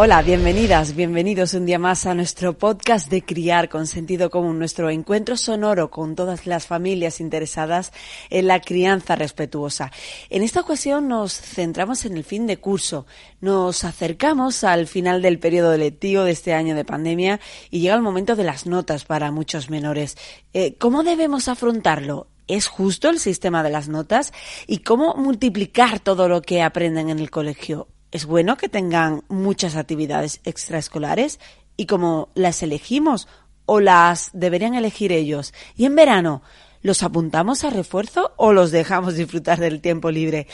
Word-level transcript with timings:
Hola, 0.00 0.22
bienvenidas, 0.22 0.94
bienvenidos 0.94 1.54
un 1.54 1.66
día 1.66 1.80
más 1.80 2.06
a 2.06 2.14
nuestro 2.14 2.56
podcast 2.56 3.10
de 3.10 3.24
Criar 3.24 3.68
con 3.68 3.88
Sentido 3.88 4.30
Común, 4.30 4.56
nuestro 4.56 4.90
encuentro 4.90 5.36
sonoro 5.36 5.90
con 5.90 6.14
todas 6.14 6.46
las 6.46 6.68
familias 6.68 7.18
interesadas 7.18 7.92
en 8.30 8.46
la 8.46 8.60
crianza 8.60 9.16
respetuosa. 9.16 9.90
En 10.30 10.44
esta 10.44 10.60
ocasión 10.60 11.08
nos 11.08 11.32
centramos 11.32 12.04
en 12.04 12.16
el 12.16 12.22
fin 12.22 12.46
de 12.46 12.58
curso, 12.58 13.06
nos 13.40 13.82
acercamos 13.82 14.62
al 14.62 14.86
final 14.86 15.20
del 15.20 15.40
periodo 15.40 15.76
lectivo 15.76 16.22
de 16.22 16.30
este 16.30 16.54
año 16.54 16.76
de 16.76 16.84
pandemia 16.84 17.40
y 17.68 17.80
llega 17.80 17.96
el 17.96 18.02
momento 18.02 18.36
de 18.36 18.44
las 18.44 18.66
notas 18.66 19.04
para 19.04 19.32
muchos 19.32 19.68
menores. 19.68 20.16
Eh, 20.52 20.76
¿Cómo 20.78 21.02
debemos 21.02 21.48
afrontarlo? 21.48 22.28
¿Es 22.46 22.68
justo 22.68 23.10
el 23.10 23.18
sistema 23.18 23.64
de 23.64 23.70
las 23.70 23.88
notas? 23.88 24.32
¿Y 24.68 24.78
cómo 24.78 25.16
multiplicar 25.16 25.98
todo 25.98 26.28
lo 26.28 26.40
que 26.40 26.62
aprenden 26.62 27.10
en 27.10 27.18
el 27.18 27.32
colegio? 27.32 27.88
Es 28.10 28.24
bueno 28.24 28.56
que 28.56 28.68
tengan 28.68 29.22
muchas 29.28 29.76
actividades 29.76 30.40
extraescolares 30.44 31.40
y 31.76 31.86
como 31.86 32.28
las 32.34 32.62
elegimos 32.62 33.28
o 33.66 33.80
las 33.80 34.30
deberían 34.32 34.74
elegir 34.74 35.12
ellos. 35.12 35.52
Y 35.76 35.84
en 35.84 35.94
verano, 35.94 36.42
¿Los 36.80 37.02
apuntamos 37.02 37.64
a 37.64 37.70
refuerzo 37.70 38.32
o 38.36 38.52
los 38.52 38.70
dejamos 38.70 39.16
disfrutar 39.16 39.58
del 39.58 39.80
tiempo 39.80 40.12
libre? 40.12 40.46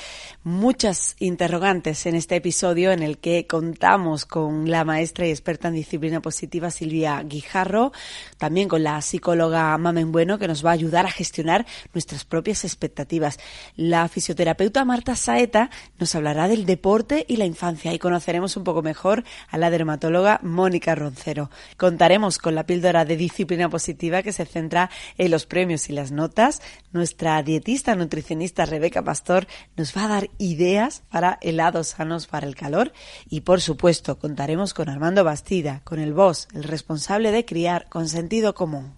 Muchas 0.42 1.17
interrogantes 1.19 2.06
en 2.06 2.14
este 2.14 2.36
episodio 2.36 2.92
en 2.92 3.03
el 3.03 3.19
que 3.19 3.47
contamos 3.47 4.25
con 4.25 4.70
la 4.70 4.84
maestra 4.84 5.27
y 5.27 5.30
experta 5.30 5.69
en 5.69 5.75
disciplina 5.75 6.22
positiva 6.22 6.70
Silvia 6.70 7.22
Guijarro, 7.22 7.92
también 8.39 8.69
con 8.69 8.83
la 8.83 9.02
psicóloga 9.02 9.77
Mamen 9.77 10.12
Bueno 10.12 10.39
que 10.39 10.48
nos 10.48 10.64
va 10.64 10.70
a 10.70 10.72
ayudar 10.72 11.05
a 11.05 11.11
gestionar 11.11 11.67
nuestras 11.92 12.25
propias 12.25 12.64
expectativas. 12.64 13.39
La 13.77 14.08
fisioterapeuta 14.08 14.83
Marta 14.86 15.17
Saeta 15.17 15.69
nos 15.98 16.14
hablará 16.14 16.48
del 16.48 16.64
deporte 16.64 17.27
y 17.28 17.36
la 17.36 17.45
infancia 17.45 17.92
y 17.92 17.98
conoceremos 17.98 18.56
un 18.56 18.64
poco 18.64 18.80
mejor 18.80 19.25
a 19.50 19.58
la 19.58 19.69
dermatóloga 19.69 20.41
Mónica 20.42 20.95
Roncero. 20.95 21.50
Contaremos 21.77 22.39
con 22.39 22.55
la 22.55 22.64
píldora 22.64 23.05
de 23.05 23.19
disciplina 23.19 23.69
positiva 23.69 24.22
que 24.22 24.33
se 24.33 24.47
centra 24.47 24.89
en 25.19 25.30
los 25.30 25.45
premios 25.45 25.91
y 25.91 25.92
las 25.92 26.13
notas, 26.14 26.62
nuestra 26.92 27.42
dietista 27.42 27.94
nutricionista 27.94 28.64
Rebeca 28.64 29.02
Pastor 29.02 29.46
nos 29.76 29.96
va 29.96 30.04
a 30.04 30.08
dar 30.08 30.30
ideas 30.38 31.02
para 31.10 31.38
helados 31.42 31.88
sanos 31.88 32.26
para 32.26 32.46
el 32.46 32.54
calor 32.54 32.92
y 33.28 33.42
por 33.42 33.60
supuesto 33.60 34.18
contaremos 34.18 34.74
con 34.74 34.88
Armando 34.88 35.24
Bastida, 35.24 35.82
con 35.84 35.98
el 35.98 36.14
boss, 36.14 36.48
el 36.54 36.64
responsable 36.64 37.32
de 37.32 37.44
criar 37.44 37.88
con 37.88 38.08
sentido 38.08 38.54
común. 38.54 38.94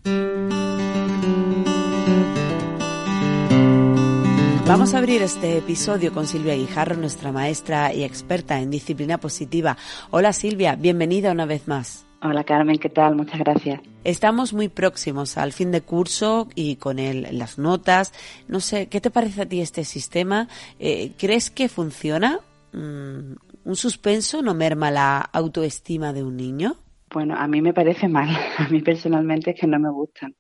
Vamos 4.67 4.95
a 4.95 4.99
abrir 4.99 5.23
este 5.23 5.59
episodio 5.59 6.13
con 6.13 6.27
Silvia 6.27 6.57
Guijarro, 6.57 6.97
nuestra 6.97 7.31
maestra 7.31 7.95
y 7.95 8.03
experta 8.03 8.61
en 8.61 8.71
disciplina 8.71 9.19
positiva. 9.19 9.77
Hola 10.11 10.33
Silvia, 10.33 10.75
bienvenida 10.75 11.31
una 11.31 11.47
vez 11.47 11.69
más. 11.69 12.06
Hola 12.29 12.43
Carmen, 12.43 12.77
¿qué 12.79 12.89
tal? 12.89 13.15
Muchas 13.15 13.39
gracias. 13.39 13.81
Estamos 14.03 14.53
muy 14.53 14.69
próximos 14.69 15.39
al 15.39 15.53
fin 15.53 15.71
de 15.71 15.83
curso 15.83 16.49
y 16.57 16.75
con 16.75 16.99
el, 16.99 17.39
las 17.39 17.57
notas. 17.57 18.13
No 18.49 18.59
sé, 18.59 18.89
¿qué 18.89 19.01
te 19.01 19.13
parece 19.13 19.43
a 19.43 19.47
ti 19.47 19.61
este 19.61 19.85
sistema? 19.85 20.49
Eh, 20.81 21.13
¿Crees 21.17 21.53
que 21.53 21.69
funciona? 21.69 22.41
Mm, 22.73 23.35
¿Un 23.65 23.77
suspenso 23.77 24.43
no 24.43 24.55
merma 24.55 24.91
la 24.91 25.21
autoestima 25.21 26.13
de 26.13 26.25
un 26.25 26.37
niño? 26.37 26.75
Bueno, 27.13 27.37
a 27.37 27.47
mí 27.47 27.63
me 27.63 27.73
parece 27.73 28.09
mal. 28.09 28.29
A 28.59 28.69
mí 28.71 28.83
personalmente 28.83 29.53
es 29.53 29.61
que 29.61 29.69
no 29.69 29.79
me 29.79 29.91
gustan. 29.91 30.35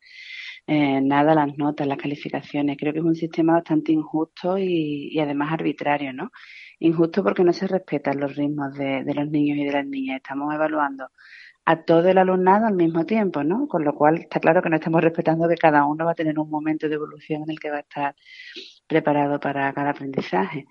Eh, 0.66 1.00
nada 1.00 1.36
las 1.36 1.56
notas, 1.56 1.86
las 1.86 1.98
calificaciones. 1.98 2.76
Creo 2.76 2.92
que 2.92 2.98
es 2.98 3.04
un 3.04 3.14
sistema 3.14 3.52
bastante 3.52 3.92
injusto 3.92 4.58
y, 4.58 5.10
y 5.12 5.20
además 5.20 5.52
arbitrario, 5.52 6.12
¿no? 6.12 6.32
Injusto 6.80 7.22
porque 7.22 7.44
no 7.44 7.52
se 7.52 7.68
respetan 7.68 8.18
los 8.18 8.34
ritmos 8.34 8.74
de, 8.74 9.04
de 9.04 9.14
los 9.14 9.30
niños 9.30 9.56
y 9.58 9.64
de 9.64 9.72
las 9.72 9.86
niñas. 9.86 10.16
Estamos 10.16 10.52
evaluando 10.52 11.10
a 11.66 11.82
todo 11.82 12.08
el 12.08 12.18
alumnado 12.18 12.66
al 12.66 12.74
mismo 12.74 13.04
tiempo, 13.06 13.42
¿no? 13.42 13.66
Con 13.66 13.84
lo 13.84 13.94
cual 13.94 14.18
está 14.18 14.38
claro 14.38 14.62
que 14.62 14.70
no 14.70 14.76
estamos 14.76 15.02
respetando 15.02 15.48
que 15.48 15.56
cada 15.56 15.84
uno 15.84 16.04
va 16.04 16.12
a 16.12 16.14
tener 16.14 16.38
un 16.38 16.48
momento 16.48 16.88
de 16.88 16.94
evolución 16.94 17.42
en 17.42 17.50
el 17.50 17.58
que 17.58 17.70
va 17.70 17.78
a 17.78 17.80
estar 17.80 18.16
preparado 18.86 19.40
para 19.40 19.72
cada 19.74 19.90
aprendizaje. 19.90 20.66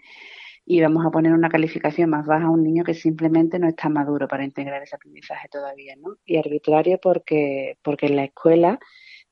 Y 0.66 0.82
vamos 0.82 1.06
a 1.06 1.12
poner 1.12 1.34
una 1.34 1.50
calificación 1.50 2.10
más 2.10 2.26
baja 2.26 2.46
a 2.46 2.50
un 2.50 2.64
niño 2.64 2.86
que 2.86 2.94
simplemente 2.94 3.60
no 3.60 3.68
está 3.68 3.90
maduro 3.90 4.28
para 4.28 4.46
integrar 4.46 4.82
ese 4.82 4.96
aprendizaje 4.96 5.50
todavía, 5.50 5.96
¿no? 5.98 6.18
Y 6.26 6.38
arbitrario 6.38 6.98
porque, 7.02 7.78
porque 7.84 8.08
en 8.08 8.16
la 8.16 8.24
escuela 8.24 8.80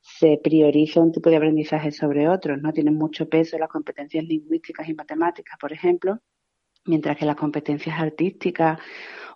se 0.00 0.38
prioriza 0.44 1.00
un 1.00 1.12
tipo 1.12 1.30
de 1.30 1.36
aprendizaje 1.36 1.92
sobre 1.92 2.28
otros, 2.28 2.60
¿no? 2.60 2.74
Tienen 2.74 2.94
mucho 2.94 3.26
peso 3.28 3.58
las 3.58 3.70
competencias 3.70 4.22
lingüísticas 4.24 4.86
y 4.88 4.94
matemáticas, 4.94 5.56
por 5.58 5.72
ejemplo, 5.72 6.20
mientras 6.86 7.16
que 7.16 7.26
las 7.26 7.36
competencias 7.36 7.98
artísticas 7.98 8.78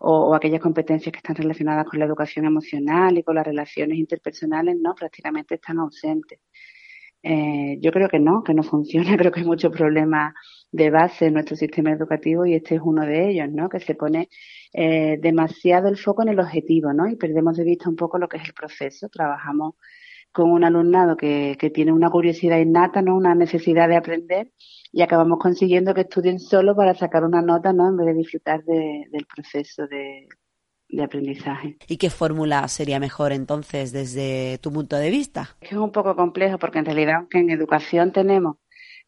o, 0.00 0.34
aquellas 0.34 0.60
competencias 0.60 1.12
que 1.12 1.19
están 1.19 1.36
relacionadas 1.36 1.86
con 1.86 1.98
la 1.98 2.04
educación 2.06 2.47
emocional 2.47 3.19
y 3.19 3.22
con 3.22 3.34
las 3.34 3.47
relaciones 3.47 3.98
interpersonales, 3.98 4.76
no, 4.81 4.94
prácticamente 4.94 5.56
están 5.56 5.78
ausentes. 5.78 6.41
Eh, 7.22 7.78
yo 7.81 7.91
creo 7.91 8.08
que 8.08 8.20
no, 8.20 8.44
que 8.44 8.54
no 8.54 8.62
funciona, 8.75 9.16
creo 9.16 9.32
que 9.32 9.41
hay 9.41 9.47
muchos 9.47 9.72
problemas 9.72 10.34
de 10.70 10.91
base 10.91 11.26
en 11.26 11.34
nuestro 11.34 11.56
sistema 11.56 11.91
educativo 11.91 12.47
y 12.47 12.54
este 12.54 12.76
es 12.76 12.81
uno 12.84 13.04
de 13.04 13.31
ellos, 13.31 13.48
¿no? 13.50 13.69
Que 13.69 13.81
se 13.81 13.94
pone 13.94 14.28
eh, 14.72 15.19
demasiado 15.20 15.88
el 15.88 15.97
foco 15.97 16.22
en 16.22 16.28
el 16.28 16.41
objetivo, 16.41 16.92
¿no? 16.92 17.08
Y 17.08 17.16
perdemos 17.16 17.56
de 17.56 17.64
vista 17.64 17.88
un 17.88 17.97
poco 17.97 18.19
lo 18.19 18.28
que 18.28 18.37
es 18.37 18.44
el 18.47 18.54
proceso. 18.54 19.08
Trabajamos 19.08 19.75
con 20.32 20.50
un 20.50 20.64
alumnado 20.64 21.16
que, 21.16 21.56
que 21.58 21.70
tiene 21.70 21.92
una 21.92 22.10
curiosidad 22.10 22.58
innata, 22.58 23.02
¿no? 23.02 23.16
Una 23.16 23.34
necesidad 23.34 23.88
de 23.88 23.96
aprender 23.96 24.52
y 24.92 25.02
acabamos 25.02 25.38
consiguiendo 25.38 25.94
que 25.94 26.02
estudien 26.02 26.38
solo 26.38 26.74
para 26.74 26.94
sacar 26.94 27.24
una 27.24 27.42
nota, 27.42 27.72
¿no? 27.72 27.88
En 27.88 27.96
vez 27.96 28.06
de 28.06 28.14
disfrutar 28.14 28.64
del 28.64 29.26
proceso 29.34 29.86
de, 29.86 30.28
aprendizaje. 31.02 31.76
¿Y 31.86 31.98
qué 31.98 32.08
fórmula 32.08 32.66
sería 32.68 32.98
mejor 32.98 33.32
entonces 33.32 33.92
desde 33.92 34.58
tu 34.58 34.72
punto 34.72 34.96
de 34.96 35.10
vista? 35.10 35.56
Es 35.60 35.72
un 35.72 35.92
poco 35.92 36.16
complejo 36.16 36.58
porque 36.58 36.78
en 36.78 36.86
realidad 36.86 37.16
aunque 37.16 37.38
en 37.38 37.50
educación 37.50 38.10
tenemos 38.10 38.56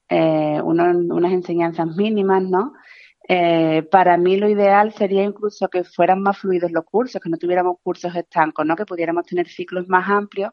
eh, 0.09 0.61
unas 0.63 1.33
enseñanzas 1.33 1.87
mínimas, 1.97 2.43
¿no? 2.43 2.75
Eh, 3.27 3.83
para 3.91 4.17
mí 4.17 4.37
lo 4.37 4.49
ideal 4.49 4.93
sería 4.93 5.23
incluso 5.23 5.69
que 5.69 5.85
fueran 5.85 6.21
más 6.21 6.39
fluidos 6.39 6.73
los 6.73 6.85
cursos, 6.85 7.21
que 7.23 7.29
no 7.29 7.39
tuviéramos 7.39 7.77
cursos 7.83 8.15
estancos, 8.17 8.67
¿no? 8.67 8.77
Que 8.77 8.85
pudiéramos 8.85 9.25
tener 9.25 9.49
ciclos 9.49 9.89
más 9.89 10.09
amplios 10.11 10.53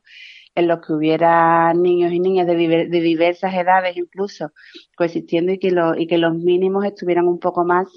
en 0.57 0.67
los 0.67 0.79
que 0.83 0.91
hubiera 0.91 1.71
niños 1.75 2.11
y 2.11 2.19
niñas 2.19 2.47
de, 2.47 2.55
de 2.55 3.01
diversas 3.01 3.53
edades 3.53 3.95
incluso 3.95 4.51
coexistiendo 4.95 5.51
y 5.51 5.59
que, 5.59 5.71
y 5.97 6.07
que 6.07 6.17
los 6.17 6.33
mínimos 6.33 6.83
estuvieran 6.83 7.27
un 7.27 7.39
poco 7.39 7.63
más 7.63 7.87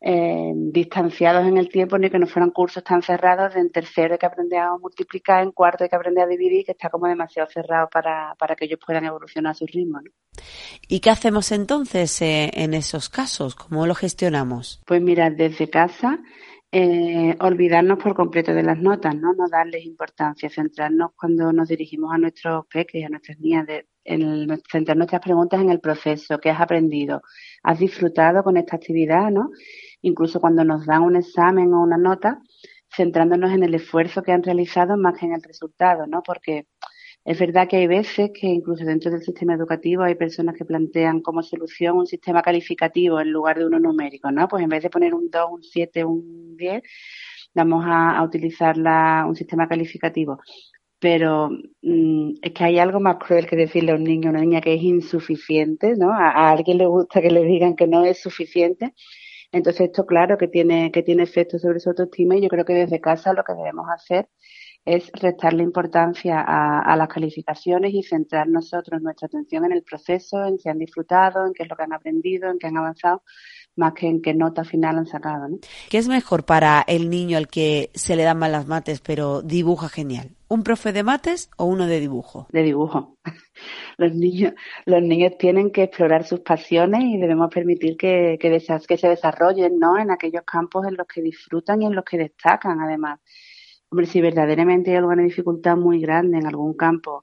eh, 0.00 0.52
distanciados 0.54 1.46
en 1.46 1.58
el 1.58 1.68
tiempo 1.68 1.98
ni 1.98 2.08
que 2.08 2.18
no 2.18 2.26
fueran 2.26 2.50
cursos 2.50 2.82
tan 2.82 3.02
cerrados 3.02 3.52
de 3.52 3.60
en 3.60 3.70
tercero 3.70 4.14
hay 4.14 4.18
que 4.18 4.24
aprender 4.24 4.58
a 4.58 4.78
multiplicar, 4.78 5.42
en 5.42 5.52
cuarto 5.52 5.84
hay 5.84 5.90
que 5.90 5.96
aprender 5.96 6.24
a 6.24 6.26
dividir, 6.26 6.64
que 6.64 6.72
está 6.72 6.88
como 6.88 7.08
demasiado 7.08 7.50
cerrado 7.50 7.88
para, 7.92 8.34
para 8.38 8.56
que 8.56 8.64
ellos 8.64 8.78
puedan 8.84 9.04
evolucionar 9.04 9.50
a 9.50 9.54
su 9.54 9.66
ritmo. 9.66 10.00
¿Y 10.88 11.00
qué 11.00 11.10
hacemos 11.10 11.52
entonces 11.52 12.22
eh, 12.22 12.50
en 12.54 12.72
esos 12.72 13.10
casos? 13.10 13.54
¿Cómo 13.54 13.86
lo 13.86 13.94
gestionamos? 13.94 14.80
Pues 14.86 15.02
mira, 15.02 15.28
desde 15.28 15.68
casa 15.68 16.20
eh, 16.70 17.34
olvidarnos 17.40 17.98
por 17.98 18.14
completo 18.14 18.52
de 18.52 18.62
las 18.62 18.78
notas, 18.78 19.14
¿no? 19.16 19.32
No 19.32 19.48
darles 19.48 19.84
importancia, 19.84 20.50
centrarnos 20.50 21.12
cuando 21.16 21.52
nos 21.52 21.68
dirigimos 21.68 22.12
a 22.12 22.18
nuestros 22.18 22.66
peques, 22.66 23.06
a 23.06 23.08
nuestras 23.08 23.38
niñas, 23.38 23.66
en 24.04 24.62
centrar 24.70 24.96
nuestras 24.96 25.22
preguntas 25.22 25.60
en 25.60 25.70
el 25.70 25.80
proceso, 25.80 26.38
qué 26.38 26.50
has 26.50 26.60
aprendido, 26.60 27.22
has 27.62 27.78
disfrutado 27.78 28.42
con 28.42 28.56
esta 28.56 28.76
actividad, 28.76 29.30
¿no? 29.30 29.50
Incluso 30.02 30.40
cuando 30.40 30.64
nos 30.64 30.86
dan 30.86 31.02
un 31.02 31.16
examen 31.16 31.72
o 31.72 31.82
una 31.82 31.98
nota, 31.98 32.38
centrándonos 32.94 33.52
en 33.52 33.62
el 33.62 33.74
esfuerzo 33.74 34.22
que 34.22 34.32
han 34.32 34.42
realizado 34.42 34.96
más 34.96 35.18
que 35.18 35.26
en 35.26 35.34
el 35.34 35.42
resultado, 35.42 36.06
¿no? 36.06 36.22
Porque 36.22 36.66
es 37.24 37.38
verdad 37.38 37.68
que 37.68 37.76
hay 37.76 37.86
veces 37.86 38.30
que 38.32 38.46
incluso 38.46 38.84
dentro 38.84 39.10
del 39.10 39.22
sistema 39.22 39.54
educativo 39.54 40.02
hay 40.02 40.14
personas 40.14 40.56
que 40.56 40.64
plantean 40.64 41.20
como 41.20 41.42
solución 41.42 41.96
un 41.98 42.06
sistema 42.06 42.42
calificativo 42.42 43.20
en 43.20 43.30
lugar 43.30 43.58
de 43.58 43.66
uno 43.66 43.78
numérico, 43.78 44.30
¿no? 44.30 44.48
Pues 44.48 44.62
en 44.62 44.70
vez 44.70 44.82
de 44.82 44.90
poner 44.90 45.14
un 45.14 45.30
2, 45.30 45.50
un 45.50 45.62
7, 45.62 46.04
un 46.04 46.56
10, 46.56 46.82
vamos 47.54 47.84
a, 47.86 48.22
utilizar 48.22 48.76
un 49.26 49.36
sistema 49.36 49.68
calificativo. 49.68 50.38
pero 51.00 51.50
mm, 51.82 52.34
es 52.42 52.52
que 52.52 52.64
hay 52.64 52.78
algo 52.78 53.00
más 53.00 53.16
cruel 53.18 53.46
que 53.46 53.56
decirle 53.56 53.92
a 53.92 53.96
un 53.96 54.04
niño 54.04 54.30
o 54.30 54.32
una 54.32 54.40
niña 54.40 54.60
que 54.60 54.74
es 54.74 54.82
insuficiente, 54.82 55.96
¿no? 55.96 56.12
A, 56.12 56.50
alguien 56.50 56.78
le 56.78 56.86
gusta 56.86 57.22
que 57.22 57.30
le 57.30 57.44
digan 57.44 57.76
que 57.76 57.86
no 57.86 58.04
es 58.04 58.20
suficiente. 58.20 58.94
Entonces 59.52 59.82
esto 59.88 60.06
claro 60.06 60.38
que 60.38 60.48
tiene, 60.48 60.92
que 60.92 61.02
tiene 61.02 61.24
efecto 61.24 61.58
sobre 61.58 61.80
su 61.80 61.90
autoestima 61.90 62.36
y 62.36 62.42
yo 62.42 62.48
creo 62.48 62.64
que 62.64 62.74
desde 62.74 63.00
casa 63.00 63.32
lo 63.32 63.44
que 63.44 63.54
debemos 63.54 63.86
hacer 63.90 64.28
es 64.88 65.10
restarle 65.12 65.62
importancia 65.62 66.40
a, 66.40 66.80
a, 66.80 66.96
las 66.96 67.08
calificaciones 67.08 67.92
y 67.92 68.02
centrar 68.02 68.48
nosotros 68.48 69.02
nuestra 69.02 69.26
atención 69.26 69.66
en 69.66 69.72
el 69.72 69.82
proceso, 69.82 70.42
en 70.44 70.58
si 70.58 70.70
han 70.70 70.78
disfrutado, 70.78 71.46
en 71.46 71.52
qué 71.52 71.64
es 71.64 71.68
lo 71.68 71.76
que 71.76 71.82
han 71.82 71.92
aprendido, 71.92 72.50
en 72.50 72.58
qué 72.58 72.68
han 72.68 72.78
avanzado, 72.78 73.22
más 73.76 73.92
que 73.92 74.06
en 74.06 74.22
qué 74.22 74.32
nota 74.32 74.64
final 74.64 74.96
han 74.96 75.06
sacado. 75.06 75.46
¿no? 75.46 75.58
¿Qué 75.90 75.98
es 75.98 76.08
mejor 76.08 76.44
para 76.44 76.82
el 76.86 77.10
niño 77.10 77.36
al 77.36 77.48
que 77.48 77.90
se 77.94 78.16
le 78.16 78.22
dan 78.22 78.38
mal 78.38 78.52
las 78.52 78.66
mates 78.66 79.00
pero 79.00 79.42
dibuja 79.42 79.90
genial? 79.90 80.30
¿Un 80.48 80.62
profe 80.62 80.92
de 80.92 81.02
mates 81.02 81.50
o 81.58 81.66
uno 81.66 81.86
de 81.86 82.00
dibujo? 82.00 82.46
De 82.50 82.62
dibujo. 82.62 83.18
Los 83.98 84.14
niños, 84.14 84.52
los 84.86 85.02
niños 85.02 85.32
tienen 85.36 85.72
que 85.72 85.82
explorar 85.82 86.24
sus 86.24 86.40
pasiones 86.40 87.02
y 87.02 87.18
debemos 87.18 87.52
permitir 87.52 87.96
que, 87.96 88.38
que, 88.40 88.62
que 88.86 88.96
se 88.96 89.08
desarrollen 89.08 89.80
¿no? 89.80 89.98
en 89.98 90.12
aquellos 90.12 90.44
campos 90.44 90.86
en 90.86 90.96
los 90.96 91.08
que 91.08 91.20
disfrutan 91.20 91.82
y 91.82 91.86
en 91.86 91.96
los 91.96 92.04
que 92.04 92.16
destacan 92.16 92.80
además. 92.80 93.18
Hombre, 93.90 94.06
si 94.06 94.20
verdaderamente 94.20 94.90
hay 94.90 94.96
alguna 94.96 95.22
dificultad 95.22 95.76
muy 95.76 96.00
grande 96.00 96.38
en 96.38 96.46
algún 96.46 96.74
campo 96.74 97.22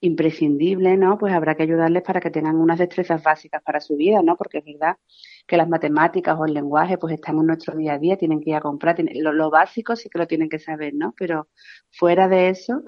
imprescindible, 0.00 0.96
¿no? 0.96 1.18
Pues 1.18 1.32
habrá 1.34 1.54
que 1.56 1.62
ayudarles 1.64 2.02
para 2.02 2.20
que 2.20 2.30
tengan 2.30 2.56
unas 2.56 2.78
destrezas 2.78 3.22
básicas 3.22 3.62
para 3.62 3.80
su 3.80 3.96
vida, 3.96 4.22
¿no? 4.22 4.36
Porque 4.36 4.58
es 4.58 4.64
verdad 4.64 4.96
que 5.46 5.56
las 5.56 5.68
matemáticas 5.68 6.36
o 6.38 6.44
el 6.46 6.54
lenguaje 6.54 6.98
pues 6.98 7.14
están 7.14 7.38
en 7.38 7.46
nuestro 7.46 7.76
día 7.76 7.94
a 7.94 7.98
día, 7.98 8.16
tienen 8.16 8.40
que 8.40 8.50
ir 8.50 8.56
a 8.56 8.60
comprar, 8.60 8.96
lo, 9.14 9.32
lo 9.32 9.50
básico 9.50 9.94
sí 9.96 10.08
que 10.08 10.18
lo 10.18 10.26
tienen 10.26 10.48
que 10.48 10.58
saber, 10.58 10.94
¿no? 10.94 11.14
Pero 11.18 11.48
fuera 11.92 12.28
de 12.28 12.48
eso, 12.50 12.82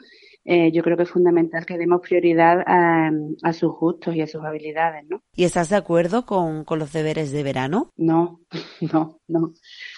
eh, 0.50 0.72
yo 0.72 0.82
creo 0.82 0.96
que 0.96 1.02
es 1.02 1.10
fundamental 1.10 1.66
que 1.66 1.76
demos 1.76 2.00
prioridad 2.00 2.62
a, 2.66 3.10
a, 3.42 3.52
sus 3.52 3.70
gustos 3.70 4.16
y 4.16 4.22
a 4.22 4.26
sus 4.26 4.42
habilidades, 4.42 5.04
¿no? 5.06 5.20
¿Y 5.36 5.44
estás 5.44 5.68
de 5.68 5.76
acuerdo 5.76 6.24
con, 6.24 6.64
con 6.64 6.78
los 6.78 6.90
deberes 6.90 7.32
de 7.32 7.42
verano? 7.42 7.92
No, 7.98 8.40
no, 8.80 9.20
no. 9.28 9.52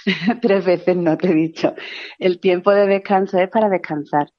Tres 0.43 0.65
veces 0.65 0.97
no 0.97 1.17
te 1.17 1.29
he 1.29 1.35
dicho. 1.35 1.73
El 2.19 2.41
tiempo 2.41 2.73
de 2.73 2.89
descanso 2.89 3.39
es 3.39 3.49
para 3.49 3.69
descansar. 3.69 4.33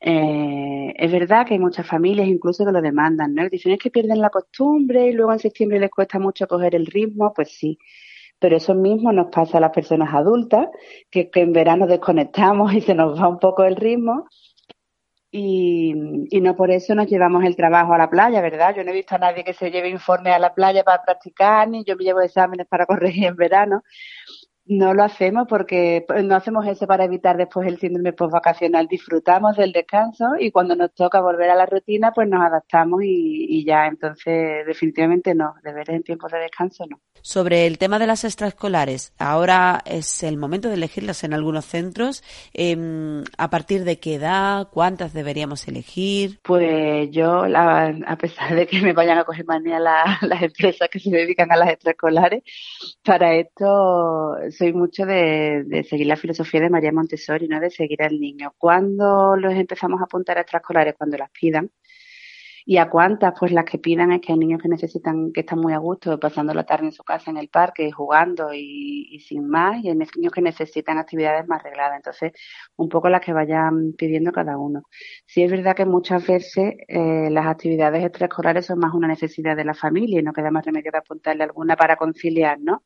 Eh, 0.00 0.94
es 0.96 1.12
verdad 1.12 1.46
que 1.46 1.54
hay 1.54 1.60
muchas 1.60 1.86
familias 1.86 2.26
incluso 2.26 2.64
que 2.66 2.72
lo 2.72 2.82
demandan, 2.82 3.32
¿no? 3.32 3.48
Dicen 3.48 3.70
es 3.70 3.78
que 3.78 3.92
pierden 3.92 4.18
la 4.18 4.30
costumbre 4.30 5.06
y 5.06 5.12
luego 5.12 5.32
en 5.32 5.38
septiembre 5.38 5.78
les 5.78 5.92
cuesta 5.92 6.18
mucho 6.18 6.48
coger 6.48 6.74
el 6.74 6.86
ritmo, 6.86 7.32
pues 7.32 7.56
sí. 7.56 7.78
Pero 8.40 8.56
eso 8.56 8.74
mismo 8.74 9.12
nos 9.12 9.30
pasa 9.30 9.58
a 9.58 9.60
las 9.60 9.70
personas 9.70 10.12
adultas, 10.12 10.66
que, 11.08 11.30
que 11.30 11.42
en 11.42 11.52
verano 11.52 11.86
desconectamos 11.86 12.74
y 12.74 12.80
se 12.80 12.96
nos 12.96 13.16
va 13.16 13.28
un 13.28 13.38
poco 13.38 13.62
el 13.62 13.76
ritmo. 13.76 14.26
Y, 15.34 15.94
y, 16.30 16.40
no 16.42 16.54
por 16.54 16.70
eso 16.70 16.94
nos 16.94 17.06
llevamos 17.06 17.42
el 17.44 17.56
trabajo 17.56 17.94
a 17.94 17.98
la 17.98 18.10
playa, 18.10 18.42
¿verdad? 18.42 18.74
Yo 18.76 18.84
no 18.84 18.90
he 18.90 18.94
visto 18.94 19.14
a 19.14 19.18
nadie 19.18 19.44
que 19.44 19.54
se 19.54 19.70
lleve 19.70 19.88
informe 19.88 20.30
a 20.30 20.38
la 20.38 20.54
playa 20.54 20.84
para 20.84 21.02
practicar, 21.02 21.66
ni 21.68 21.84
yo 21.84 21.96
me 21.96 22.04
llevo 22.04 22.20
exámenes 22.20 22.66
para 22.66 22.84
corregir 22.86 23.24
en 23.24 23.36
verano. 23.36 23.82
No 24.64 24.94
lo 24.94 25.02
hacemos 25.02 25.46
porque 25.48 26.04
pues, 26.06 26.24
no 26.24 26.36
hacemos 26.36 26.66
eso 26.66 26.86
para 26.86 27.04
evitar 27.04 27.36
después 27.36 27.66
el 27.66 27.78
síndrome 27.78 28.12
postvacacional. 28.12 28.86
Disfrutamos 28.86 29.56
del 29.56 29.72
descanso 29.72 30.26
y 30.38 30.50
cuando 30.50 30.76
nos 30.76 30.94
toca 30.94 31.20
volver 31.20 31.50
a 31.50 31.56
la 31.56 31.66
rutina, 31.66 32.12
pues 32.12 32.28
nos 32.28 32.44
adaptamos 32.44 33.02
y, 33.02 33.46
y 33.48 33.64
ya. 33.64 33.86
Entonces, 33.86 34.64
definitivamente 34.66 35.34
no. 35.34 35.54
Deberes 35.64 35.96
en 35.96 36.02
tiempos 36.02 36.30
de 36.30 36.38
descanso 36.38 36.86
no. 36.88 37.00
Sobre 37.22 37.66
el 37.66 37.78
tema 37.78 37.98
de 37.98 38.06
las 38.06 38.24
extraescolares, 38.24 39.12
ahora 39.18 39.82
es 39.84 40.22
el 40.22 40.36
momento 40.36 40.68
de 40.68 40.74
elegirlas 40.74 41.24
en 41.24 41.34
algunos 41.34 41.66
centros. 41.66 42.22
Eh, 42.54 43.22
¿A 43.38 43.50
partir 43.50 43.84
de 43.84 43.98
qué 43.98 44.14
edad? 44.14 44.68
¿Cuántas 44.70 45.12
deberíamos 45.12 45.66
elegir? 45.68 46.40
Pues 46.42 47.10
yo, 47.10 47.46
la, 47.46 47.94
a 48.06 48.16
pesar 48.16 48.54
de 48.54 48.66
que 48.66 48.80
me 48.80 48.92
vayan 48.92 49.18
a 49.18 49.24
coger 49.24 49.44
manía 49.44 49.78
la, 49.78 50.18
las 50.22 50.42
empresas 50.42 50.88
que 50.88 51.00
se 51.00 51.10
dedican 51.10 51.50
a 51.52 51.56
las 51.56 51.70
extraescolares, 51.70 52.42
para 53.04 53.34
esto 53.34 54.36
soy 54.52 54.72
mucho 54.72 55.06
de, 55.06 55.84
seguir 55.88 56.06
la 56.06 56.16
filosofía 56.16 56.60
de 56.60 56.70
María 56.70 56.92
Montessori, 56.92 57.48
¿no? 57.48 57.60
De 57.60 57.70
seguir 57.70 58.02
al 58.02 58.20
niño. 58.20 58.54
¿Cuándo 58.58 59.36
los 59.36 59.54
empezamos 59.54 60.00
a 60.00 60.04
apuntar 60.04 60.38
a 60.38 60.42
extraescolares? 60.42 60.94
Cuando 60.96 61.16
las 61.18 61.30
pidan 61.30 61.70
y 62.64 62.76
a 62.76 62.88
cuántas, 62.88 63.34
pues 63.38 63.52
las 63.52 63.64
que 63.64 63.78
pidan 63.78 64.12
es 64.12 64.20
que 64.20 64.32
hay 64.32 64.38
niños 64.38 64.62
que 64.62 64.68
necesitan, 64.68 65.32
que 65.32 65.40
están 65.40 65.58
muy 65.58 65.72
a 65.72 65.78
gusto 65.78 66.18
pasando 66.20 66.54
la 66.54 66.64
tarde 66.64 66.86
en 66.86 66.92
su 66.92 67.02
casa, 67.02 67.30
en 67.30 67.36
el 67.36 67.48
parque, 67.48 67.90
jugando 67.90 68.52
y, 68.54 69.08
y 69.10 69.20
sin 69.20 69.48
más, 69.48 69.82
y 69.82 69.88
hay 69.88 69.96
niños 69.96 70.32
que 70.32 70.42
necesitan 70.42 70.98
actividades 70.98 71.46
más 71.48 71.62
regladas. 71.62 71.96
Entonces, 71.96 72.32
un 72.76 72.88
poco 72.88 73.08
las 73.08 73.20
que 73.20 73.32
vayan 73.32 73.94
pidiendo 73.94 74.32
cada 74.32 74.58
uno. 74.58 74.82
Sí 75.26 75.42
es 75.42 75.50
verdad 75.50 75.74
que 75.74 75.86
muchas 75.86 76.24
veces 76.26 76.76
eh, 76.88 77.28
las 77.30 77.46
actividades 77.46 78.04
extraescolares 78.04 78.66
son 78.66 78.78
más 78.78 78.94
una 78.94 79.08
necesidad 79.08 79.56
de 79.56 79.64
la 79.64 79.74
familia 79.74 80.20
y 80.20 80.22
no 80.22 80.32
queda 80.32 80.50
más 80.50 80.64
remedio 80.64 80.92
que 80.92 80.98
apuntarle 80.98 81.44
alguna 81.44 81.76
para 81.76 81.96
conciliar, 81.96 82.60
¿no? 82.60 82.84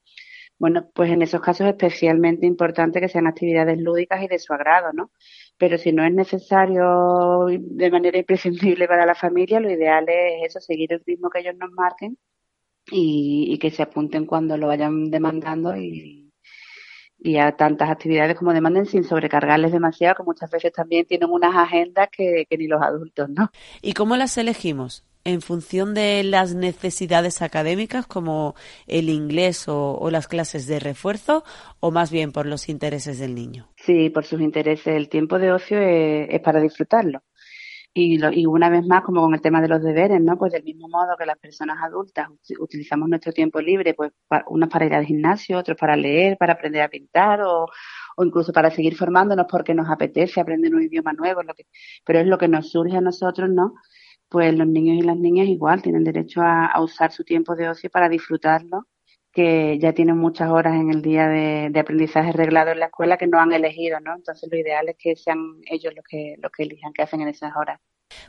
Bueno, 0.59 0.91
pues 0.95 1.11
en 1.11 1.21
esos 1.21 1.41
casos 1.43 1.67
es 1.67 1.73
especialmente 1.73 2.47
importante 2.47 3.01
que 3.01 3.09
sean 3.09 3.27
actividades 3.27 3.79
lúdicas 3.79 4.23
y 4.23 4.29
de 4.29 4.39
su 4.39 4.55
agrado, 4.55 4.93
¿no? 4.95 5.11
Pero 5.59 5.77
si 5.77 5.93
no 5.93 6.03
es 6.05 6.13
necesario 6.13 7.47
de 7.49 7.91
manera 7.91 8.19
imprescindible 8.19 8.89
para 8.89 9.05
la 9.05 9.15
familia, 9.15 9.61
lo 9.61 9.71
ideal 9.71 10.07
es 10.09 10.49
eso, 10.49 10.61
seguir 10.61 10.93
el 10.93 11.03
ritmo 11.05 11.29
que 11.29 11.41
ellos 11.41 11.57
nos 11.59 11.71
marquen 11.73 12.19
y, 12.91 13.49
y 13.53 13.59
que 13.59 13.71
se 13.71 13.83
apunten 13.83 14.25
cuando 14.25 14.57
lo 14.57 14.69
vayan 14.69 15.11
demandando 15.11 15.77
y, 15.77 16.23
a 17.41 17.57
tantas 17.57 17.91
actividades 17.91 18.37
como 18.37 18.53
demanden 18.53 18.87
sin 18.87 19.03
sobrecargarles 19.03 19.73
demasiado, 19.73 20.15
que 20.15 20.23
muchas 20.23 20.49
veces 20.51 20.73
también 20.73 21.07
tienen 21.07 21.29
unas 21.29 21.57
agendas 21.57 22.09
que, 22.11 22.47
que 22.49 22.57
ni 22.57 22.69
los 22.69 22.81
adultos, 22.81 23.29
¿no? 23.29 23.51
¿Y 23.83 23.95
cómo 23.95 24.17
las 24.17 24.39
elegimos? 24.39 25.05
En 25.27 25.41
función 25.41 25.93
de 25.93 26.23
las 26.23 26.55
necesidades 26.55 27.43
académicas 27.43 28.07
como 28.07 28.55
el 28.87 29.11
inglés 29.11 29.67
o, 29.67 30.09
las 30.11 30.29
clases 30.29 30.69
de 30.69 30.79
refuerzo 30.79 31.43
o 31.81 31.91
más 31.91 32.13
bien 32.13 32.31
por 32.31 32.47
los 32.47 32.69
intereses 32.69 33.19
del 33.19 33.35
niño? 33.35 33.69
Sí, 33.77 34.09
por 34.11 34.25
sus 34.25 34.41
intereses. 34.41 34.87
El 34.87 35.09
tiempo 35.09 35.39
de 35.41 35.51
ocio 35.51 35.81
es, 35.81 36.29
es 36.31 36.41
para 36.41 36.61
disfrutarlo. 36.61 37.23
Y, 37.93 38.19
lo, 38.19 38.31
y, 38.31 38.47
una 38.47 38.69
vez 38.69 38.87
más, 38.87 39.03
como 39.03 39.23
con 39.23 39.35
el 39.35 39.41
tema 39.41 39.61
de 39.61 39.69
los 39.69 39.83
deberes, 39.83 40.21
¿no? 40.21 40.37
Pues 40.37 40.53
del 40.53 40.63
mismo 40.63 40.87
modo 40.87 41.17
que 41.19 41.27
las 41.27 41.39
personas 41.39 41.79
adultas 41.83 42.29
utilizamos 42.61 43.09
nuestro 43.09 43.33
tiempo 43.33 43.61
libre, 43.61 43.95
pues 43.95 44.13
para, 44.29 44.45
unos 44.49 44.69
para 44.69 44.85
ir 44.85 44.95
al 44.95 45.07
gimnasio, 45.07 45.59
otros 45.59 45.79
para 45.79 45.97
leer, 45.97 46.37
para 46.37 46.53
aprender 46.53 46.83
a 46.83 46.89
pintar 46.89 47.41
o, 47.41 47.67
o 48.17 48.25
incluso 48.25 48.53
para 48.53 48.71
seguir 48.71 48.97
formándonos 48.97 49.47
porque 49.51 49.75
nos 49.75 49.89
apetece 49.91 50.41
aprender 50.41 50.75
un 50.75 50.83
idioma 50.83 51.15
nuevo, 51.15 51.43
lo 51.43 51.55
que, 51.55 51.67
pero 52.05 52.21
es 52.21 52.27
lo 52.27 52.39
que 52.39 52.49
nos 52.49 52.71
surge 52.71 52.97
a 52.97 53.01
nosotros, 53.01 53.49
¿no? 53.51 53.75
Pues 54.29 54.55
los 54.55 54.67
niños 54.67 54.99
y 54.99 55.07
las 55.07 55.17
niñas 55.17 55.49
igual 55.49 55.83
tienen 55.83 56.05
derecho 56.05 56.43
a, 56.43 56.81
usar 56.81 57.13
su 57.13 57.25
tiempo 57.25 57.55
de 57.55 57.69
ocio 57.69 57.91
para 57.91 58.09
disfrutarlo, 58.09 58.87
que 59.33 59.79
ya 59.79 59.93
tienen 59.93 60.17
muchas 60.17 60.51
horas 60.51 60.75
en 60.75 60.91
el 60.91 61.03
día 61.03 61.29
de, 61.29 61.69
de, 61.71 61.81
aprendizaje 61.81 62.33
reglado 62.33 62.71
en 62.71 62.81
la 62.81 62.87
escuela 62.87 63.19
que 63.19 63.27
no 63.27 63.39
han 63.39 63.53
elegido, 63.53 64.01
¿no? 64.01 64.15
Entonces 64.15 64.49
lo 64.51 64.59
ideal 64.59 64.89
es 64.89 64.97
que 64.99 65.15
sean 65.15 65.61
ellos 65.71 65.95
los 65.95 66.05
que, 66.09 66.37
los 66.39 66.51
que 66.51 66.63
elijan 66.63 66.93
qué 66.93 67.03
hacen 67.03 67.21
en 67.21 67.29
esas 67.29 67.55
horas. 67.57 67.81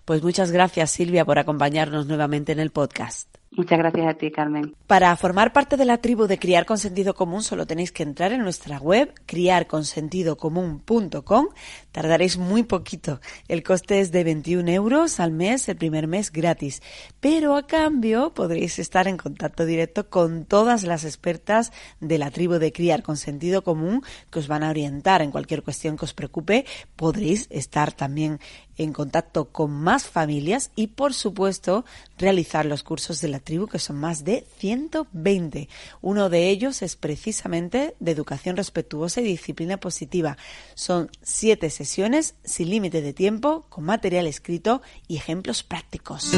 Pues 0.06 0.24
muchas 0.24 0.52
gracias 0.52 0.92
Silvia 0.92 1.26
por 1.26 1.40
acompañarnos 1.40 2.08
nuevamente 2.08 2.52
en 2.52 2.60
el 2.60 2.72
podcast. 2.72 3.38
Muchas 3.52 3.80
gracias 3.80 4.06
a 4.06 4.16
ti, 4.16 4.30
Carmen. 4.30 4.76
Para 4.88 5.16
formar 5.16 5.54
parte 5.54 5.78
de 5.78 5.86
la 5.86 6.00
tribu 6.00 6.28
de 6.28 6.38
Criar 6.38 6.66
con 6.66 6.78
Sentido 6.78 7.16
Común 7.16 7.44
solo 7.44 7.66
tenéis 7.66 7.94
que 7.94 8.04
entrar 8.04 8.34
en 8.34 8.42
nuestra 8.42 8.78
web 8.78 9.14
criarconsentidocomún.com. 9.26 11.48
Tardaréis 11.92 12.38
muy 12.38 12.64
poquito. 12.64 13.22
El 13.48 13.64
coste 13.64 14.02
es 14.02 14.12
de 14.12 14.26
21 14.26 14.70
euros 14.70 15.22
al 15.22 15.32
mes, 15.32 15.70
el 15.70 15.78
primer 15.78 16.08
mes 16.08 16.30
gratis. 16.32 16.82
Pero 17.22 17.56
a 17.56 17.66
cambio 17.66 18.34
podréis 18.34 18.80
estar 18.80 19.08
en 19.08 19.16
contacto 19.18 19.66
directo 19.66 20.10
con 20.10 20.44
todas 20.44 20.84
las 20.84 21.06
expertas 21.06 21.72
de 22.02 22.18
la 22.18 22.32
tribu 22.32 22.56
de 22.56 22.74
Criar 22.74 23.02
con 23.02 23.16
Sentido 23.16 23.64
Común 23.64 24.04
que 24.30 24.40
os 24.40 24.50
van 24.50 24.64
a 24.64 24.70
orientar 24.70 25.22
en 25.22 25.32
cualquier 25.32 25.64
cuestión 25.64 25.96
que 25.98 26.04
os 26.06 26.14
preocupe. 26.14 26.66
Podréis 26.98 27.48
estar 27.50 27.94
también 27.94 28.40
en 28.78 28.94
contacto 28.94 29.52
con 29.52 29.72
más 29.72 30.08
familias 30.08 30.72
y, 30.76 30.88
por 30.88 31.14
supuesto, 31.14 31.86
realizar 32.18 32.66
los 32.66 32.84
cursos 32.84 33.22
de 33.22 33.30
la 33.30 33.37
tribu, 33.40 33.68
que 33.68 33.80
son 33.80 33.98
más 33.98 34.24
de 34.24 34.46
120. 34.58 35.70
Uno 36.02 36.30
de 36.30 36.50
ellos 36.50 36.82
es 36.82 36.96
precisamente 36.96 37.96
de 38.00 38.12
educación 38.12 38.58
respetuosa 38.58 39.22
y 39.22 39.26
disciplina 39.26 39.78
positiva. 39.78 40.38
Son 40.76 41.10
siete 41.22 41.70
sesiones 41.70 42.36
sin 42.44 42.70
límite 42.70 43.02
de 43.02 43.14
tiempo, 43.14 43.66
con 43.70 43.84
material 43.84 44.28
escrito 44.28 44.82
y 45.08 45.18
ejemplos 45.18 45.64
prácticos. 45.64 46.32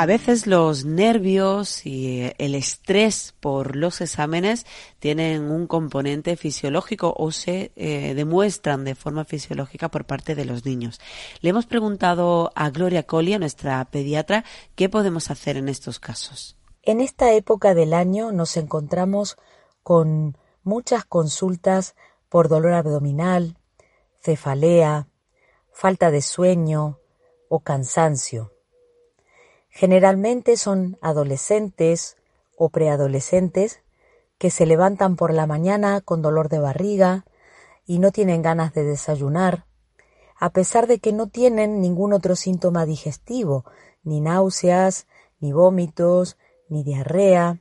A 0.00 0.06
veces 0.06 0.46
los 0.46 0.86
nervios 0.86 1.84
y 1.84 2.32
el 2.38 2.54
estrés 2.54 3.34
por 3.38 3.76
los 3.76 4.00
exámenes 4.00 4.64
tienen 4.98 5.50
un 5.50 5.66
componente 5.66 6.36
fisiológico 6.36 7.12
o 7.18 7.32
se 7.32 7.70
eh, 7.76 8.14
demuestran 8.14 8.84
de 8.84 8.94
forma 8.94 9.26
fisiológica 9.26 9.90
por 9.90 10.06
parte 10.06 10.34
de 10.34 10.46
los 10.46 10.64
niños. 10.64 11.02
Le 11.42 11.50
hemos 11.50 11.66
preguntado 11.66 12.50
a 12.54 12.70
Gloria 12.70 13.02
Collia, 13.02 13.38
nuestra 13.38 13.84
pediatra, 13.84 14.46
qué 14.74 14.88
podemos 14.88 15.30
hacer 15.30 15.58
en 15.58 15.68
estos 15.68 16.00
casos. 16.00 16.56
En 16.80 17.02
esta 17.02 17.34
época 17.34 17.74
del 17.74 17.92
año 17.92 18.32
nos 18.32 18.56
encontramos 18.56 19.36
con 19.82 20.38
muchas 20.62 21.04
consultas 21.04 21.94
por 22.30 22.48
dolor 22.48 22.72
abdominal, 22.72 23.58
cefalea, 24.22 25.08
falta 25.70 26.10
de 26.10 26.22
sueño 26.22 27.00
o 27.50 27.60
cansancio. 27.60 28.54
Generalmente 29.70 30.56
son 30.56 30.98
adolescentes 31.00 32.16
o 32.56 32.68
preadolescentes 32.68 33.80
que 34.36 34.50
se 34.50 34.66
levantan 34.66 35.16
por 35.16 35.32
la 35.32 35.46
mañana 35.46 36.00
con 36.00 36.22
dolor 36.22 36.48
de 36.48 36.58
barriga 36.58 37.24
y 37.86 37.98
no 37.98 38.10
tienen 38.10 38.42
ganas 38.42 38.74
de 38.74 38.84
desayunar, 38.84 39.66
a 40.38 40.50
pesar 40.50 40.86
de 40.86 40.98
que 40.98 41.12
no 41.12 41.28
tienen 41.28 41.80
ningún 41.80 42.12
otro 42.12 42.36
síntoma 42.36 42.86
digestivo, 42.86 43.64
ni 44.02 44.20
náuseas, 44.20 45.06
ni 45.38 45.52
vómitos, 45.52 46.36
ni 46.68 46.82
diarrea, 46.82 47.60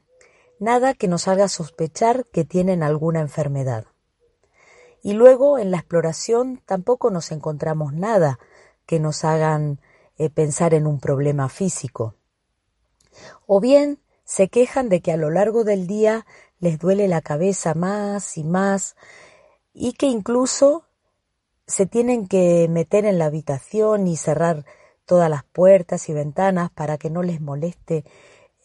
nada 0.59 0.93
que 0.93 1.07
nos 1.07 1.27
haga 1.27 1.47
sospechar 1.47 2.25
que 2.27 2.45
tienen 2.45 2.83
alguna 2.83 3.21
enfermedad. 3.21 3.85
Y 5.01 5.13
luego 5.13 5.57
en 5.57 5.71
la 5.71 5.77
exploración 5.77 6.61
tampoco 6.65 7.09
nos 7.09 7.31
encontramos 7.31 7.93
nada 7.93 8.39
que 8.85 8.99
nos 8.99 9.23
hagan 9.23 9.79
eh, 10.19 10.29
pensar 10.29 10.73
en 10.73 10.85
un 10.85 10.99
problema 10.99 11.47
físico. 11.49 12.15
O 13.47 13.59
bien 13.59 13.99
se 14.25 14.49
quejan 14.49 14.89
de 14.89 15.01
que 15.01 15.13
a 15.13 15.17
lo 15.17 15.29
largo 15.31 15.63
del 15.63 15.87
día 15.87 16.25
les 16.59 16.77
duele 16.77 17.07
la 17.07 17.21
cabeza 17.21 17.73
más 17.73 18.37
y 18.37 18.43
más 18.43 18.95
y 19.73 19.93
que 19.93 20.07
incluso 20.07 20.83
se 21.65 21.85
tienen 21.85 22.27
que 22.27 22.67
meter 22.69 23.05
en 23.05 23.17
la 23.17 23.25
habitación 23.25 24.07
y 24.07 24.17
cerrar 24.17 24.65
todas 25.05 25.29
las 25.29 25.45
puertas 25.45 26.09
y 26.09 26.13
ventanas 26.13 26.69
para 26.69 26.97
que 26.97 27.09
no 27.09 27.23
les 27.23 27.39
moleste 27.39 28.03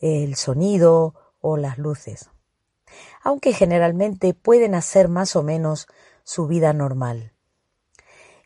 el 0.01 0.35
sonido 0.35 1.15
o 1.41 1.57
las 1.57 1.79
luces, 1.79 2.31
aunque 3.23 3.53
generalmente 3.53 4.35
pueden 4.35 4.75
hacer 4.75 5.09
más 5.09 5.37
o 5.37 5.45
menos 5.45 5.87
su 6.25 6.49
vida 6.49 6.73
normal. 6.73 7.33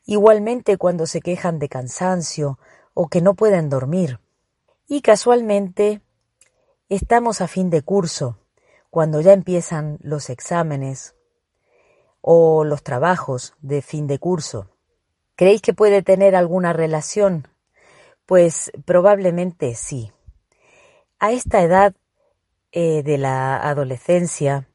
Igualmente 0.05 0.77
cuando 0.77 1.07
se 1.07 1.21
quejan 1.21 1.59
de 1.59 1.69
cansancio 1.69 2.59
o 3.01 3.07
que 3.07 3.21
no 3.21 3.35
pueden 3.35 3.69
dormir. 3.69 4.19
Y 4.89 5.03
casualmente 5.03 6.01
estamos 6.89 7.41
a 7.41 7.47
fin 7.47 7.71
de 7.71 7.83
curso, 7.83 8.41
cuando 8.91 9.21
ya 9.21 9.35
empiezan 9.35 9.99
los 10.03 10.31
exámenes 10.31 11.15
o 12.23 12.65
los 12.65 12.83
trabajos 12.83 13.55
de 13.61 13.83
fin 13.83 14.09
de 14.09 14.19
curso. 14.19 14.71
¿Creéis 15.37 15.63
que 15.63 15.75
puede 15.75 16.03
tener 16.03 16.35
alguna 16.35 16.73
relación? 16.73 17.47
Pues 18.27 18.73
probablemente 18.85 19.77
sí. 19.77 20.11
A 21.21 21.31
esta 21.31 21.63
edad 21.63 21.95
eh, 22.73 23.05
de 23.05 23.17
la 23.17 23.59
adolescencia, 23.59 24.67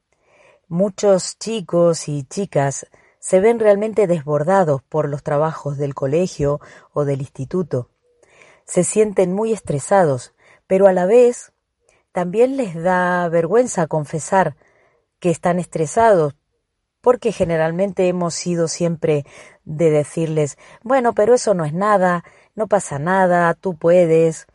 muchos 0.70 1.38
chicos 1.40 2.08
y 2.08 2.24
chicas 2.24 2.88
se 3.20 3.42
ven 3.42 3.60
realmente 3.60 4.08
desbordados 4.08 4.82
por 4.82 5.10
los 5.10 5.24
trabajos 5.24 5.78
del 5.78 5.94
colegio 5.94 6.62
o 6.94 7.04
del 7.04 7.20
instituto. 7.20 7.90
Se 8.66 8.84
sienten 8.84 9.34
muy 9.34 9.54
estresados, 9.54 10.34
pero 10.68 10.88
a 10.88 10.94
la 10.94 11.06
vez 11.06 11.54
también 12.12 12.58
les 12.58 12.76
da 12.82 13.28
vergüenza 13.30 13.88
confesar 13.88 14.56
que 15.20 15.30
están 15.30 15.60
estresados, 15.60 16.36
porque 17.02 17.32
generalmente 17.32 18.08
hemos 18.08 18.34
sido 18.34 18.68
siempre 18.68 19.26
de 19.66 19.90
decirles, 19.90 20.58
bueno, 20.84 21.14
pero 21.14 21.34
eso 21.34 21.54
no 21.54 21.66
es 21.66 21.74
nada, 21.74 22.24
no 22.56 22.68
pasa 22.68 23.00
nada, 23.00 23.54
tú 23.56 23.76
puedes, 23.76 24.48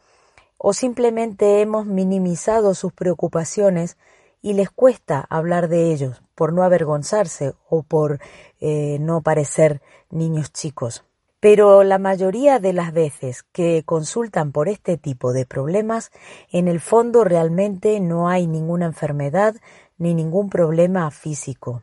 o 0.56 0.72
simplemente 0.72 1.60
hemos 1.60 1.86
minimizado 1.86 2.74
sus 2.74 2.92
preocupaciones 2.92 3.96
y 4.40 4.54
les 4.54 4.70
cuesta 4.70 5.26
hablar 5.28 5.68
de 5.68 5.92
ellos 5.92 6.22
por 6.34 6.52
no 6.52 6.62
avergonzarse 6.62 7.54
o 7.68 7.82
por 7.82 8.20
eh, 8.60 8.98
no 9.00 9.20
parecer 9.22 9.82
niños 10.10 10.52
chicos. 10.52 11.04
Pero 11.40 11.84
la 11.84 11.98
mayoría 11.98 12.58
de 12.58 12.72
las 12.72 12.92
veces 12.92 13.44
que 13.52 13.84
consultan 13.84 14.50
por 14.50 14.68
este 14.68 14.96
tipo 14.96 15.32
de 15.32 15.46
problemas, 15.46 16.10
en 16.50 16.66
el 16.66 16.80
fondo 16.80 17.22
realmente 17.22 18.00
no 18.00 18.28
hay 18.28 18.46
ninguna 18.46 18.86
enfermedad 18.86 19.54
ni 19.98 20.14
ningún 20.14 20.50
problema 20.50 21.10
físico. 21.10 21.82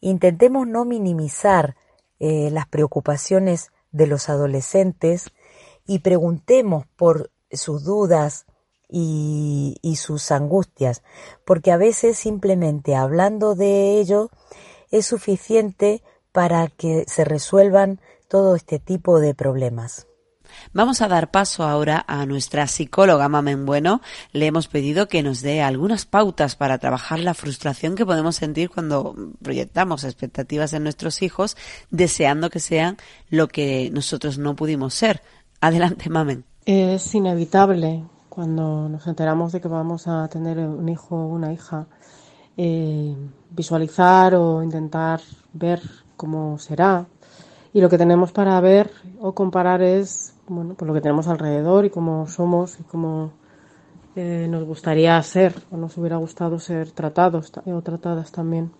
Intentemos 0.00 0.66
no 0.66 0.84
minimizar 0.84 1.76
eh, 2.18 2.50
las 2.50 2.66
preocupaciones 2.66 3.70
de 3.92 4.06
los 4.06 4.28
adolescentes 4.28 5.30
y 5.86 6.00
preguntemos 6.00 6.86
por 6.96 7.30
sus 7.52 7.84
dudas 7.84 8.46
y, 8.88 9.78
y 9.80 9.96
sus 9.96 10.30
angustias, 10.32 11.02
porque 11.44 11.70
a 11.70 11.76
veces 11.76 12.18
simplemente 12.18 12.96
hablando 12.96 13.54
de 13.54 14.00
ello 14.00 14.30
es 14.90 15.06
suficiente 15.06 16.02
para 16.32 16.68
que 16.68 17.04
se 17.06 17.24
resuelvan 17.24 18.00
todo 18.28 18.56
este 18.56 18.78
tipo 18.78 19.20
de 19.20 19.34
problemas. 19.34 20.06
Vamos 20.72 21.02
a 21.02 21.08
dar 21.08 21.30
paso 21.30 21.64
ahora 21.64 22.04
a 22.06 22.26
nuestra 22.26 22.66
psicóloga 22.66 23.28
Mamen 23.28 23.66
Bueno. 23.66 24.00
Le 24.32 24.46
hemos 24.46 24.68
pedido 24.68 25.08
que 25.08 25.22
nos 25.22 25.42
dé 25.42 25.62
algunas 25.62 26.06
pautas 26.06 26.56
para 26.56 26.78
trabajar 26.78 27.18
la 27.20 27.34
frustración 27.34 27.94
que 27.94 28.06
podemos 28.06 28.36
sentir 28.36 28.70
cuando 28.70 29.14
proyectamos 29.42 30.04
expectativas 30.04 30.72
en 30.72 30.82
nuestros 30.82 31.22
hijos, 31.22 31.56
deseando 31.90 32.50
que 32.50 32.60
sean 32.60 32.96
lo 33.28 33.48
que 33.48 33.90
nosotros 33.92 34.38
no 34.38 34.56
pudimos 34.56 34.94
ser. 34.94 35.22
Adelante, 35.60 36.10
Mamen. 36.10 36.44
Es 36.64 37.14
inevitable 37.14 38.04
cuando 38.28 38.88
nos 38.88 39.06
enteramos 39.06 39.52
de 39.52 39.60
que 39.60 39.68
vamos 39.68 40.08
a 40.08 40.28
tener 40.28 40.58
un 40.58 40.88
hijo 40.88 41.16
o 41.16 41.28
una 41.28 41.52
hija, 41.52 41.86
eh, 42.56 43.16
visualizar 43.50 44.34
o 44.34 44.62
intentar 44.62 45.20
ver 45.52 45.80
cómo 46.16 46.58
será. 46.58 47.06
Y 47.76 47.82
lo 47.82 47.90
que 47.90 47.98
tenemos 47.98 48.32
para 48.32 48.58
ver 48.62 48.90
o 49.20 49.34
comparar 49.34 49.82
es 49.82 50.34
bueno, 50.48 50.72
pues 50.78 50.88
lo 50.88 50.94
que 50.94 51.02
tenemos 51.02 51.28
alrededor 51.28 51.84
y 51.84 51.90
cómo 51.90 52.26
somos 52.26 52.80
y 52.80 52.84
cómo 52.84 53.34
eh, 54.16 54.46
nos 54.48 54.64
gustaría 54.64 55.22
ser 55.22 55.52
o 55.70 55.76
nos 55.76 55.94
hubiera 55.98 56.16
gustado 56.16 56.58
ser 56.58 56.90
tratados 56.92 57.52
o 57.66 57.82
tratadas 57.82 58.32
también. 58.32 58.70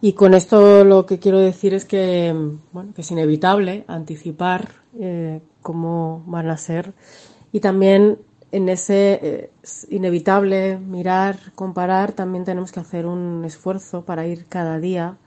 Y 0.00 0.14
con 0.14 0.34
esto 0.34 0.84
lo 0.84 1.06
que 1.06 1.20
quiero 1.20 1.38
decir 1.38 1.74
es 1.74 1.84
que, 1.84 2.34
bueno, 2.72 2.92
que 2.92 3.02
es 3.02 3.10
inevitable 3.12 3.84
anticipar 3.86 4.70
eh, 4.98 5.40
cómo 5.62 6.24
van 6.26 6.50
a 6.50 6.56
ser 6.56 6.92
y 7.52 7.60
también 7.60 8.18
en 8.50 8.68
ese 8.68 9.20
eh, 9.22 9.50
inevitable 9.90 10.76
mirar, 10.76 11.38
comparar, 11.54 12.14
también 12.14 12.42
tenemos 12.42 12.72
que 12.72 12.80
hacer 12.80 13.06
un 13.06 13.44
esfuerzo 13.44 14.04
para 14.04 14.26
ir 14.26 14.46
cada 14.46 14.80
día 14.80 15.18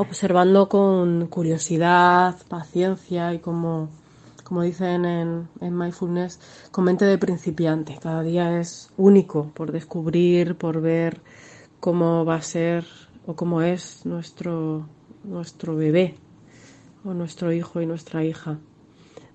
observando 0.00 0.66
con 0.70 1.26
curiosidad, 1.26 2.34
paciencia 2.48 3.34
y 3.34 3.38
como, 3.38 3.90
como 4.44 4.62
dicen 4.62 5.04
en, 5.04 5.48
mindfulness, 5.60 6.40
con 6.70 6.84
mente 6.84 7.04
de 7.04 7.18
principiante. 7.18 7.98
Cada 8.00 8.22
día 8.22 8.58
es 8.58 8.90
único 8.96 9.50
por 9.52 9.72
descubrir, 9.72 10.56
por 10.56 10.80
ver 10.80 11.20
cómo 11.80 12.24
va 12.24 12.36
a 12.36 12.42
ser 12.42 12.86
o 13.26 13.36
cómo 13.36 13.60
es 13.60 14.06
nuestro, 14.06 14.86
nuestro 15.22 15.76
bebé 15.76 16.14
o 17.04 17.12
nuestro 17.12 17.52
hijo 17.52 17.82
y 17.82 17.86
nuestra 17.86 18.24
hija. 18.24 18.58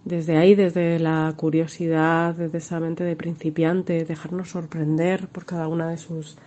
Desde 0.03 0.35
ahí, 0.35 0.55
desde 0.55 0.97
la 0.97 1.31
curiosidad, 1.37 2.33
desde 2.33 2.57
esa 2.57 2.79
mente 2.79 3.03
de 3.03 3.15
principiante, 3.15 4.03
dejarnos 4.03 4.49
sorprender 4.49 5.27
por 5.27 5.45
cada 5.45 5.67
una 5.67 5.89
de 5.89 5.97
sus 5.97 6.37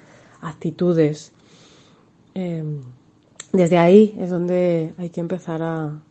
actitudes. 0.40 1.32
Em, 2.34 2.80
desde 3.52 3.78
ahí 3.78 4.14
es 4.18 4.30
donde 4.30 4.94
hay 4.98 5.10
que 5.10 5.20
empezar 5.20 5.62
a, 5.62 6.02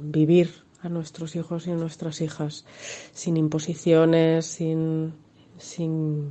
vivir 0.00 0.50
a 0.82 0.88
nuestros 0.88 1.36
hijos 1.36 1.66
y 1.66 1.70
a 1.70 1.76
nuestras 1.76 2.20
hijas, 2.20 2.64
sin 3.12 3.36
imposiciones, 3.36 4.46
sin, 4.46 5.12
sin 5.56 6.30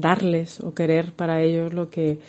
darles 0.00 0.60
o 0.60 0.74
querer 0.74 1.12
para 1.12 1.42
ellos 1.42 1.72
lo 1.74 1.90
que 1.90 2.20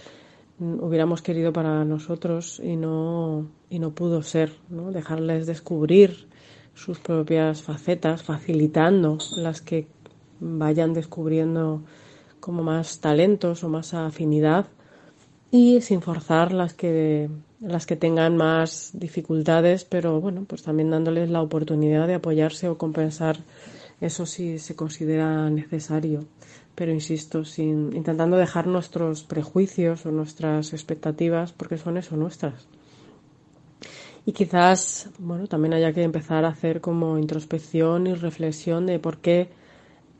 hubiéramos 0.60 1.22
querido 1.22 1.54
para 1.54 1.86
nosotros 1.86 2.60
y 2.64 2.76
no, 2.76 3.48
y 3.70 3.78
no 3.78 3.92
pudo 3.92 4.24
ser, 4.24 4.54
¿no? 4.70 4.92
dejarles 4.92 5.46
descubrir 5.46 6.28
sus 6.74 7.00
propias 7.00 7.62
facetas, 7.62 8.24
facilitando 8.24 9.20
las 9.38 9.62
que 9.62 9.88
vayan 10.40 10.94
descubriendo 10.94 11.84
como 12.40 12.64
más 12.64 13.00
talentos 13.00 13.64
o 13.64 13.70
más 13.70 13.94
afinidad 13.94 14.68
y 15.52 15.82
sin 15.82 16.02
forzar 16.02 16.54
las 16.54 16.74
que 16.74 17.30
las 17.62 17.86
que 17.86 17.98
tengan 17.98 18.38
más 18.38 18.92
dificultades, 18.94 19.84
pero 19.84 20.22
bueno, 20.22 20.46
pues 20.48 20.64
también 20.64 20.90
dándoles 20.92 21.30
la 21.30 21.42
oportunidad 21.42 22.08
de 22.08 22.14
apoyarse 22.14 22.70
o 22.70 22.78
compensar 22.78 23.38
eso 24.00 24.26
si 24.26 24.60
se 24.60 24.76
considera 24.78 25.50
necesario 25.50 26.26
pero 26.80 26.94
insisto, 26.94 27.44
sin, 27.44 27.94
intentando 27.94 28.38
dejar 28.38 28.66
nuestros 28.66 29.24
prejuicios 29.24 30.06
o 30.06 30.12
nuestras 30.12 30.72
expectativas, 30.72 31.52
porque 31.52 31.78
son 31.78 31.98
eso 31.98 32.16
nuestras. 32.16 32.70
Y 34.26 34.32
quizás, 34.32 35.10
bueno, 35.20 35.48
también 35.48 35.74
haya 35.74 35.92
que 35.92 36.04
empezar 36.04 36.46
a 36.46 36.48
hacer 36.48 36.80
como 36.80 37.18
introspección 37.18 38.08
y 38.08 38.14
reflexión 38.14 38.86
de 38.86 38.98
por 38.98 39.18
qué 39.18 39.50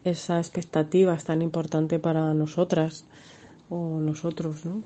esa 0.04 0.38
expectativa 0.38 1.16
es 1.16 1.24
tan 1.24 1.42
importante 1.42 1.98
para 1.98 2.34
nosotras, 2.34 3.06
o 3.70 4.02
nosotros, 4.02 4.66
¿no? 4.66 4.84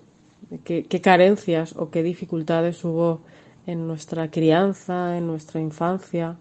¿Qué, 0.63 1.01
carencias 1.01 1.75
o 1.77 1.89
qué 1.89 2.03
dificultades 2.03 2.83
hubo 2.83 3.21
en 3.65 3.87
nuestra 3.87 4.29
crianza, 4.29 5.17
en 5.17 5.27
nuestra 5.27 5.61
infancia, 5.61 6.37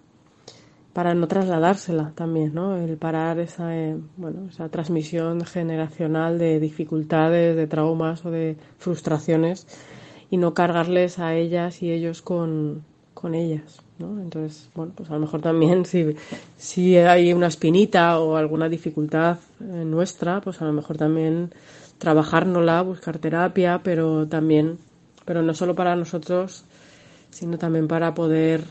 para 0.92 1.14
no 1.14 1.26
trasladársela 1.28 2.12
también, 2.14 2.54
¿no? 2.54 2.76
El 2.76 2.96
parar 2.96 3.38
esa, 3.38 3.76
eh, 3.76 3.96
bueno, 4.16 4.48
esa 4.50 4.68
transmisión 4.68 5.44
generacional 5.44 6.38
de 6.38 6.60
dificultades, 6.60 7.56
de 7.56 7.66
traumas 7.66 8.24
o 8.26 8.30
de 8.30 8.56
frustraciones 8.78 9.66
y 10.30 10.36
no 10.36 10.52
cargarles 10.52 11.18
a 11.18 11.34
ellas 11.34 11.82
y 11.82 11.92
ellos 11.92 12.20
con, 12.20 12.84
con 13.14 13.34
ellas, 13.34 13.80
¿no? 13.98 14.20
Entonces, 14.20 14.68
bueno, 14.74 14.92
pues 14.94 15.08
a 15.10 15.14
lo 15.14 15.20
mejor 15.20 15.40
también 15.40 15.86
si, 15.86 16.16
si 16.56 16.96
hay 16.96 17.32
una 17.32 17.46
espinita 17.46 18.18
o 18.18 18.36
alguna 18.36 18.68
dificultad 18.68 19.38
eh, 19.60 19.84
nuestra, 19.86 20.40
pues 20.40 20.60
a 20.60 20.64
lo 20.66 20.72
mejor 20.72 20.98
también 20.98 21.52
trabajárnosla, 22.02 22.82
buscar 22.82 23.18
terapia, 23.18 23.80
pero 23.84 24.26
también, 24.26 24.78
pero 25.24 25.40
no 25.40 25.54
solo 25.54 25.76
para 25.76 25.94
nosotros, 25.94 26.64
sino 27.30 27.58
también 27.58 27.86
para 27.86 28.12
poder 28.12 28.64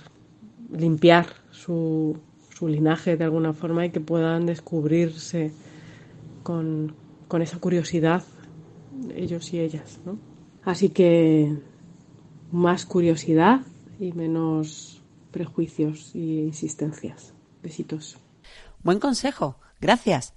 limpiar 0.69 1.27
su, 1.49 2.19
su 2.53 2.67
linaje 2.67 3.15
de 3.15 3.23
alguna 3.23 3.53
forma 3.53 3.85
y 3.85 3.91
que 3.91 4.01
puedan 4.01 4.45
descubrirse 4.45 5.53
con, 6.43 6.93
con 7.29 7.41
esa 7.41 7.57
curiosidad 7.59 8.21
ellos 9.15 9.53
y 9.53 9.61
ellas. 9.61 10.01
¿no? 10.05 10.19
Así 10.65 10.89
que 10.89 11.55
más 12.51 12.85
curiosidad 12.85 13.61
y 13.97 14.11
menos 14.11 15.01
prejuicios 15.31 16.13
y 16.13 16.39
insistencias. 16.39 17.33
Besitos. 17.63 18.17
Buen 18.83 18.99
consejo. 18.99 19.55
Gracias. 19.79 20.33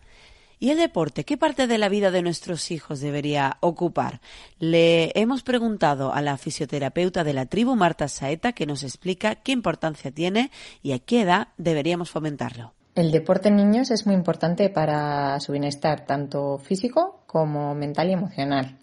¿Y 0.59 0.71
el 0.71 0.79
deporte? 0.79 1.25
¿Qué 1.25 1.37
parte 1.37 1.67
de 1.67 1.79
la 1.79 1.89
vida 1.89 2.11
de 2.11 2.23
nuestros 2.23 2.71
hijos 2.71 3.01
debería 3.01 3.59
ocupar? 3.61 4.21
Le 4.59 5.11
hemos 5.19 5.43
preguntado 5.43 6.13
a 6.13 6.23
la 6.23 6.37
fisioterapeuta 6.37 7.25
de 7.25 7.33
la 7.33 7.47
tribu, 7.47 7.75
Marta 7.77 8.09
Saeta, 8.09 8.53
que 8.53 8.67
nos 8.67 8.83
explica 8.83 9.37
qué 9.37 9.53
importancia 9.53 10.11
tiene 10.11 10.51
y 10.83 10.93
a 10.93 10.99
qué 10.99 11.23
edad 11.23 11.49
deberíamos 11.59 12.11
fomentarlo. 12.11 12.73
El 12.95 13.11
deporte 13.11 13.49
en 13.49 13.57
niños 13.57 13.91
es 13.91 14.07
muy 14.07 14.15
importante 14.15 14.69
para 14.69 15.41
su 15.41 15.51
bienestar, 15.51 16.07
tanto 16.07 16.59
físico 16.59 17.25
como 17.27 17.75
mental 17.75 18.09
y 18.09 18.13
emocional. 18.13 18.79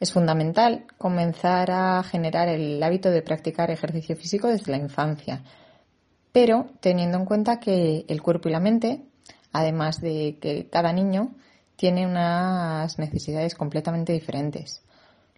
Es 0.00 0.12
fundamental 0.12 0.86
comenzar 0.98 1.70
a 1.70 2.02
generar 2.02 2.48
el 2.48 2.82
hábito 2.82 3.10
de 3.10 3.22
practicar 3.22 3.70
ejercicio 3.70 4.16
físico 4.16 4.48
desde 4.48 4.72
la 4.72 4.78
infancia, 4.78 5.44
pero 6.32 6.70
teniendo 6.80 7.18
en 7.18 7.24
cuenta 7.24 7.60
que 7.60 8.04
el 8.08 8.22
cuerpo 8.22 8.48
y 8.48 8.52
la 8.52 8.60
mente 8.60 9.04
además 9.52 10.00
de 10.00 10.38
que 10.40 10.68
cada 10.70 10.92
niño 10.92 11.34
tiene 11.76 12.06
unas 12.06 12.98
necesidades 12.98 13.54
completamente 13.54 14.12
diferentes. 14.12 14.82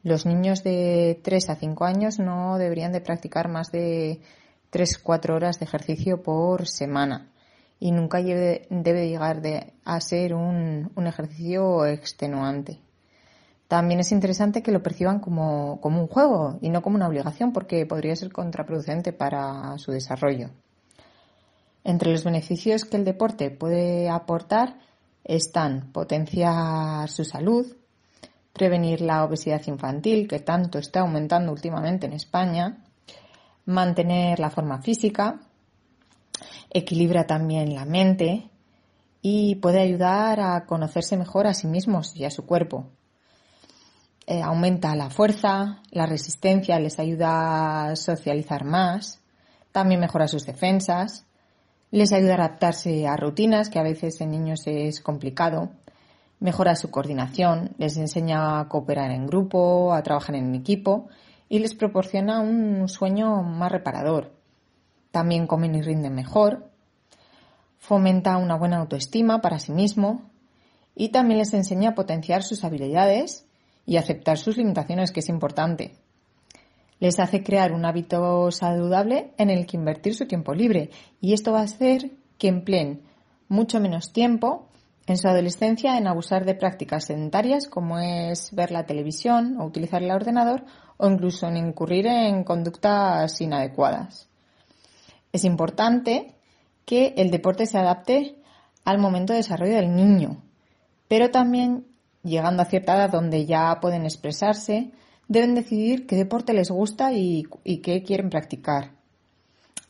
Los 0.02 0.26
niños 0.26 0.64
de 0.64 1.21
3 1.23 1.50
a 1.50 1.57
5 1.57 1.85
años 1.85 2.19
no 2.19 2.59
deberían 2.59 2.92
de 2.92 3.00
practicar 3.00 3.49
más 3.49 3.71
de 3.71 4.21
3-4 4.73 5.31
horas 5.31 5.61
de 5.61 5.66
ejercicio 5.66 6.23
por 6.23 6.66
semana 6.66 7.31
y 7.78 7.92
nunca 7.92 8.23
debe, 8.23 9.09
llegar 9.09 9.42
a 9.85 10.00
ser 10.00 10.35
un, 10.35 10.90
un, 10.95 11.07
ejercicio 11.07 11.87
extenuante. 11.87 12.78
También 13.69 14.00
es 14.00 14.12
interesante 14.12 14.62
que 14.62 14.73
lo 14.73 14.83
perciban 14.83 15.21
como, 15.21 15.81
como 15.81 16.00
un 16.00 16.07
juego 16.07 16.59
y 16.61 16.71
no 16.71 16.83
como 16.83 16.97
una 16.97 17.09
obligación 17.09 17.52
porque 17.52 17.87
podría 17.87 18.14
ser 18.16 18.33
contraproducente 18.33 19.12
para 19.12 19.78
su 19.78 19.92
desarrollo. 19.92 20.50
Entre 21.84 22.12
los 22.12 22.24
beneficios 22.24 22.84
que 22.84 22.96
el 22.96 23.04
deporte 23.04 23.50
puede 23.50 24.08
aportar 24.08 24.78
están 25.24 25.92
potenciar 25.92 27.08
su 27.08 27.24
salud, 27.24 27.76
prevenir 28.52 29.00
la 29.00 29.24
obesidad 29.24 29.62
infantil, 29.66 30.28
que 30.28 30.40
tanto 30.40 30.78
está 30.78 31.00
aumentando 31.00 31.52
últimamente 31.52 32.06
en 32.06 32.12
España, 32.12 32.84
mantener 33.64 34.38
la 34.38 34.50
forma 34.50 34.80
física, 34.82 35.40
equilibra 36.70 37.26
también 37.26 37.74
la 37.74 37.84
mente 37.84 38.48
y 39.20 39.57
puede 39.57 39.80
ayudar 39.80 40.40
a 40.40 40.66
conocerse 40.66 41.16
mejor 41.16 41.46
a 41.46 41.54
sí 41.54 41.66
mismos 41.66 42.16
y 42.16 42.24
a 42.24 42.30
su 42.30 42.44
cuerpo. 42.46 42.87
Eh, 44.26 44.40
aumenta 44.40 44.94
la 44.94 45.11
fuerza, 45.11 45.83
la 45.90 46.07
resistencia, 46.07 46.78
les 46.78 46.98
ayuda 46.98 47.88
a 47.88 47.96
socializar 47.96 48.64
más, 48.64 49.20
también 49.72 50.00
mejora 50.00 50.28
sus 50.28 50.44
defensas, 50.44 51.26
les 51.92 52.11
ayuda 52.12 52.33
a 52.33 52.37
adaptarse 52.37 53.07
a 53.07 53.16
rutinas, 53.16 53.68
que 53.68 53.78
a 53.78 53.83
veces 53.83 54.20
en 54.22 54.31
niños 54.31 54.66
es 54.66 55.00
complicado. 55.00 55.70
Mejora 56.40 56.74
su 56.74 56.90
coordinación, 56.90 57.72
les 57.76 57.98
enseña 57.98 58.59
a 58.59 58.68
cooperar 58.68 59.11
en 59.11 59.26
grupo, 59.26 59.92
a 59.92 60.02
trabajar 60.02 60.35
en 60.35 60.55
equipo 60.55 61.09
y 61.50 61.59
les 61.59 61.74
proporciona 61.74 62.40
un 62.40 62.88
sueño 62.88 63.42
más 63.42 63.70
reparador. 63.70 64.33
También 65.11 65.46
comen 65.46 65.74
y 65.74 65.83
rinden 65.83 66.14
mejor. 66.14 66.70
Fomenta 67.78 68.38
una 68.38 68.57
buena 68.57 68.78
autoestima 68.78 69.42
para 69.42 69.59
sí 69.59 69.70
mismo 69.70 70.31
y 70.94 71.11
también 71.11 71.38
les 71.38 71.52
enseña 71.52 71.90
a 71.90 71.94
potenciar 71.94 72.42
sus 72.42 72.64
habilidades 72.64 73.46
y 73.85 73.98
aceptar 73.98 74.38
sus 74.38 74.57
limitaciones, 74.57 75.12
que 75.12 75.20
es 75.20 75.28
importante 75.28 76.01
les 77.02 77.18
hace 77.18 77.42
crear 77.42 77.72
un 77.72 77.84
hábito 77.84 78.52
saludable 78.52 79.32
en 79.36 79.50
el 79.50 79.66
que 79.66 79.76
invertir 79.76 80.14
su 80.14 80.28
tiempo 80.28 80.54
libre 80.54 80.90
y 81.20 81.32
esto 81.32 81.50
va 81.50 81.58
a 81.58 81.64
hacer 81.64 82.12
que 82.38 82.46
empleen 82.46 83.02
mucho 83.48 83.80
menos 83.80 84.12
tiempo 84.12 84.68
en 85.08 85.18
su 85.18 85.26
adolescencia 85.26 85.98
en 85.98 86.06
abusar 86.06 86.44
de 86.44 86.54
prácticas 86.54 87.06
sedentarias 87.06 87.66
como 87.66 87.98
es 87.98 88.54
ver 88.54 88.70
la 88.70 88.86
televisión 88.86 89.60
o 89.60 89.64
utilizar 89.64 90.00
el 90.00 90.12
ordenador 90.12 90.64
o 90.96 91.08
incluso 91.08 91.48
en 91.48 91.56
incurrir 91.56 92.06
en 92.06 92.44
conductas 92.44 93.40
inadecuadas. 93.40 94.28
Es 95.32 95.44
importante 95.44 96.36
que 96.84 97.14
el 97.16 97.32
deporte 97.32 97.66
se 97.66 97.78
adapte 97.78 98.36
al 98.84 98.98
momento 98.98 99.32
de 99.32 99.38
desarrollo 99.38 99.74
del 99.74 99.96
niño, 99.96 100.40
pero 101.08 101.32
también 101.32 101.84
llegando 102.22 102.62
a 102.62 102.66
cierta 102.66 102.94
edad 102.94 103.10
donde 103.10 103.44
ya 103.44 103.80
pueden 103.80 104.04
expresarse, 104.04 104.92
deben 105.33 105.55
decidir 105.55 106.07
qué 106.07 106.14
deporte 106.14 106.53
les 106.53 106.71
gusta 106.71 107.12
y, 107.12 107.49
qué 107.83 108.03
quieren 108.03 108.29
practicar. 108.29 108.92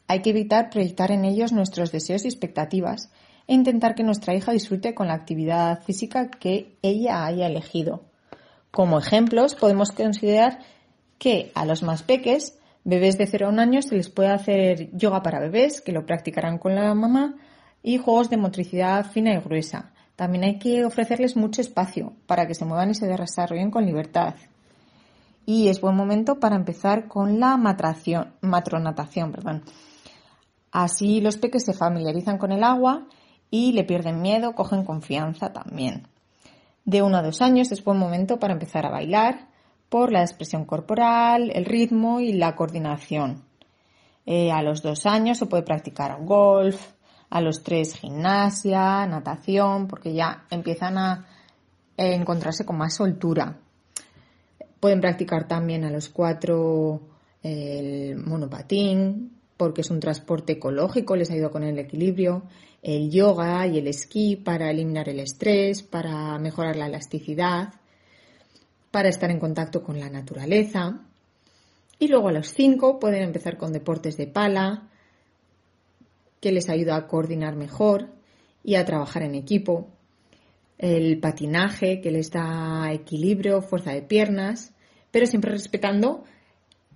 Hay 0.07 0.23
que 0.23 0.31
evitar 0.31 0.71
proyectar 0.71 1.11
en 1.11 1.25
ellos 1.25 1.53
nuestros 1.53 1.91
deseos 1.91 2.25
y 2.25 2.29
expectativas 2.29 3.11
e 3.49 3.55
intentar 3.55 3.97
que 3.97 4.05
nuestra 4.05 4.35
hija 4.35 4.53
disfrute 4.53 4.95
con 4.95 5.09
la 5.09 5.15
actividad 5.15 5.83
física 5.83 6.31
que 6.31 6.77
ella 6.81 7.27
haya 7.27 7.47
elegido. 7.47 8.05
Como 8.71 9.01
ejemplos, 9.01 9.57
podemos 9.57 9.91
considerar 9.91 10.61
que 11.19 11.51
a 11.57 11.67
los 11.67 11.83
más 11.83 12.05
peques, 12.05 12.57
bebés 12.85 13.19
de 13.19 13.27
0 13.27 13.47
a 13.47 13.51
1 13.51 13.63
año, 13.63 13.83
se 13.83 13.97
les 13.97 14.11
puede 14.11 14.31
hacer 14.31 14.97
yoga 14.97 15.23
para 15.25 15.41
bebés, 15.41 15.81
que 15.81 15.93
lo 15.93 16.07
practicarán 16.07 16.59
con 16.59 16.77
la 16.77 16.95
mamá, 16.95 17.35
y 17.83 17.99
juegos 17.99 18.31
de 18.31 18.37
motricidad 18.37 19.11
fina 19.11 19.35
y 19.35 19.41
gruesa. 19.41 19.93
También 20.15 20.45
hay 20.45 20.59
que 20.61 20.85
ofrecerles 20.85 21.37
mucho 21.37 21.61
espacio 21.61 22.13
para 22.27 22.47
que 22.47 22.55
se 22.55 22.65
muevan 22.65 22.91
y 22.91 22.95
se 22.95 23.07
desarrollen 23.07 23.73
con 23.73 23.85
libertad 23.85 24.35
y 25.47 25.69
es 25.69 25.81
buen 25.81 25.97
momento 25.97 26.39
para 26.41 26.57
empezar 26.57 27.09
con 27.09 27.41
la 27.41 27.57
matronatación. 27.57 29.33
Perdón. 29.33 29.65
Así 30.71 31.21
los 31.21 31.37
peques 31.37 31.65
se 31.65 31.75
familiarizan 31.75 32.39
con 32.39 32.53
el 32.53 32.65
agua 32.65 33.07
y 33.51 33.73
le 33.73 33.85
pierden 33.85 34.23
miedo, 34.23 34.55
cogen 34.55 34.85
confianza 34.85 35.53
también. 35.53 36.09
De 36.85 37.03
uno 37.03 37.19
a 37.19 37.23
dos 37.23 37.43
años 37.43 37.71
es 37.71 37.85
buen 37.85 37.99
momento 37.99 38.39
para 38.39 38.55
empezar 38.55 38.87
a 38.87 38.91
bailar 38.91 39.49
por 39.89 40.11
la 40.11 40.23
expresión 40.23 40.65
corporal, 40.65 41.51
el 41.55 41.67
ritmo 41.67 42.21
y 42.21 42.33
la 42.33 42.57
coordinación. 42.57 43.45
Eh, 44.25 44.51
a 44.51 44.63
los 44.63 44.83
dos 44.83 45.05
años 45.05 45.39
se 45.39 45.47
puede 45.47 45.63
practicar 45.65 46.25
golf, 46.25 46.93
a 47.29 47.41
los 47.41 47.63
tres 47.63 47.95
gimnasia, 47.95 49.07
natación, 49.07 49.89
porque 49.89 50.15
ya 50.15 50.45
empiezan 50.51 50.97
a 50.99 51.27
encontrarse 51.97 52.65
con 52.65 52.79
más 52.79 52.95
soltura. 52.95 53.59
Pueden 54.83 55.01
practicar 55.01 55.47
también 55.47 55.85
a 55.85 55.93
los 55.93 56.09
cuatro 56.09 57.03
el 57.41 58.17
monopatín, 58.17 59.31
porque 59.57 59.83
es 59.83 59.91
un 59.93 60.01
transporte 60.01 60.55
ecológico, 60.55 61.15
les 61.15 61.31
ayuda 61.31 61.51
con 61.51 61.63
el 61.63 61.79
equilibrio, 61.79 62.43
el 62.83 63.09
yoga 63.09 63.65
y 63.69 63.79
el 63.79 63.87
esquí 63.87 64.35
para 64.35 64.73
eliminar 64.73 65.09
el 65.09 65.21
estrés, 65.21 65.85
para 65.85 66.37
mejorar 66.41 66.75
la 66.75 66.87
elasticidad, 66.87 67.75
para 68.91 69.09
estar 69.09 69.31
en 69.31 69.39
contacto 69.39 69.85
con 69.85 70.01
la 70.01 70.11
naturaleza. 70.11 71.07
Y 72.01 72.09
luego 72.09 72.31
a 72.31 72.33
los 72.33 72.49
cinco 72.49 72.99
pueden 72.99 73.23
empezar 73.23 73.59
con 73.59 73.73
deportes 73.73 74.17
de 74.17 74.27
pala, 74.27 74.89
que 76.41 76.51
les 76.51 76.69
ayuda 76.69 76.97
a 76.97 77.07
coordinar 77.07 77.55
mejor 77.55 78.09
y 78.65 78.75
a 78.75 78.85
trabajar 78.85 79.23
en 79.23 79.37
equipo 79.37 79.93
el 80.77 81.21
patinaje 81.21 82.01
que 82.01 82.11
les 82.11 82.33
da 82.33 82.93
equilibrio, 82.93 83.63
fuerza 83.63 83.93
de 83.93 84.03
piernas, 84.03 84.72
pero 85.13 85.27
siempre 85.27 85.53
respetando 85.53 86.25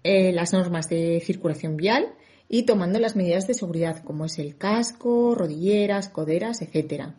eh, 0.03 0.33
las 0.33 0.53
normas 0.53 0.89
de 0.89 1.23
circulación 1.25 1.77
vial 1.77 2.15
y 2.49 2.65
tomando 2.65 2.99
las 2.99 3.15
medidas 3.15 3.47
de 3.47 3.55
seguridad 3.55 4.03
como 4.03 4.25
es 4.25 4.39
el 4.39 4.57
casco, 4.57 5.35
rodilleras, 5.35 6.09
coderas, 6.09 6.63
etc. 6.63 7.11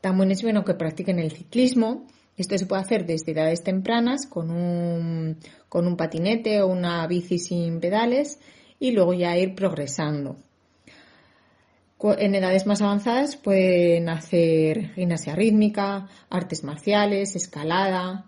También 0.00 0.30
es 0.30 0.42
bueno 0.42 0.64
que 0.64 0.74
practiquen 0.74 1.18
el 1.18 1.32
ciclismo 1.32 2.06
Esto 2.36 2.56
se 2.56 2.66
puede 2.66 2.82
hacer 2.82 3.04
desde 3.04 3.32
edades 3.32 3.62
tempranas 3.62 4.26
con 4.26 4.50
un, 4.50 5.38
con 5.68 5.86
un 5.86 5.96
patinete 5.96 6.62
o 6.62 6.68
una 6.68 7.06
bici 7.06 7.38
sin 7.38 7.80
pedales 7.80 8.38
y 8.78 8.92
luego 8.92 9.12
ya 9.12 9.36
ir 9.36 9.54
progresando. 9.54 10.36
En 12.18 12.34
edades 12.34 12.66
más 12.66 12.82
avanzadas 12.82 13.36
pueden 13.36 14.08
hacer 14.08 14.92
gimnasia 14.94 15.36
rítmica, 15.36 16.08
artes 16.30 16.64
marciales, 16.64 17.36
escalada 17.36 18.26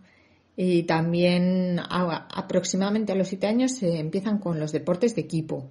y 0.56 0.84
también 0.84 1.80
aproximadamente 1.80 3.12
a 3.12 3.16
los 3.16 3.28
7 3.28 3.46
años 3.46 3.72
se 3.72 3.98
empiezan 3.98 4.38
con 4.38 4.60
los 4.60 4.72
deportes 4.72 5.14
de 5.14 5.22
equipo. 5.22 5.70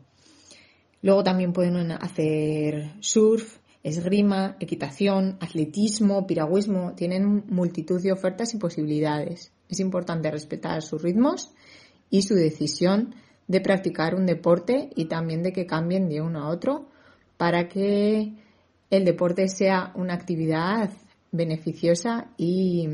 Luego 1.01 1.23
también 1.23 1.53
pueden 1.53 1.91
hacer 1.91 2.91
surf, 2.99 3.57
esgrima, 3.83 4.55
equitación, 4.59 5.37
atletismo, 5.39 6.25
piragüismo. 6.25 6.93
Tienen 6.93 7.43
multitud 7.49 8.01
de 8.01 8.13
ofertas 8.13 8.53
y 8.53 8.57
posibilidades. 8.57 9.51
Es 9.69 9.79
importante 9.79 10.31
respetar 10.31 10.81
sus 10.81 11.01
ritmos 11.01 11.51
y 12.09 12.21
su 12.21 12.35
decisión 12.35 13.15
de 13.47 13.59
practicar 13.59 14.15
un 14.15 14.25
deporte 14.25 14.89
y 14.95 15.05
también 15.05 15.43
de 15.43 15.51
que 15.51 15.65
cambien 15.65 16.07
de 16.07 16.21
uno 16.21 16.43
a 16.43 16.49
otro 16.49 16.87
para 17.37 17.67
que 17.67 18.33
el 18.89 19.05
deporte 19.05 19.47
sea 19.49 19.91
una 19.95 20.13
actividad 20.13 20.91
beneficiosa 21.31 22.29
y 22.37 22.87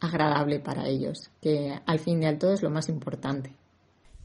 agradable 0.00 0.60
para 0.60 0.86
ellos, 0.86 1.30
que 1.40 1.78
al 1.86 1.98
fin 1.98 2.22
y 2.22 2.26
al 2.26 2.38
todo 2.38 2.52
es 2.52 2.62
lo 2.62 2.70
más 2.70 2.88
importante. 2.88 3.54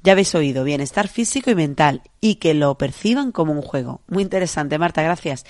Ya 0.04 0.12
habéis 0.12 0.36
oído, 0.36 0.64
bienestar 0.64 1.08
físico 1.08 1.50
y 1.50 1.56
mental, 1.56 2.02
y 2.22 2.36
que 2.36 2.54
lo 2.54 2.78
perciban 2.78 3.32
como 3.32 3.52
un 3.54 3.62
juego. 3.62 4.02
Muy 4.08 4.24
interesante, 4.24 4.78
Marta, 4.78 5.02
gracias. 5.02 5.46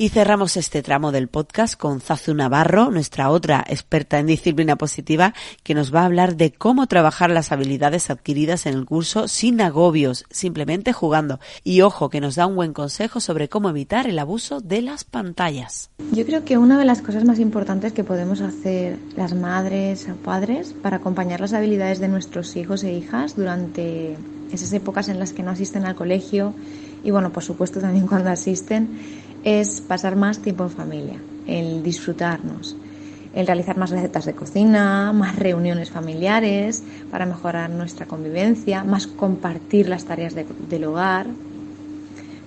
Y 0.00 0.10
cerramos 0.10 0.56
este 0.56 0.80
tramo 0.80 1.10
del 1.10 1.26
podcast 1.26 1.76
con 1.76 2.00
Zazu 2.00 2.32
Navarro, 2.32 2.92
nuestra 2.92 3.30
otra 3.30 3.64
experta 3.66 4.20
en 4.20 4.26
disciplina 4.26 4.76
positiva, 4.76 5.34
que 5.64 5.74
nos 5.74 5.92
va 5.92 6.02
a 6.02 6.04
hablar 6.04 6.36
de 6.36 6.52
cómo 6.52 6.86
trabajar 6.86 7.30
las 7.30 7.50
habilidades 7.50 8.08
adquiridas 8.08 8.66
en 8.66 8.74
el 8.74 8.84
curso 8.86 9.26
sin 9.26 9.60
agobios, 9.60 10.24
simplemente 10.30 10.92
jugando. 10.92 11.40
Y 11.64 11.80
ojo, 11.80 12.10
que 12.10 12.20
nos 12.20 12.36
da 12.36 12.46
un 12.46 12.54
buen 12.54 12.74
consejo 12.74 13.18
sobre 13.18 13.48
cómo 13.48 13.70
evitar 13.70 14.06
el 14.06 14.20
abuso 14.20 14.60
de 14.60 14.82
las 14.82 15.02
pantallas. 15.02 15.90
Yo 16.12 16.24
creo 16.24 16.44
que 16.44 16.58
una 16.58 16.78
de 16.78 16.84
las 16.84 17.02
cosas 17.02 17.24
más 17.24 17.40
importantes 17.40 17.92
que 17.92 18.04
podemos 18.04 18.40
hacer 18.40 19.00
las 19.16 19.34
madres 19.34 20.06
o 20.08 20.14
padres 20.14 20.76
para 20.80 20.98
acompañar 20.98 21.40
las 21.40 21.54
habilidades 21.54 21.98
de 21.98 22.06
nuestros 22.06 22.54
hijos 22.54 22.84
e 22.84 22.92
hijas 22.92 23.34
durante 23.34 24.16
esas 24.52 24.72
épocas 24.72 25.08
en 25.08 25.18
las 25.18 25.32
que 25.32 25.42
no 25.42 25.50
asisten 25.50 25.86
al 25.86 25.96
colegio 25.96 26.54
y 27.04 27.10
bueno, 27.10 27.32
por 27.32 27.42
supuesto 27.42 27.80
también 27.80 28.06
cuando 28.06 28.30
asisten, 28.30 28.88
es 29.44 29.80
pasar 29.80 30.16
más 30.16 30.40
tiempo 30.40 30.64
en 30.64 30.70
familia, 30.70 31.20
el 31.46 31.82
disfrutarnos, 31.82 32.76
el 33.34 33.46
realizar 33.46 33.76
más 33.76 33.90
recetas 33.90 34.24
de 34.24 34.34
cocina, 34.34 35.12
más 35.12 35.36
reuniones 35.36 35.90
familiares 35.90 36.82
para 37.10 37.26
mejorar 37.26 37.70
nuestra 37.70 38.06
convivencia, 38.06 38.84
más 38.84 39.06
compartir 39.06 39.88
las 39.88 40.04
tareas 40.04 40.34
del 40.34 40.84
hogar, 40.84 41.26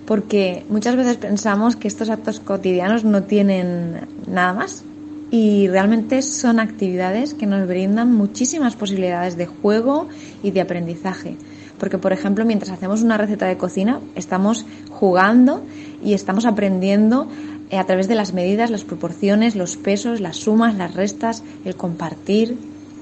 porque 0.05 0.65
muchas 0.69 0.95
veces 0.95 1.17
pensamos 1.17 1.75
que 1.75 1.87
estos 1.87 2.09
actos 2.09 2.39
cotidianos 2.39 3.03
no 3.03 3.23
tienen 3.23 4.07
nada 4.27 4.53
más 4.53 4.83
y 5.31 5.69
realmente 5.69 6.21
son 6.21 6.59
actividades 6.59 7.33
que 7.33 7.45
nos 7.45 7.65
brindan 7.67 8.13
muchísimas 8.13 8.75
posibilidades 8.75 9.37
de 9.37 9.45
juego 9.45 10.09
y 10.43 10.51
de 10.51 10.61
aprendizaje. 10.61 11.37
Porque, 11.81 11.97
por 11.97 12.13
ejemplo, 12.13 12.45
mientras 12.45 12.69
hacemos 12.69 13.01
una 13.01 13.17
receta 13.17 13.47
de 13.47 13.57
cocina, 13.57 14.01
estamos 14.13 14.67
jugando 14.91 15.63
y 16.03 16.13
estamos 16.13 16.45
aprendiendo 16.45 17.27
eh, 17.71 17.79
a 17.79 17.85
través 17.87 18.07
de 18.07 18.13
las 18.13 18.33
medidas, 18.33 18.69
las 18.69 18.83
proporciones, 18.83 19.55
los 19.55 19.77
pesos, 19.77 20.19
las 20.19 20.37
sumas, 20.37 20.75
las 20.75 20.93
restas, 20.93 21.43
el 21.65 21.75
compartir, 21.75 22.55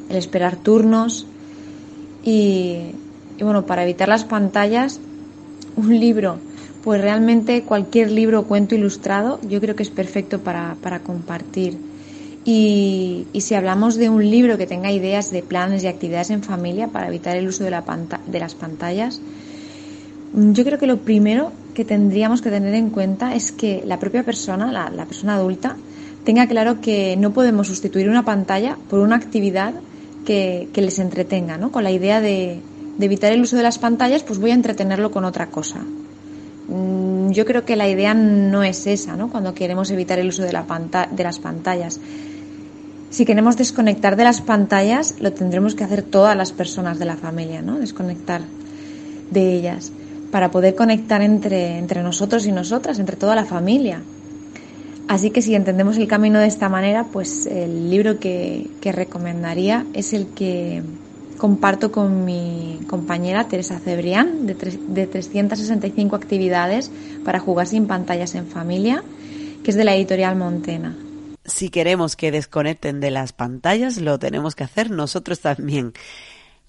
el 0.08 0.16
esperar 0.16 0.56
turnos. 0.56 1.28
Y, 2.24 2.94
bueno, 3.42 3.66
para 3.66 3.84
evitar 3.84 4.08
las 4.08 4.24
pantallas, 4.24 5.02
un 5.76 6.00
libro, 6.00 6.38
pues 6.82 7.02
realmente 7.02 7.64
cualquier 7.64 8.10
libro 8.10 8.40
o 8.40 8.44
cuento 8.46 8.76
ilustrado 8.76 9.42
yo 9.42 9.60
creo 9.60 9.76
que 9.76 9.84
es 9.84 9.90
perfecto 9.90 10.40
para, 10.40 10.78
para 10.82 11.02
compartir 11.02 11.89
y, 12.52 13.42
si 13.42 13.54
hablamos 13.54 13.96
de 13.96 14.10
un 14.10 14.28
libro 14.28 14.58
que 14.58 14.66
tenga 14.66 14.92
ideas 14.92 15.30
de 15.30 15.44
planes 15.44 15.84
y 15.84 15.88
actividades 15.88 16.32
en 16.32 16.42
familia 16.42 16.88
para 16.88 17.08
evitar 17.08 17.38
el 17.38 17.48
uso 17.48 17.64
de, 17.64 17.70
la 17.70 17.84
de 18.26 18.40
las 18.40 18.56
pantallas, 18.56 19.22
mm, 20.34 20.54
yo 20.54 20.64
creo 20.66 20.80
que 20.80 20.88
lo 20.88 20.98
primero 20.98 21.52
que 21.76 21.86
tendríamos 21.86 22.42
que 22.42 22.50
tener 22.50 22.74
en 22.74 22.90
cuenta 22.90 23.36
es 23.36 23.52
que 23.52 23.84
la 23.86 24.00
propia 24.00 24.24
persona, 24.24 24.72
la, 24.72 25.06
persona 25.06 25.36
adulta, 25.36 25.78
tenga 26.24 26.48
claro 26.48 26.82
que 26.82 27.16
no 27.18 27.34
podemos 27.34 27.68
sustituir 27.68 28.10
una 28.10 28.26
pantalla 28.26 28.78
por 28.90 29.00
una 29.00 29.16
actividad 29.16 29.76
que, 30.26 30.70
les 30.74 30.98
entretenga, 30.98 31.58
¿no? 31.58 31.72
Con 31.72 31.84
la 31.84 31.92
idea 31.92 32.20
de, 32.20 32.62
evitar 33.00 33.32
el 33.32 33.42
uso 33.42 33.58
de 33.58 33.64
las 33.64 33.78
pantallas, 33.78 34.24
pues 34.24 34.40
voy 34.40 34.52
a 34.52 34.56
entretenerlo 34.56 35.12
con 35.12 35.24
otra 35.24 35.48
cosa. 35.48 35.82
Mm, 36.68 37.30
yo 37.30 37.46
creo 37.46 37.64
que 37.64 37.76
la 37.76 37.88
idea 37.88 38.16
no 38.16 38.64
es 38.64 38.88
esa, 38.88 39.16
¿no? 39.16 39.30
Cuando 39.30 39.54
queremos 39.54 39.92
evitar 39.92 40.18
el 40.18 40.30
uso 40.30 40.42
de, 40.42 40.52
la 40.52 40.66
de 41.12 41.24
las 41.24 41.38
pantallas. 41.38 42.00
Si 43.10 43.26
queremos 43.26 43.58
desconectar 43.58 44.16
de 44.16 44.24
las 44.24 44.42
pantallas, 44.42 45.16
lo 45.20 45.34
tendremos 45.34 45.74
que 45.74 45.84
hacer 45.84 46.04
todas 46.04 46.38
las 46.38 46.52
personas 46.52 47.00
de 47.00 47.06
la 47.06 47.18
familia, 47.18 47.62
¿no? 47.62 47.80
Desconectar 47.80 48.42
de 49.32 49.54
ellas 49.54 49.92
para 50.32 50.52
poder 50.52 50.76
conectar 50.76 51.24
entre, 51.24 51.80
entre 51.80 52.04
nosotros 52.04 52.46
y 52.46 52.52
nosotras, 52.52 53.00
entre 53.00 53.18
toda 53.18 53.36
la 53.36 53.46
familia. 53.46 54.02
Así 55.08 55.32
que 55.32 55.42
si 55.42 55.56
entendemos 55.56 55.98
el 55.98 56.08
camino 56.08 56.38
de 56.38 56.46
esta 56.46 56.70
manera, 56.70 57.04
pues 57.12 57.48
el 57.48 57.90
libro 57.90 58.20
que, 58.20 58.70
que 58.80 58.92
recomendaría 58.92 59.88
es 59.94 60.14
el 60.14 60.28
que 60.28 60.84
comparto 61.40 61.92
con 61.92 62.26
mi 62.26 62.80
compañera 62.86 63.48
Teresa 63.48 63.80
Cebrián, 63.80 64.46
de, 64.46 64.54
de 64.54 65.08
365 65.08 66.16
actividades 66.16 66.92
para 67.26 67.40
jugar 67.40 67.66
sin 67.66 67.88
pantallas 67.88 68.36
en 68.36 68.46
familia, 68.46 69.04
que 69.64 69.72
es 69.72 69.78
de 69.78 69.84
la 69.84 69.96
editorial 69.96 70.36
Montena 70.36 70.96
si 71.50 71.70
queremos 71.70 72.16
que 72.16 72.32
desconecten 72.32 73.00
de 73.00 73.12
las 73.12 73.34
pantallas, 73.34 73.98
lo 73.98 74.20
tenemos 74.20 74.56
que 74.56 74.64
hacer 74.64 74.90
nosotros 74.92 75.40
también. 75.40 75.94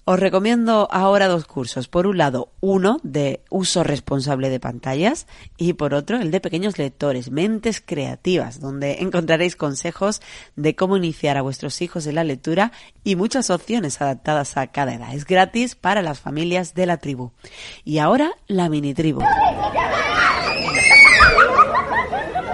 Os 0.03 0.19
recomiendo 0.19 0.87
ahora 0.91 1.27
dos 1.27 1.45
cursos. 1.45 1.87
Por 1.87 2.07
un 2.07 2.17
lado, 2.17 2.51
uno 2.59 2.99
de 3.03 3.41
uso 3.51 3.83
responsable 3.83 4.49
de 4.49 4.59
pantallas 4.59 5.27
y 5.57 5.73
por 5.73 5.93
otro, 5.93 6.19
el 6.19 6.31
de 6.31 6.41
pequeños 6.41 6.79
lectores, 6.79 7.29
mentes 7.29 7.83
creativas, 7.85 8.59
donde 8.59 9.01
encontraréis 9.01 9.55
consejos 9.55 10.19
de 10.55 10.75
cómo 10.75 10.97
iniciar 10.97 11.37
a 11.37 11.43
vuestros 11.43 11.83
hijos 11.83 12.07
en 12.07 12.15
la 12.15 12.23
lectura 12.23 12.71
y 13.03 13.15
muchas 13.15 13.51
opciones 13.51 14.01
adaptadas 14.01 14.57
a 14.57 14.67
cada 14.67 14.95
edad. 14.95 15.13
Es 15.13 15.25
gratis 15.25 15.75
para 15.75 16.01
las 16.01 16.19
familias 16.19 16.73
de 16.73 16.87
la 16.87 16.97
tribu. 16.97 17.31
Y 17.85 17.99
ahora, 17.99 18.31
la 18.47 18.69
mini 18.69 18.95
tribu. 18.95 19.21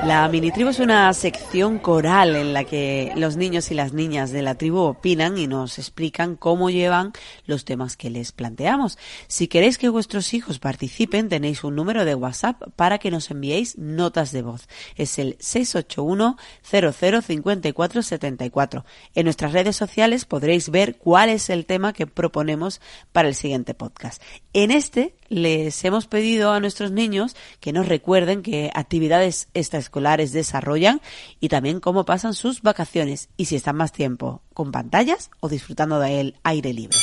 La 0.04 0.28
mini 0.30 0.52
tribu 0.52 0.70
es 0.70 0.80
una 0.80 1.12
sección 1.14 1.80
coral 1.80 2.36
en 2.36 2.54
la 2.54 2.64
que 2.64 3.12
los 3.16 3.36
niños 3.36 3.72
y 3.72 3.74
las 3.74 3.94
niñas 3.94 4.32
de 4.32 4.42
la 4.42 4.56
tribu 4.56 4.80
opinan 4.80 5.38
y 5.38 5.48
nos 5.48 5.80
explican 5.80 6.36
cómo 6.36 6.70
llevan 6.70 7.14
los 7.46 7.66
temas 7.66 7.98
que 7.98 8.10
les 8.10 8.32
planteamos. 8.32 8.98
Si 9.28 9.48
queréis 9.48 9.78
que 9.78 9.90
vuestros 9.90 10.34
hijos 10.34 10.60
participen, 10.60 11.30
tenéis 11.30 11.64
un 11.64 11.76
número 11.76 12.06
de 12.06 12.16
WhatsApp 12.16 12.62
para 12.76 13.00
que 13.00 13.12
nos 13.12 13.32
enviéis 13.32 13.78
notas 13.78 14.32
de 14.32 14.44
voz. 14.44 14.70
Es 14.96 15.20
el 15.20 15.36
681 15.40 16.38
005474. 16.62 18.86
En 19.16 19.24
nuestras 19.26 19.52
redes 19.52 19.76
sociales 19.76 20.26
podréis 20.26 20.70
ver 20.70 20.98
cuál 20.98 21.30
es 21.30 21.50
el 21.50 21.66
tema 21.66 21.92
que 21.92 22.08
proponemos 22.08 22.82
para 23.12 23.28
el 23.28 23.36
siguiente 23.36 23.74
podcast. 23.74 24.22
En 24.54 24.72
este 24.72 25.16
les 25.30 25.84
hemos 25.86 26.08
pedido 26.08 26.52
a 26.52 26.60
nuestros 26.60 26.92
niños 26.92 27.36
que 27.60 27.74
nos 27.74 27.88
recuerden 27.88 28.44
qué 28.44 28.72
actividades 28.74 29.50
extraescolares 29.54 30.32
desarrollan 30.32 31.02
y 31.40 31.50
también 31.50 31.80
cómo 31.80 32.06
pasan 32.06 32.34
sus 32.34 32.62
vacaciones 32.62 33.30
y 33.38 33.46
si 33.46 33.56
están 33.56 33.76
más 33.76 33.92
tiempo 33.92 34.42
con 34.54 34.72
pantallas 34.72 35.30
o 35.40 35.50
disfrutando 35.50 36.00
del 36.00 36.36
aire 36.44 36.74
libre. 36.74 36.98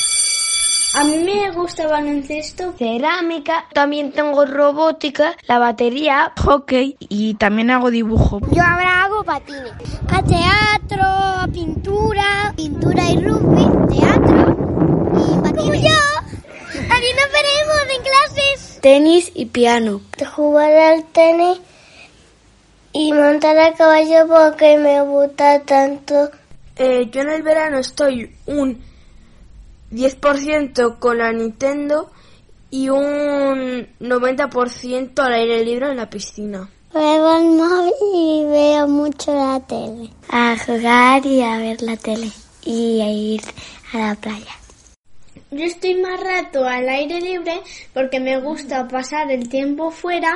A 0.97 1.03
mí 1.03 1.19
me 1.25 1.51
gusta 1.51 1.89
baloncesto, 1.89 2.73
cerámica, 2.79 3.65
también 3.75 4.13
tengo 4.13 4.45
robótica, 4.47 5.35
la 5.49 5.59
batería, 5.59 6.33
hockey 6.37 6.97
y 7.01 7.35
también 7.35 7.73
hago 7.73 7.91
dibujo. 7.91 8.39
Yo 8.53 8.63
ahora 8.63 9.03
hago 9.03 9.25
patines, 9.25 9.73
a 10.07 10.23
teatro, 10.23 11.53
pintura, 11.53 12.55
pintura 12.57 13.11
y 13.11 13.17
rugby, 13.17 13.97
teatro 13.97 14.57
y 15.17 15.43
patines. 15.43 16.14
Veremos 17.35 17.97
en 17.97 18.03
clases. 18.03 18.79
Tenis 18.81 19.33
y 19.35 19.47
piano. 19.47 20.01
Jugar 20.35 20.73
al 20.73 21.05
tenis 21.05 21.59
y 22.93 23.13
montar 23.13 23.59
a 23.59 23.75
caballo 23.75 24.27
porque 24.29 24.79
me 24.79 25.03
gusta 25.03 25.61
tanto. 25.63 26.31
Eh, 26.77 27.09
yo 27.11 27.23
en 27.23 27.31
el 27.31 27.43
verano 27.43 27.79
estoy 27.79 28.35
un 28.47 28.83
10% 29.93 30.99
con 30.99 31.19
la 31.19 31.33
Nintendo 31.33 32.11
y 32.71 32.89
un 32.89 33.89
90% 34.01 35.19
al 35.21 35.33
aire 35.33 35.65
libre 35.65 35.91
en 35.91 35.97
la 35.97 36.11
piscina. 36.11 36.69
Juego 36.93 37.29
al 37.29 37.45
móvil 37.47 37.93
y 38.15 38.45
veo 38.45 38.87
mucho 38.87 39.35
la 39.35 39.61
tele. 39.61 40.11
A 40.29 40.57
jugar 40.57 41.27
y 41.27 41.43
a 41.43 41.59
ver 41.59 41.83
la 41.83 41.97
tele. 41.97 42.31
y 42.67 43.01
a 43.01 43.11
ir 43.11 43.43
a 43.93 43.99
la 43.99 44.15
playa. 44.15 44.64
Yo 45.55 45.65
estoy 45.65 45.95
más 45.95 46.19
rato 46.21 46.65
al 46.65 46.89
aire 46.89 47.21
libre 47.21 47.61
porque 47.93 48.19
me 48.19 48.41
gusta 48.41 48.89
pasar 48.89 49.31
el 49.31 49.49
tiempo 49.49 49.93
fuera 49.93 50.35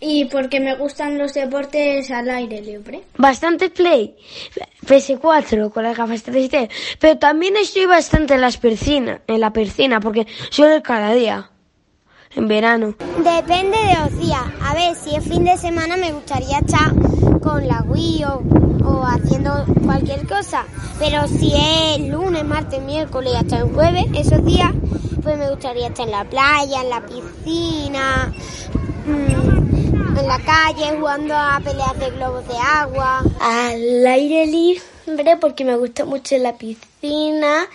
y 0.00 0.24
porque 0.24 0.58
me 0.58 0.74
gustan 0.74 1.16
los 1.16 1.32
deportes 1.32 2.10
al 2.10 2.28
aire 2.28 2.60
libre. 2.60 3.02
Bastante 3.16 3.70
play, 3.70 4.16
PS4 4.84 5.70
con 5.70 5.84
las 5.84 5.96
gafas 5.96 6.26
3D, 6.26 6.68
pero 6.98 7.18
también 7.18 7.56
estoy 7.56 7.86
bastante 7.86 8.34
en, 8.34 8.40
las 8.40 8.56
piscina, 8.56 9.22
en 9.28 9.40
la 9.40 9.52
piscina 9.52 10.00
porque 10.00 10.26
suelo 10.50 10.82
cada 10.82 11.14
día. 11.14 11.48
En 12.34 12.48
verano. 12.48 12.94
Depende 13.18 13.76
de 13.76 13.94
los 14.00 14.18
días. 14.18 14.42
A 14.62 14.74
ver, 14.74 14.96
si 14.96 15.14
es 15.14 15.24
fin 15.24 15.44
de 15.44 15.56
semana 15.58 15.96
me 15.96 16.12
gustaría 16.12 16.58
estar 16.58 16.92
con 17.40 17.66
la 17.68 17.82
Wii 17.82 18.24
o, 18.24 18.42
o 18.84 19.02
haciendo 19.04 19.64
cualquier 19.84 20.26
cosa. 20.26 20.64
Pero 20.98 21.26
si 21.28 21.52
es 21.54 22.08
lunes, 22.08 22.44
martes, 22.44 22.80
miércoles 22.80 23.32
y 23.34 23.36
hasta 23.36 23.58
el 23.58 23.72
jueves, 23.74 24.06
esos 24.14 24.44
días, 24.44 24.72
pues 25.22 25.36
me 25.36 25.50
gustaría 25.50 25.88
estar 25.88 26.06
en 26.06 26.12
la 26.12 26.24
playa, 26.24 26.80
en 26.80 26.88
la 26.90 27.02
piscina, 27.04 28.32
mm, 29.06 30.18
en 30.18 30.26
la 30.26 30.38
calle, 30.38 30.96
jugando 30.98 31.34
a 31.36 31.60
peleas 31.62 31.98
de 31.98 32.10
globos 32.12 32.48
de 32.48 32.56
agua. 32.56 33.22
Al 33.40 34.06
aire 34.06 34.46
libre 34.46 35.36
porque 35.40 35.64
me 35.64 35.76
gusta 35.76 36.04
mucho 36.04 36.38
la 36.38 36.54
piscina. 36.56 37.66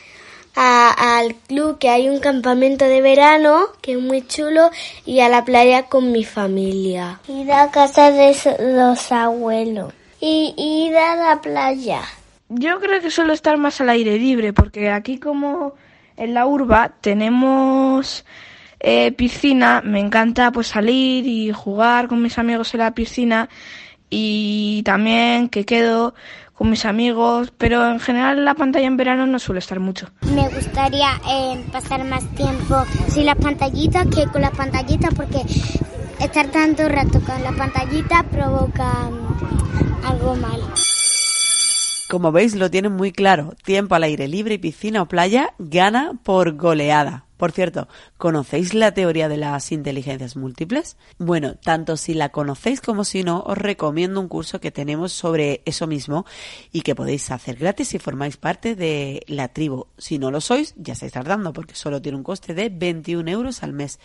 A- 0.59 1.19
al 1.19 1.35
club 1.35 1.77
que 1.77 1.89
hay 1.89 2.09
un 2.09 2.19
campamento 2.19 2.83
de 2.85 3.01
verano 3.01 3.67
que 3.81 3.91
es 3.93 3.99
muy 4.01 4.25
chulo 4.25 4.71
y 5.05 5.19
a 5.19 5.29
la 5.29 5.45
playa 5.45 5.83
con 5.83 6.11
mi 6.11 6.23
familia. 6.25 7.19
Ir 7.27 7.51
a 7.51 7.69
casa 7.69 8.11
de 8.11 8.35
los 8.59 9.11
abuelos 9.11 9.93
y 10.19 10.55
ir 10.57 10.97
a 10.97 11.15
la 11.15 11.41
playa. 11.41 12.01
Yo 12.49 12.79
creo 12.79 12.99
que 13.01 13.11
suelo 13.11 13.33
estar 13.33 13.57
más 13.57 13.79
al 13.81 13.89
aire 13.89 14.17
libre, 14.17 14.51
porque 14.51 14.89
aquí 14.89 15.19
como 15.19 15.73
en 16.15 16.33
la 16.33 16.47
urba 16.47 16.91
tenemos 17.01 18.25
eh, 18.79 19.11
piscina, 19.11 19.81
me 19.83 19.99
encanta 19.99 20.51
pues 20.51 20.67
salir 20.67 21.27
y 21.27 21.51
jugar 21.51 22.07
con 22.07 22.21
mis 22.21 22.37
amigos 22.39 22.73
en 22.73 22.79
la 22.79 22.91
piscina 22.91 23.47
y 24.09 24.81
también 24.85 25.49
que 25.49 25.65
quedo 25.65 26.15
con 26.57 26.71
mis 26.71 26.85
amigos, 26.85 27.53
pero 27.57 27.87
en 27.87 27.99
general 27.99 28.43
la 28.43 28.55
pantalla 28.55 28.87
en 28.87 28.97
verano 28.97 29.27
no 29.27 29.37
suele 29.37 29.59
estar 29.59 29.79
mucho. 29.79 30.09
Me 30.33 30.49
gustaría 30.49 31.09
eh, 31.29 31.63
pasar 31.71 32.03
más 32.03 32.25
tiempo 32.35 32.83
sin 33.09 33.27
las 33.27 33.35
pantallitas 33.35 34.07
que 34.07 34.25
con 34.25 34.41
las 34.41 34.51
pantallitas 34.51 35.13
porque 35.13 35.43
estar 36.19 36.47
tanto 36.47 36.89
rato 36.89 37.21
con 37.21 37.43
la 37.43 37.51
pantallita 37.51 38.23
provoca 38.23 38.91
mm, 39.11 40.05
algo 40.05 40.35
malo. 40.35 40.65
Como 42.09 42.31
veis, 42.31 42.55
lo 42.55 42.71
tienen 42.71 42.93
muy 42.93 43.11
claro. 43.11 43.53
Tiempo 43.63 43.93
al 43.93 44.03
aire 44.03 44.27
libre 44.27 44.55
y 44.55 44.57
piscina 44.57 45.03
o 45.03 45.07
playa 45.07 45.53
gana 45.59 46.13
por 46.23 46.55
goleada. 46.55 47.26
Por 47.37 47.51
cierto, 47.51 47.87
¿conocéis 48.17 48.73
la 48.73 48.93
teoría 48.93 49.29
de 49.29 49.37
las 49.37 49.71
inteligencias 49.71 50.35
múltiples? 50.35 50.97
Bueno, 51.19 51.55
tanto 51.55 51.95
si 51.95 52.13
la 52.13 52.29
conocéis 52.29 52.81
como 52.81 53.03
si 53.03 53.23
no, 53.23 53.41
os 53.41 53.57
recomiendo 53.57 54.19
un 54.19 54.27
curso 54.27 54.59
que 54.59 54.71
tenemos 54.71 55.11
sobre 55.11 55.61
eso 55.65 55.87
mismo 55.87 56.25
y 56.71 56.81
que 56.81 56.95
podéis 56.95 57.29
hacer 57.31 57.57
gratis 57.57 57.89
si 57.89 57.99
formáis 57.99 58.37
parte 58.37 58.75
de 58.75 59.23
la 59.27 59.49
tribu. 59.49 59.87
Si 59.97 60.17
no 60.17 60.31
lo 60.31 60.41
sois, 60.41 60.73
ya 60.77 60.93
estáis 60.93 61.13
tardando 61.13 61.53
porque 61.53 61.75
solo 61.75 62.01
tiene 62.01 62.17
un 62.17 62.23
coste 62.23 62.53
de 62.53 62.69
21 62.69 63.29
euros 63.29 63.63
al 63.63 63.73
mes. 63.73 63.99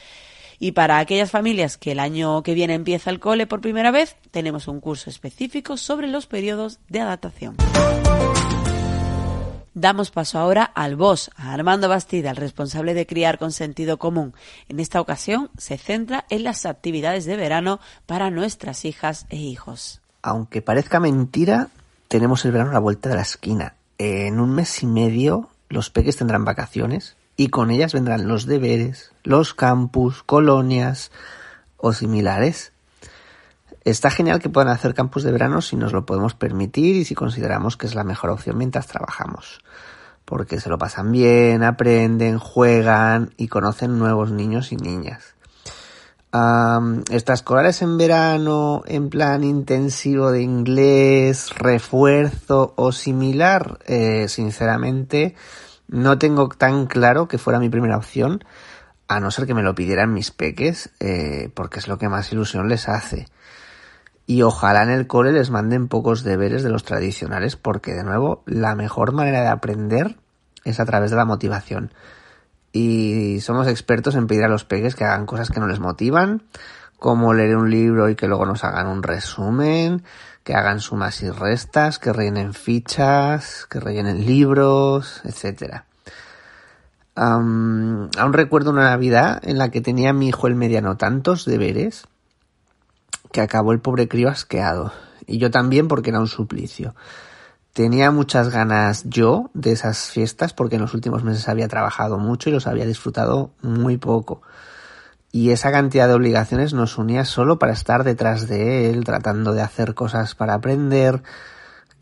Y 0.58 0.72
para 0.72 0.98
aquellas 0.98 1.30
familias 1.30 1.76
que 1.76 1.92
el 1.92 1.98
año 1.98 2.42
que 2.42 2.54
viene 2.54 2.74
empieza 2.74 3.10
el 3.10 3.18
cole 3.18 3.46
por 3.46 3.60
primera 3.60 3.90
vez, 3.90 4.16
tenemos 4.30 4.68
un 4.68 4.80
curso 4.80 5.10
específico 5.10 5.76
sobre 5.76 6.06
los 6.06 6.26
periodos 6.26 6.78
de 6.88 7.00
adaptación. 7.00 7.56
Damos 9.74 10.10
paso 10.10 10.38
ahora 10.38 10.64
al 10.64 10.96
boss, 10.96 11.30
a 11.34 11.54
Armando 11.54 11.88
Bastida, 11.88 12.30
el 12.30 12.36
responsable 12.36 12.92
de 12.92 13.06
criar 13.06 13.38
con 13.38 13.52
sentido 13.52 13.98
común. 13.98 14.34
En 14.68 14.80
esta 14.80 15.00
ocasión 15.00 15.50
se 15.56 15.78
centra 15.78 16.26
en 16.28 16.44
las 16.44 16.66
actividades 16.66 17.24
de 17.24 17.36
verano 17.36 17.80
para 18.04 18.30
nuestras 18.30 18.84
hijas 18.84 19.26
e 19.30 19.36
hijos. 19.36 20.02
Aunque 20.20 20.60
parezca 20.60 21.00
mentira, 21.00 21.68
tenemos 22.08 22.44
el 22.44 22.52
verano 22.52 22.70
a 22.70 22.74
la 22.74 22.80
vuelta 22.80 23.08
de 23.08 23.14
la 23.14 23.22
esquina. 23.22 23.74
En 23.96 24.40
un 24.40 24.54
mes 24.54 24.82
y 24.82 24.86
medio 24.86 25.48
los 25.70 25.88
peques 25.88 26.18
tendrán 26.18 26.44
vacaciones 26.44 27.16
y 27.36 27.48
con 27.48 27.70
ellas 27.70 27.94
vendrán 27.94 28.28
los 28.28 28.44
deberes, 28.44 29.12
los 29.22 29.54
campus, 29.54 30.22
colonias 30.22 31.10
o 31.78 31.94
similares. 31.94 32.72
Está 33.84 34.10
genial 34.10 34.40
que 34.40 34.48
puedan 34.48 34.72
hacer 34.72 34.94
campus 34.94 35.24
de 35.24 35.32
verano 35.32 35.60
si 35.60 35.76
nos 35.76 35.92
lo 35.92 36.06
podemos 36.06 36.34
permitir 36.34 36.96
y 36.96 37.04
si 37.04 37.14
consideramos 37.14 37.76
que 37.76 37.86
es 37.86 37.94
la 37.94 38.04
mejor 38.04 38.30
opción 38.30 38.56
mientras 38.56 38.86
trabajamos. 38.86 39.60
Porque 40.24 40.60
se 40.60 40.68
lo 40.68 40.78
pasan 40.78 41.10
bien, 41.10 41.64
aprenden, 41.64 42.38
juegan 42.38 43.34
y 43.36 43.48
conocen 43.48 43.98
nuevos 43.98 44.30
niños 44.30 44.70
y 44.72 44.76
niñas. 44.76 45.34
Um, 46.34 47.00
extraescolares 47.10 47.82
en 47.82 47.98
verano, 47.98 48.82
en 48.86 49.10
plan 49.10 49.44
intensivo 49.44 50.30
de 50.30 50.40
inglés, 50.40 51.50
refuerzo 51.58 52.72
o 52.76 52.90
similar, 52.90 53.78
eh, 53.84 54.28
sinceramente 54.28 55.34
no 55.88 56.16
tengo 56.16 56.48
tan 56.48 56.86
claro 56.86 57.28
que 57.28 57.36
fuera 57.36 57.58
mi 57.58 57.68
primera 57.68 57.98
opción, 57.98 58.42
a 59.08 59.20
no 59.20 59.30
ser 59.30 59.46
que 59.46 59.52
me 59.52 59.62
lo 59.62 59.74
pidieran 59.74 60.14
mis 60.14 60.30
peques, 60.30 60.88
eh, 61.00 61.50
porque 61.52 61.80
es 61.80 61.86
lo 61.86 61.98
que 61.98 62.08
más 62.08 62.32
ilusión 62.32 62.66
les 62.66 62.88
hace. 62.88 63.26
Y 64.32 64.40
ojalá 64.40 64.82
en 64.82 64.88
el 64.88 65.06
cole 65.06 65.30
les 65.30 65.50
manden 65.50 65.88
pocos 65.88 66.24
deberes 66.24 66.62
de 66.62 66.70
los 66.70 66.84
tradicionales, 66.84 67.56
porque 67.56 67.92
de 67.92 68.02
nuevo, 68.02 68.42
la 68.46 68.74
mejor 68.74 69.12
manera 69.12 69.42
de 69.42 69.48
aprender 69.48 70.16
es 70.64 70.80
a 70.80 70.86
través 70.86 71.10
de 71.10 71.18
la 71.18 71.26
motivación. 71.26 71.92
Y 72.72 73.40
somos 73.42 73.68
expertos 73.68 74.14
en 74.14 74.26
pedir 74.26 74.44
a 74.44 74.48
los 74.48 74.64
peques 74.64 74.94
que 74.94 75.04
hagan 75.04 75.26
cosas 75.26 75.50
que 75.50 75.60
no 75.60 75.66
les 75.66 75.80
motivan, 75.80 76.44
como 76.98 77.34
leer 77.34 77.58
un 77.58 77.68
libro 77.70 78.08
y 78.08 78.14
que 78.14 78.26
luego 78.26 78.46
nos 78.46 78.64
hagan 78.64 78.86
un 78.86 79.02
resumen, 79.02 80.02
que 80.44 80.54
hagan 80.54 80.80
sumas 80.80 81.22
y 81.22 81.28
restas, 81.28 81.98
que 81.98 82.14
rellenen 82.14 82.54
fichas, 82.54 83.66
que 83.68 83.80
rellenen 83.80 84.24
libros, 84.24 85.20
etcétera. 85.24 85.84
Aún 87.14 88.08
recuerdo 88.32 88.70
una 88.70 88.84
Navidad 88.84 89.42
en 89.42 89.58
la 89.58 89.68
que 89.70 89.82
tenía 89.82 90.14
mi 90.14 90.28
hijo 90.28 90.46
el 90.46 90.54
mediano 90.54 90.96
tantos 90.96 91.44
deberes 91.44 92.06
que 93.32 93.40
acabó 93.40 93.72
el 93.72 93.80
pobre 93.80 94.08
crío 94.08 94.28
asqueado. 94.28 94.92
Y 95.26 95.38
yo 95.38 95.50
también 95.50 95.88
porque 95.88 96.10
era 96.10 96.20
un 96.20 96.28
suplicio. 96.28 96.94
Tenía 97.72 98.10
muchas 98.10 98.50
ganas 98.50 99.04
yo 99.06 99.50
de 99.54 99.72
esas 99.72 100.10
fiestas 100.10 100.52
porque 100.52 100.76
en 100.76 100.82
los 100.82 100.94
últimos 100.94 101.24
meses 101.24 101.48
había 101.48 101.68
trabajado 101.68 102.18
mucho 102.18 102.50
y 102.50 102.52
los 102.52 102.66
había 102.66 102.84
disfrutado 102.84 103.52
muy 103.62 103.96
poco. 103.96 104.42
Y 105.30 105.50
esa 105.50 105.72
cantidad 105.72 106.06
de 106.06 106.14
obligaciones 106.14 106.74
nos 106.74 106.98
unía 106.98 107.24
solo 107.24 107.58
para 107.58 107.72
estar 107.72 108.04
detrás 108.04 108.46
de 108.46 108.90
él, 108.90 109.04
tratando 109.04 109.54
de 109.54 109.62
hacer 109.62 109.94
cosas 109.94 110.34
para 110.34 110.52
aprender, 110.52 111.22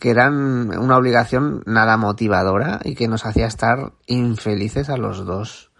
que 0.00 0.10
eran 0.10 0.76
una 0.76 0.96
obligación 0.96 1.62
nada 1.66 1.96
motivadora 1.96 2.80
y 2.82 2.96
que 2.96 3.06
nos 3.06 3.24
hacía 3.24 3.46
estar 3.46 3.92
infelices 4.06 4.90
a 4.90 4.96
los 4.96 5.24
dos. 5.24 5.70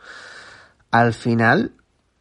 Al 0.93 1.15
final 1.15 1.73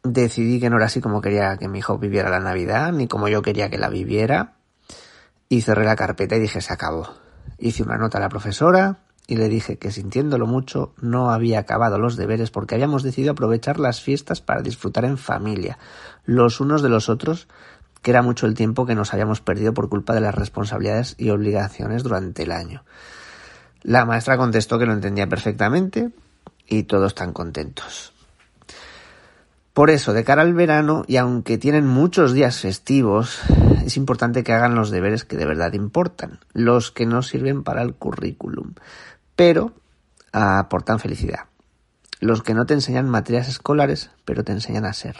decidí 0.02 0.60
que 0.60 0.70
no 0.70 0.76
era 0.76 0.86
así 0.86 1.00
como 1.00 1.20
quería 1.20 1.56
que 1.56 1.68
mi 1.68 1.78
hijo 1.78 1.98
viviera 1.98 2.30
la 2.30 2.40
Navidad, 2.40 2.92
ni 2.92 3.06
como 3.06 3.28
yo 3.28 3.42
quería 3.42 3.70
que 3.70 3.78
la 3.78 3.88
viviera, 3.88 4.54
y 5.48 5.62
cerré 5.62 5.84
la 5.84 5.96
carpeta 5.96 6.36
y 6.36 6.40
dije 6.40 6.60
se 6.60 6.72
acabó. 6.72 7.10
Hice 7.58 7.82
una 7.82 7.98
nota 7.98 8.18
a 8.18 8.20
la 8.20 8.28
profesora 8.28 9.00
y 9.26 9.36
le 9.36 9.48
dije 9.48 9.78
que 9.78 9.90
sintiéndolo 9.90 10.46
mucho 10.46 10.94
no 11.00 11.30
había 11.30 11.60
acabado 11.60 11.98
los 11.98 12.16
deberes 12.16 12.50
porque 12.50 12.74
habíamos 12.74 13.02
decidido 13.02 13.32
aprovechar 13.32 13.78
las 13.78 14.00
fiestas 14.00 14.40
para 14.40 14.62
disfrutar 14.62 15.04
en 15.04 15.18
familia, 15.18 15.78
los 16.24 16.60
unos 16.60 16.82
de 16.82 16.88
los 16.88 17.08
otros, 17.08 17.46
que 18.02 18.10
era 18.10 18.22
mucho 18.22 18.46
el 18.46 18.54
tiempo 18.54 18.86
que 18.86 18.94
nos 18.94 19.12
habíamos 19.12 19.40
perdido 19.40 19.74
por 19.74 19.88
culpa 19.88 20.14
de 20.14 20.20
las 20.20 20.34
responsabilidades 20.34 21.14
y 21.18 21.30
obligaciones 21.30 22.02
durante 22.02 22.44
el 22.44 22.52
año. 22.52 22.82
La 23.82 24.04
maestra 24.04 24.36
contestó 24.36 24.78
que 24.78 24.86
lo 24.86 24.92
entendía 24.92 25.28
perfectamente 25.28 26.10
y 26.66 26.84
todos 26.84 27.08
están 27.08 27.32
contentos. 27.32 28.09
Por 29.80 29.88
eso, 29.88 30.12
de 30.12 30.24
cara 30.24 30.42
al 30.42 30.52
verano, 30.52 31.04
y 31.06 31.16
aunque 31.16 31.56
tienen 31.56 31.86
muchos 31.86 32.34
días 32.34 32.60
festivos, 32.60 33.40
es 33.82 33.96
importante 33.96 34.44
que 34.44 34.52
hagan 34.52 34.74
los 34.74 34.90
deberes 34.90 35.24
que 35.24 35.38
de 35.38 35.46
verdad 35.46 35.72
importan, 35.72 36.40
los 36.52 36.90
que 36.90 37.06
no 37.06 37.22
sirven 37.22 37.62
para 37.62 37.80
el 37.80 37.94
currículum, 37.94 38.74
pero 39.36 39.72
aportan 40.32 40.98
felicidad. 40.98 41.46
Los 42.20 42.42
que 42.42 42.52
no 42.52 42.66
te 42.66 42.74
enseñan 42.74 43.08
materias 43.08 43.48
escolares, 43.48 44.10
pero 44.26 44.44
te 44.44 44.52
enseñan 44.52 44.84
a 44.84 44.92
ser. 44.92 45.16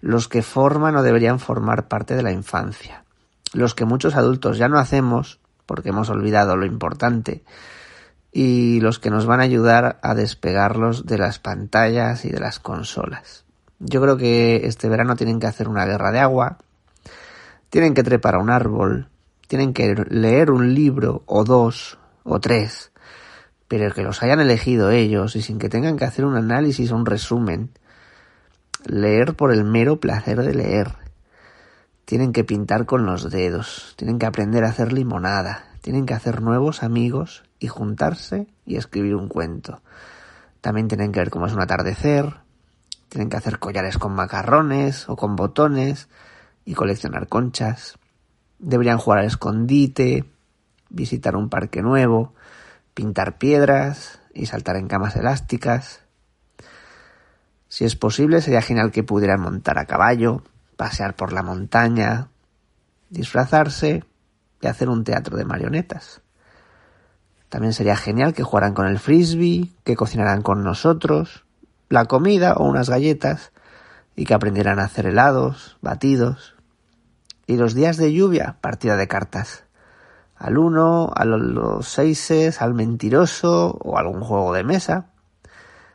Los 0.00 0.26
que 0.26 0.40
forman 0.40 0.96
o 0.96 1.02
deberían 1.02 1.38
formar 1.38 1.86
parte 1.86 2.16
de 2.16 2.22
la 2.22 2.32
infancia. 2.32 3.04
Los 3.52 3.74
que 3.74 3.84
muchos 3.84 4.16
adultos 4.16 4.56
ya 4.56 4.70
no 4.70 4.78
hacemos, 4.78 5.38
porque 5.66 5.90
hemos 5.90 6.08
olvidado 6.08 6.56
lo 6.56 6.64
importante, 6.64 7.44
y 8.32 8.80
los 8.80 8.98
que 8.98 9.10
nos 9.10 9.26
van 9.26 9.40
a 9.40 9.44
ayudar 9.44 10.00
a 10.02 10.14
despegarlos 10.14 11.04
de 11.04 11.18
las 11.18 11.38
pantallas 11.38 12.24
y 12.24 12.30
de 12.30 12.40
las 12.40 12.58
consolas. 12.58 13.45
Yo 13.78 14.00
creo 14.00 14.16
que 14.16 14.66
este 14.66 14.88
verano 14.88 15.16
tienen 15.16 15.38
que 15.38 15.46
hacer 15.46 15.68
una 15.68 15.84
guerra 15.84 16.10
de 16.10 16.20
agua, 16.20 16.58
tienen 17.68 17.94
que 17.94 18.02
trepar 18.02 18.36
a 18.36 18.38
un 18.38 18.50
árbol, 18.50 19.08
tienen 19.48 19.74
que 19.74 19.94
leer 20.08 20.50
un 20.50 20.74
libro 20.74 21.22
o 21.26 21.44
dos 21.44 21.98
o 22.24 22.40
tres, 22.40 22.90
pero 23.68 23.92
que 23.92 24.02
los 24.02 24.22
hayan 24.22 24.40
elegido 24.40 24.90
ellos 24.90 25.36
y 25.36 25.42
sin 25.42 25.58
que 25.58 25.68
tengan 25.68 25.96
que 25.96 26.04
hacer 26.04 26.24
un 26.24 26.36
análisis 26.36 26.90
o 26.90 26.96
un 26.96 27.06
resumen. 27.06 27.70
Leer 28.86 29.34
por 29.34 29.52
el 29.52 29.64
mero 29.64 30.00
placer 30.00 30.42
de 30.42 30.54
leer. 30.54 30.94
Tienen 32.04 32.32
que 32.32 32.44
pintar 32.44 32.86
con 32.86 33.04
los 33.04 33.30
dedos, 33.30 33.94
tienen 33.96 34.18
que 34.18 34.26
aprender 34.26 34.64
a 34.64 34.68
hacer 34.68 34.92
limonada, 34.92 35.66
tienen 35.80 36.06
que 36.06 36.14
hacer 36.14 36.40
nuevos 36.40 36.82
amigos 36.82 37.42
y 37.58 37.66
juntarse 37.66 38.46
y 38.64 38.76
escribir 38.76 39.16
un 39.16 39.28
cuento. 39.28 39.82
También 40.60 40.88
tienen 40.88 41.12
que 41.12 41.20
ver 41.20 41.30
cómo 41.30 41.46
es 41.46 41.52
un 41.52 41.60
atardecer, 41.60 42.45
tienen 43.08 43.30
que 43.30 43.36
hacer 43.36 43.58
collares 43.58 43.98
con 43.98 44.14
macarrones 44.14 45.08
o 45.08 45.16
con 45.16 45.36
botones 45.36 46.08
y 46.64 46.74
coleccionar 46.74 47.28
conchas. 47.28 47.98
Deberían 48.58 48.98
jugar 48.98 49.20
al 49.20 49.26
escondite, 49.26 50.24
visitar 50.88 51.36
un 51.36 51.48
parque 51.48 51.82
nuevo, 51.82 52.34
pintar 52.94 53.38
piedras 53.38 54.20
y 54.34 54.46
saltar 54.46 54.76
en 54.76 54.88
camas 54.88 55.16
elásticas. 55.16 56.02
Si 57.68 57.84
es 57.84 57.96
posible, 57.96 58.40
sería 58.40 58.62
genial 58.62 58.90
que 58.90 59.02
pudieran 59.02 59.40
montar 59.40 59.78
a 59.78 59.86
caballo, 59.86 60.42
pasear 60.76 61.14
por 61.14 61.32
la 61.32 61.42
montaña, 61.42 62.28
disfrazarse 63.10 64.04
y 64.60 64.66
hacer 64.66 64.88
un 64.88 65.04
teatro 65.04 65.36
de 65.36 65.44
marionetas. 65.44 66.22
También 67.48 67.72
sería 67.72 67.96
genial 67.96 68.34
que 68.34 68.42
jugaran 68.42 68.74
con 68.74 68.86
el 68.86 68.98
frisbee, 68.98 69.70
que 69.84 69.96
cocinaran 69.96 70.42
con 70.42 70.62
nosotros, 70.62 71.45
la 71.88 72.04
comida 72.06 72.54
o 72.54 72.64
unas 72.64 72.90
galletas, 72.90 73.52
y 74.14 74.24
que 74.24 74.34
aprendieran 74.34 74.78
a 74.78 74.84
hacer 74.84 75.06
helados, 75.06 75.76
batidos. 75.82 76.56
Y 77.46 77.56
los 77.56 77.74
días 77.74 77.96
de 77.96 78.12
lluvia, 78.12 78.56
partida 78.60 78.96
de 78.96 79.08
cartas 79.08 79.66
al 80.36 80.58
uno, 80.58 81.10
a 81.14 81.24
los 81.24 81.88
seises, 81.88 82.60
al 82.60 82.74
mentiroso 82.74 83.78
o 83.82 83.98
algún 83.98 84.20
juego 84.20 84.52
de 84.52 84.64
mesa, 84.64 85.06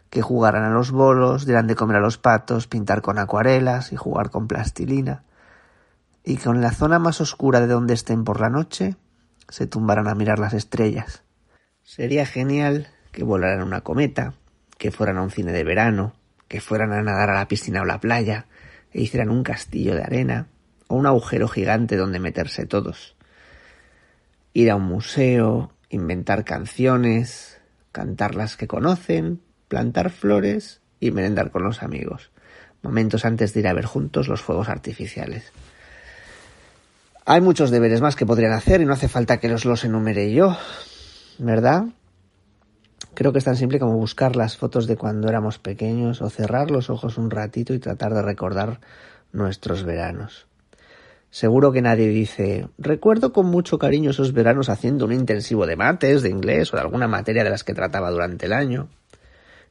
que 0.10 0.22
jugaran 0.22 0.64
a 0.64 0.72
los 0.72 0.92
bolos, 0.92 1.46
dieran 1.46 1.68
de 1.68 1.76
comer 1.76 1.98
a 1.98 2.02
los 2.02 2.18
patos, 2.18 2.68
pintar 2.68 3.02
con 3.02 3.20
acuarelas 3.20 3.94
y 3.94 3.96
jugar 3.96 4.30
con 4.30 4.48
plastilina, 4.48 5.24
y 6.24 6.38
que 6.38 6.50
en 6.50 6.62
la 6.62 6.72
zona 6.72 7.00
más 7.00 7.22
oscura 7.22 7.62
de 7.62 7.68
donde 7.68 7.94
estén 7.94 8.24
por 8.24 8.42
la 8.42 8.50
noche 8.50 8.98
se 9.48 9.68
tumbaran 9.68 10.08
a 10.08 10.16
mirar 10.16 10.40
las 10.40 10.54
estrellas. 10.54 11.24
Sería 11.84 12.26
genial 12.26 12.88
que 13.12 13.24
volaran 13.24 13.64
una 13.64 13.82
cometa, 13.82 14.34
que 14.82 14.90
fueran 14.90 15.20
a 15.20 15.22
un 15.22 15.30
cine 15.30 15.52
de 15.52 15.64
verano, 15.64 16.16
que 16.48 16.60
fueran 16.60 16.92
a 16.92 17.04
nadar 17.04 17.30
a 17.30 17.36
la 17.36 17.48
piscina 17.48 17.84
o 17.84 17.86
la 17.86 18.00
playa, 18.00 18.48
e 18.92 19.00
hicieran 19.00 19.30
un 19.30 19.44
castillo 19.44 19.94
de 19.94 20.02
arena, 20.02 20.48
o 20.88 20.96
un 20.96 21.06
agujero 21.06 21.48
gigante 21.48 21.98
donde 21.98 22.18
meterse 22.18 22.66
todos 22.66 23.16
ir 24.54 24.72
a 24.72 24.76
un 24.76 24.84
museo, 24.84 25.72
inventar 25.90 26.44
canciones, 26.44 27.60
cantar 27.92 28.34
las 28.34 28.58
que 28.58 28.68
conocen, 28.68 29.42
plantar 29.68 30.10
flores 30.10 30.82
y 31.00 31.12
merendar 31.12 31.52
con 31.52 31.64
los 31.64 31.84
amigos, 31.84 32.32
momentos 32.82 33.24
antes 33.24 33.54
de 33.54 33.62
ir 33.62 33.68
a 33.68 33.74
ver 33.74 33.86
juntos 33.86 34.28
los 34.28 34.42
fuegos 34.42 34.70
artificiales. 34.70 35.52
Hay 37.26 37.40
muchos 37.40 37.70
deberes 37.70 38.02
más 38.02 38.16
que 38.16 38.26
podrían 38.26 38.54
hacer 38.54 38.82
y 38.82 38.86
no 38.86 38.94
hace 38.94 39.08
falta 39.08 39.40
que 39.40 39.48
los 39.48 39.64
los 39.66 39.86
enumere 39.86 40.34
yo, 40.34 40.58
¿verdad? 41.38 41.86
Creo 43.14 43.34
que 43.34 43.40
es 43.40 43.46
tan 43.46 43.58
simple 43.58 43.80
como 43.80 43.98
buscar 43.98 44.36
las 44.36 44.58
fotos 44.58 44.88
de 44.88 44.96
cuando 44.96 45.28
éramos 45.28 45.60
pequeños 45.60 46.22
o 46.22 46.30
cerrar 46.30 46.72
los 46.72 46.90
ojos 46.90 47.18
un 47.18 47.30
ratito 47.30 47.74
y 47.74 47.80
tratar 47.80 48.14
de 48.14 48.22
recordar 48.22 48.80
nuestros 49.34 49.84
veranos. 49.84 50.48
Seguro 51.30 51.72
que 51.72 51.82
nadie 51.82 52.08
dice, 52.08 52.68
recuerdo 52.78 53.32
con 53.32 53.46
mucho 53.46 53.80
cariño 53.80 54.12
esos 54.12 54.34
veranos 54.34 54.70
haciendo 54.70 55.06
un 55.06 55.14
intensivo 55.14 55.66
de 55.66 55.78
mates, 55.78 56.24
de 56.24 56.30
inglés 56.30 56.74
o 56.74 56.76
de 56.76 56.82
alguna 56.82 57.08
materia 57.08 57.44
de 57.44 57.50
las 57.50 57.64
que 57.64 57.74
trataba 57.74 58.12
durante 58.12 58.48
el 58.48 58.54
año. 58.54 58.90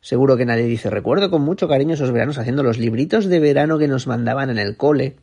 Seguro 0.00 0.38
que 0.38 0.46
nadie 0.46 0.64
dice, 0.64 0.88
recuerdo 0.88 1.30
con 1.30 1.42
mucho 1.42 1.68
cariño 1.68 1.94
esos 1.94 2.12
veranos 2.12 2.38
haciendo 2.38 2.62
los 2.62 2.78
libritos 2.78 3.26
de 3.26 3.40
verano 3.40 3.78
que 3.78 3.88
nos 3.88 4.06
mandaban 4.06 4.48
en 4.48 4.58
el 4.58 4.78
cole. 4.78 5.16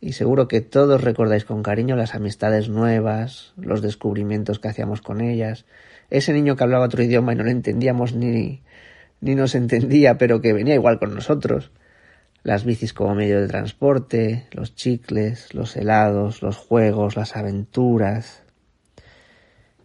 Y 0.00 0.12
seguro 0.12 0.48
que 0.48 0.60
todos 0.60 1.00
recordáis 1.00 1.46
con 1.46 1.62
cariño 1.62 1.96
las 1.96 2.14
amistades 2.14 2.68
nuevas, 2.68 3.54
los 3.56 3.80
descubrimientos 3.80 4.58
que 4.58 4.68
hacíamos 4.68 5.00
con 5.00 5.22
ellas, 5.22 5.64
ese 6.18 6.32
niño 6.32 6.56
que 6.56 6.64
hablaba 6.64 6.84
otro 6.84 7.02
idioma 7.02 7.32
y 7.32 7.36
no 7.36 7.44
le 7.44 7.50
entendíamos 7.50 8.14
ni, 8.14 8.62
ni 9.20 9.34
nos 9.34 9.54
entendía, 9.54 10.18
pero 10.18 10.40
que 10.40 10.52
venía 10.52 10.74
igual 10.74 10.98
con 10.98 11.14
nosotros 11.14 11.72
las 12.42 12.64
bicis 12.64 12.92
como 12.92 13.14
medio 13.14 13.40
de 13.40 13.48
transporte, 13.48 14.46
los 14.50 14.74
chicles, 14.74 15.54
los 15.54 15.76
helados, 15.76 16.42
los 16.42 16.56
juegos, 16.56 17.16
las 17.16 17.36
aventuras. 17.36 18.42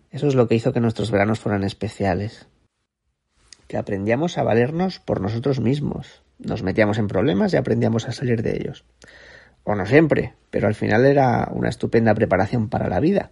Eso 0.10 0.28
es 0.28 0.36
lo 0.36 0.48
que 0.48 0.56
hizo 0.56 0.74
que 0.74 0.80
nuestros 0.80 1.12
veranos 1.12 1.40
fueran 1.40 1.63
especiales. 1.63 2.48
Que 3.68 3.78
aprendíamos 3.78 4.38
a 4.38 4.44
valernos 4.44 5.00
por 5.00 5.22
nosotros 5.22 5.60
mismos. 5.60 6.24
Nos 6.40 6.63
metíamos 6.63 6.98
en 6.98 7.08
problemas 7.08 7.54
y 7.54 7.58
aprendíamos 7.58 8.08
a 8.08 8.12
salir 8.12 8.42
de 8.42 8.56
ellos. 8.56 8.86
O 9.63 9.76
no 9.76 9.86
siempre, 9.86 10.34
pero 10.50 10.68
al 10.68 10.76
final 10.76 11.06
era 11.06 11.50
una 11.52 11.70
estupenda 11.70 12.16
preparación 12.16 12.70
para 12.70 12.88
la 12.88 13.00
vida. 13.00 13.32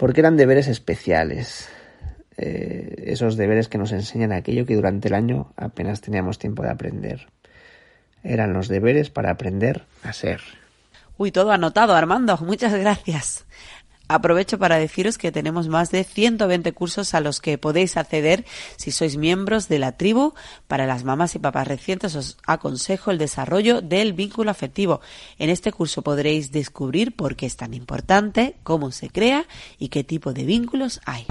Porque 0.00 0.20
eran 0.20 0.36
deberes 0.36 0.66
especiales. 0.66 1.68
Eh, 2.36 3.04
esos 3.06 3.36
deberes 3.36 3.68
que 3.68 3.78
nos 3.78 3.92
enseñan 3.92 4.32
aquello 4.32 4.64
que 4.66 4.74
durante 4.74 5.08
el 5.08 5.14
año 5.14 5.52
apenas 5.56 6.00
teníamos 6.00 6.38
tiempo 6.38 6.62
de 6.62 6.70
aprender 6.70 7.28
eran 8.22 8.52
los 8.52 8.68
deberes 8.68 9.10
para 9.10 9.30
aprender 9.30 9.84
a 10.02 10.12
ser. 10.12 10.40
Uy, 11.16 11.32
todo 11.32 11.52
anotado, 11.52 11.94
Armando. 11.94 12.36
Muchas 12.38 12.74
gracias. 12.74 13.44
Aprovecho 14.10 14.58
para 14.58 14.76
deciros 14.76 15.18
que 15.18 15.30
tenemos 15.30 15.68
más 15.68 15.92
de 15.92 16.02
120 16.02 16.72
cursos 16.72 17.14
a 17.14 17.20
los 17.20 17.40
que 17.40 17.58
podéis 17.58 17.96
acceder 17.96 18.44
si 18.76 18.90
sois 18.90 19.16
miembros 19.16 19.68
de 19.68 19.78
la 19.78 19.92
tribu. 19.92 20.34
Para 20.66 20.84
las 20.84 21.04
mamás 21.04 21.36
y 21.36 21.38
papás 21.38 21.68
recientes 21.68 22.16
os 22.16 22.36
aconsejo 22.44 23.12
el 23.12 23.18
desarrollo 23.18 23.82
del 23.82 24.12
vínculo 24.12 24.50
afectivo. 24.50 25.00
En 25.38 25.48
este 25.48 25.70
curso 25.70 26.02
podréis 26.02 26.50
descubrir 26.50 27.14
por 27.14 27.36
qué 27.36 27.46
es 27.46 27.56
tan 27.56 27.72
importante, 27.72 28.56
cómo 28.64 28.90
se 28.90 29.10
crea 29.10 29.46
y 29.78 29.90
qué 29.90 30.02
tipo 30.02 30.32
de 30.32 30.42
vínculos 30.42 31.00
hay. 31.06 31.26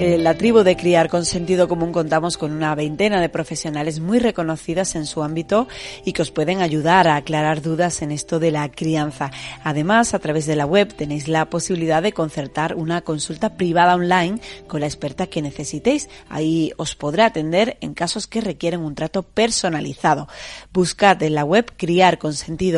En 0.00 0.22
la 0.22 0.38
tribu 0.38 0.60
de 0.60 0.76
Criar 0.76 1.08
con 1.08 1.24
Sentido 1.24 1.66
Común 1.66 1.90
contamos 1.90 2.38
con 2.38 2.52
una 2.52 2.72
veintena 2.76 3.20
de 3.20 3.28
profesionales 3.28 3.98
muy 3.98 4.20
reconocidas 4.20 4.94
en 4.94 5.06
su 5.06 5.24
ámbito 5.24 5.66
y 6.04 6.12
que 6.12 6.22
os 6.22 6.30
pueden 6.30 6.60
ayudar 6.60 7.08
a 7.08 7.16
aclarar 7.16 7.62
dudas 7.62 8.00
en 8.00 8.12
esto 8.12 8.38
de 8.38 8.52
la 8.52 8.70
crianza. 8.70 9.32
Además, 9.64 10.14
a 10.14 10.20
través 10.20 10.46
de 10.46 10.54
la 10.54 10.66
web 10.66 10.94
tenéis 10.94 11.26
la 11.26 11.50
posibilidad 11.50 12.00
de 12.00 12.12
concertar 12.12 12.76
una 12.76 13.00
consulta 13.00 13.56
privada 13.56 13.96
online 13.96 14.40
con 14.68 14.82
la 14.82 14.86
experta 14.86 15.26
que 15.26 15.42
necesitéis. 15.42 16.08
Ahí 16.28 16.72
os 16.76 16.94
podrá 16.94 17.26
atender 17.26 17.76
en 17.80 17.92
casos 17.92 18.28
que 18.28 18.40
requieren 18.40 18.82
un 18.82 18.94
trato 18.94 19.24
personalizado. 19.24 20.28
Buscad 20.72 21.20
en 21.24 21.34
la 21.34 21.44
web 21.44 21.72
Criar 21.76 22.18
con 22.18 22.34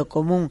Común 0.08 0.48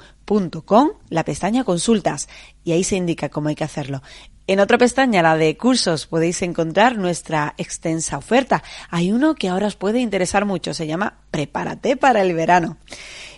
la 1.09 1.25
pestaña 1.25 1.63
consultas 1.63 2.29
y 2.63 2.73
ahí 2.73 2.83
se 2.83 2.95
indica 2.95 3.29
cómo 3.29 3.49
hay 3.49 3.55
que 3.55 3.63
hacerlo. 3.63 4.03
En 4.49 4.59
otra 4.59 4.79
pestaña, 4.79 5.21
la 5.21 5.37
de 5.37 5.55
cursos, 5.57 6.07
podéis 6.07 6.41
encontrar 6.41 6.97
nuestra 6.97 7.53
extensa 7.59 8.17
oferta. 8.17 8.63
Hay 8.89 9.11
uno 9.11 9.35
que 9.35 9.47
ahora 9.47 9.67
os 9.67 9.75
puede 9.75 9.99
interesar 9.99 10.45
mucho, 10.45 10.73
se 10.73 10.87
llama 10.87 11.19
Prepárate 11.29 11.95
para 11.97 12.23
el 12.23 12.33
verano. 12.33 12.77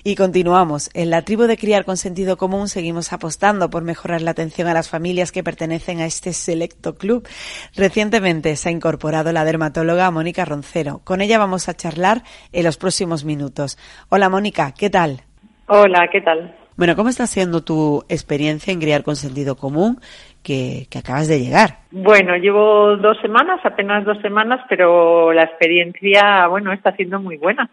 Y 0.06 0.16
continuamos. 0.16 0.90
En 0.94 1.10
la 1.10 1.24
tribu 1.24 1.44
de 1.48 1.58
Criar 1.58 1.84
con 1.84 1.98
Sentido 1.98 2.38
Común 2.38 2.70
seguimos 2.70 3.12
apostando 3.12 3.70
por 3.70 3.84
mejorar 3.84 4.22
la 4.22 4.32
atención 4.32 4.70
a 4.70 4.74
las 4.74 4.88
familias 4.88 5.34
que 5.34 5.44
pertenecen 5.44 6.00
a 6.00 6.06
este 6.06 6.32
selecto 6.32 6.96
club. 6.96 7.28
Recientemente 7.76 8.56
se 8.56 8.70
ha 8.70 8.72
incorporado 8.72 9.34
la 9.34 9.44
dermatóloga 9.44 10.10
Mónica 10.12 10.46
Roncero. 10.46 11.02
Con 11.04 11.20
ella 11.20 11.38
vamos 11.38 11.68
a 11.68 11.74
charlar 11.74 12.24
en 12.54 12.64
los 12.64 12.78
próximos 12.78 13.26
minutos. 13.26 13.78
Hola 14.08 14.30
Mónica, 14.30 14.72
¿qué 14.72 14.90
tal? 14.90 15.24
Hola, 15.68 16.08
¿qué 16.10 16.22
tal? 16.22 16.56
Bueno, 16.82 16.96
¿cómo 16.96 17.10
está 17.10 17.28
siendo 17.28 17.62
tu 17.64 18.04
experiencia 18.10 18.74
en 18.74 18.80
Criar 18.80 19.04
con 19.04 19.16
Sentido 19.16 19.56
Común? 19.56 20.00
Que, 20.44 20.88
acabas 20.98 21.28
de 21.28 21.40
llegar. 21.40 21.78
Bueno, 21.92 22.36
llevo 22.36 22.98
dos 22.98 23.18
semanas, 23.22 23.60
apenas 23.64 24.06
dos 24.06 24.20
semanas, 24.22 24.62
pero 24.70 25.32
la 25.34 25.44
experiencia, 25.44 26.48
bueno, 26.48 26.72
está 26.74 26.92
siendo 26.94 27.20
muy 27.20 27.38
buena. 27.38 27.70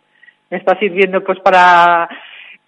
Me 0.50 0.58
está 0.58 0.78
sirviendo 0.78 1.22
pues 1.22 1.38
para 1.40 2.08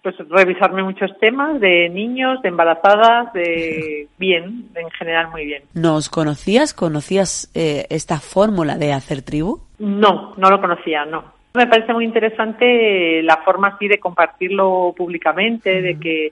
pues 0.03 0.15
revisarme 0.29 0.81
muchos 0.83 1.11
temas 1.19 1.59
de 1.59 1.87
niños, 1.89 2.41
de 2.41 2.49
embarazadas, 2.49 3.31
de 3.33 4.07
bien, 4.17 4.69
en 4.75 4.89
general 4.91 5.29
muy 5.29 5.45
bien. 5.45 5.63
¿Nos 5.73 6.09
conocías? 6.09 6.73
¿Conocías 6.73 7.51
eh, 7.53 7.85
esta 7.89 8.19
fórmula 8.19 8.77
de 8.77 8.93
hacer 8.93 9.21
tribu? 9.21 9.61
No, 9.79 10.33
no 10.37 10.49
lo 10.49 10.59
conocía, 10.59 11.05
no. 11.05 11.39
Me 11.53 11.67
parece 11.67 11.93
muy 11.93 12.05
interesante 12.05 13.21
la 13.23 13.37
forma 13.37 13.69
así 13.69 13.87
de 13.87 13.99
compartirlo 13.99 14.93
públicamente, 14.95 15.81
de 15.81 15.99
que 15.99 16.31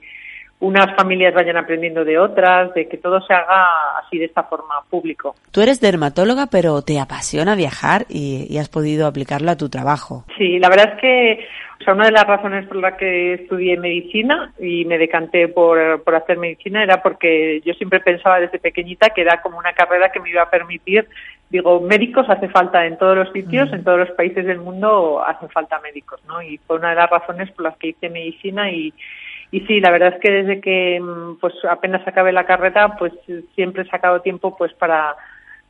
unas 0.60 0.94
familias 0.94 1.34
vayan 1.34 1.56
aprendiendo 1.56 2.04
de 2.04 2.18
otras, 2.18 2.72
de 2.74 2.88
que 2.88 2.98
todo 2.98 3.20
se 3.22 3.32
haga 3.32 3.98
así 4.04 4.18
de 4.18 4.26
esta 4.26 4.44
forma 4.44 4.74
público. 4.88 5.34
Tú 5.50 5.62
eres 5.62 5.80
dermatóloga, 5.80 6.46
pero 6.46 6.82
te 6.82 7.00
apasiona 7.00 7.54
viajar 7.54 8.04
y, 8.08 8.46
y 8.48 8.58
has 8.58 8.68
podido 8.68 9.06
aplicarlo 9.06 9.50
a 9.50 9.56
tu 9.56 9.68
trabajo. 9.68 10.24
Sí, 10.36 10.58
la 10.58 10.68
verdad 10.68 10.94
es 10.94 11.00
que 11.00 11.46
o 11.80 11.82
sea, 11.82 11.94
una 11.94 12.04
de 12.04 12.12
las 12.12 12.26
razones 12.26 12.66
por 12.66 12.76
las 12.76 12.94
que 12.98 13.32
estudié 13.34 13.78
medicina 13.78 14.52
y 14.60 14.84
me 14.84 14.98
decanté 14.98 15.48
por, 15.48 16.02
por 16.02 16.14
hacer 16.14 16.36
medicina 16.36 16.82
era 16.82 17.02
porque 17.02 17.62
yo 17.64 17.72
siempre 17.72 18.00
pensaba 18.00 18.38
desde 18.38 18.58
pequeñita 18.58 19.10
que 19.10 19.22
era 19.22 19.40
como 19.40 19.56
una 19.56 19.72
carrera 19.72 20.12
que 20.12 20.20
me 20.20 20.28
iba 20.28 20.42
a 20.42 20.50
permitir, 20.50 21.08
digo, 21.48 21.80
médicos 21.80 22.28
hace 22.28 22.50
falta 22.50 22.84
en 22.84 22.98
todos 22.98 23.16
los 23.16 23.32
sitios, 23.32 23.72
en 23.72 23.82
todos 23.82 23.98
los 23.98 24.10
países 24.10 24.44
del 24.44 24.58
mundo 24.58 25.24
hacen 25.26 25.48
falta 25.48 25.80
médicos, 25.80 26.20
¿no? 26.28 26.42
Y 26.42 26.58
fue 26.58 26.76
una 26.76 26.90
de 26.90 26.96
las 26.96 27.08
razones 27.08 27.50
por 27.52 27.64
las 27.64 27.76
que 27.78 27.88
hice 27.88 28.10
medicina 28.10 28.70
y, 28.70 28.92
y 29.52 29.60
sí, 29.62 29.80
la 29.80 29.90
verdad 29.90 30.14
es 30.14 30.20
que 30.20 30.30
desde 30.30 30.60
que 30.60 31.00
mm, 31.00 31.38
pues 31.40 31.54
apenas 31.68 32.06
acabé 32.06 32.32
la 32.32 32.46
carrera, 32.46 32.96
pues 32.96 33.12
siempre 33.54 33.82
he 33.82 33.86
sacado 33.86 34.20
tiempo 34.20 34.56
pues 34.56 34.72
para 34.74 35.16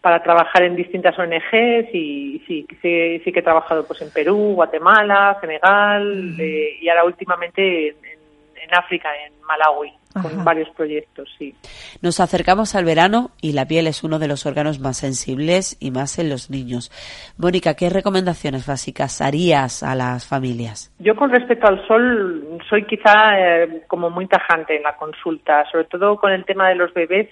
para 0.01 0.23
trabajar 0.23 0.63
en 0.63 0.77
distintas 0.77 1.19
ONGs 1.19 1.95
y 1.95 2.43
sí, 2.47 2.67
sí, 2.81 3.21
sí 3.23 3.33
que 3.33 3.41
he 3.41 3.43
trabajado 3.43 3.87
pues 3.87 4.01
en 4.01 4.11
Perú, 4.11 4.55
Guatemala, 4.55 5.37
Senegal 5.41 6.37
eh, 6.39 6.79
y 6.81 6.89
ahora 6.89 7.05
últimamente 7.05 7.89
en, 7.89 7.97
en 7.97 8.20
África, 8.73 9.09
en 9.27 9.33
Malawi, 9.43 9.93
con 10.21 10.45
varios 10.45 10.69
proyectos, 10.71 11.29
sí. 11.39 11.55
Nos 12.03 12.21
acercamos 12.21 12.75
al 12.75 12.85
verano 12.85 13.31
y 13.41 13.53
la 13.53 13.67
piel 13.67 13.87
es 13.87 14.03
uno 14.03 14.19
de 14.19 14.29
los 14.29 14.47
órganos 14.47 14.81
más 14.81 14.99
sensibles 14.99 15.77
y 15.81 15.91
más 15.91 16.19
en 16.19 16.29
los 16.29 16.51
niños. 16.51 16.91
Mónica, 17.39 17.75
¿qué 17.75 17.91
recomendaciones 17.91 18.67
básicas 18.67 19.21
harías 19.21 19.83
a 19.83 19.95
las 19.95 20.27
familias? 20.27 20.93
Yo 20.99 21.15
con 21.17 21.31
respecto 21.31 21.69
al 21.69 21.87
sol 21.87 22.59
soy 22.69 22.85
quizá 22.87 23.39
eh, 23.39 23.83
como 23.87 24.11
muy 24.11 24.27
tajante 24.27 24.77
en 24.77 24.83
la 24.83 24.97
consulta, 24.97 25.65
sobre 25.71 25.85
todo 25.85 26.17
con 26.17 26.33
el 26.33 26.45
tema 26.45 26.69
de 26.69 26.75
los 26.75 26.93
bebés 26.93 27.29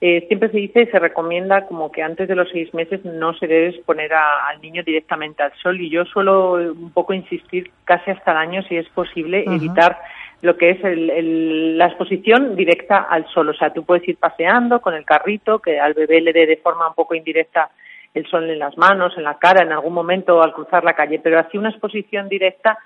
eh, 0.00 0.24
siempre 0.28 0.48
se 0.50 0.58
dice 0.58 0.82
y 0.82 0.86
se 0.86 0.98
recomienda 1.00 1.66
como 1.66 1.90
que 1.90 2.04
antes 2.04 2.28
de 2.28 2.36
los 2.36 2.48
seis 2.52 2.72
meses 2.72 3.04
no 3.04 3.34
se 3.34 3.48
debe 3.48 3.70
exponer 3.70 4.12
al 4.14 4.60
niño 4.62 4.84
directamente 4.84 5.42
al 5.42 5.52
sol 5.60 5.80
y 5.80 5.90
yo 5.90 6.04
suelo 6.04 6.52
un 6.52 6.92
poco 6.92 7.14
insistir 7.14 7.72
casi 7.84 8.12
hasta 8.12 8.30
el 8.30 8.36
año 8.36 8.62
si 8.68 8.76
es 8.76 8.88
posible 8.90 9.42
evitar 9.44 9.98
lo 10.40 10.56
que 10.56 10.70
es 10.70 10.78
la 10.82 11.86
exposición 11.86 12.54
directa 12.54 13.06
al 13.10 13.26
sol. 13.28 13.48
O 13.48 13.54
sea, 13.54 13.72
tú 13.72 13.84
puedes 13.84 14.06
ir 14.08 14.16
paseando 14.16 14.80
con 14.80 14.94
el 14.94 15.04
carrito 15.04 15.58
que 15.58 15.80
al 15.80 15.94
bebé 15.94 16.20
le 16.20 16.32
dé 16.32 16.46
de 16.46 16.56
forma 16.56 16.88
un 16.88 16.94
poco 16.94 17.14
indirecta 17.14 17.70
el 18.14 18.26
sol 18.26 18.48
en 18.48 18.58
las 18.58 18.76
manos, 18.78 19.14
en 19.16 19.24
la 19.24 19.38
cara, 19.38 19.62
en 19.62 19.72
algún 19.72 19.92
momento 19.92 20.42
al 20.42 20.52
cruzar 20.52 20.84
la 20.84 20.94
calle, 20.94 21.20
pero 21.22 21.38
así 21.38 21.58
una 21.58 21.70
exposición 21.70 22.28
directa 22.28 22.78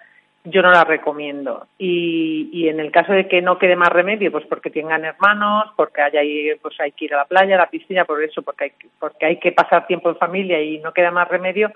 yo 0.45 0.61
no 0.61 0.73
la 0.73 0.85
recomiendo. 0.85 1.67
Y, 1.79 2.51
y 2.53 2.69
en 2.69 2.81
el 2.81 2.91
caso 2.91 3.13
de 3.13 3.29
que 3.29 3.41
no 3.41 3.59
quede 3.59 3.77
más 3.77 3.91
remedio, 3.91 4.33
pues 4.33 4.45
porque 4.47 4.71
tengan 4.71 5.05
hermanos, 5.05 5.67
porque 5.77 6.03
haya 6.03 6.21
pues 6.61 6.81
hay 6.81 6.93
que 6.93 7.05
ir 7.05 7.15
a 7.15 7.19
la 7.19 7.25
playa, 7.27 7.55
a 7.55 7.59
la 7.59 7.71
piscina, 7.71 8.05
por 8.05 8.23
eso, 8.23 8.43
porque 8.43 8.65
hay, 8.65 8.73
porque 8.99 9.27
hay 9.27 9.37
que 9.39 9.53
pasar 9.53 9.87
tiempo 9.87 10.09
en 10.09 10.17
familia 10.17 10.61
y 10.61 10.79
no 10.79 10.93
queda 10.93 11.13
más 11.13 11.29
remedio, 11.29 11.71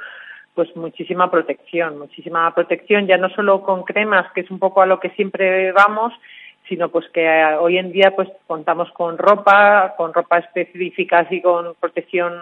pues 0.57 0.75
muchísima 0.75 1.31
protección, 1.31 1.99
muchísima 1.99 2.53
protección, 2.55 3.07
ya 3.07 3.19
no 3.19 3.29
solo 3.29 3.63
con 3.63 3.85
cremas, 3.85 4.33
que 4.33 4.41
es 4.41 4.51
un 4.51 4.59
poco 4.59 4.81
a 4.81 4.87
lo 4.87 4.99
que 4.99 5.11
siempre 5.11 5.71
vamos, 5.71 6.15
sino 6.67 6.89
pues 6.89 7.05
que 7.13 7.29
hoy 7.61 7.77
en 7.77 7.93
día 7.93 8.13
pues 8.17 8.29
contamos 8.47 8.91
con 8.93 9.19
ropa, 9.19 9.95
con 9.97 10.15
ropa 10.15 10.39
específica 10.39 11.21
así 11.21 11.43
con 11.43 11.75
protección 11.79 12.33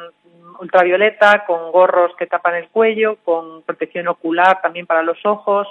ultravioleta, 0.61 1.45
con 1.45 1.73
gorros 1.73 2.13
que 2.17 2.27
tapan 2.27 2.55
el 2.55 2.69
cuello, 2.69 3.17
con 3.25 3.63
protección 3.63 4.07
ocular 4.07 4.63
también 4.63 4.87
para 4.87 5.03
los 5.03 5.19
ojos, 5.27 5.67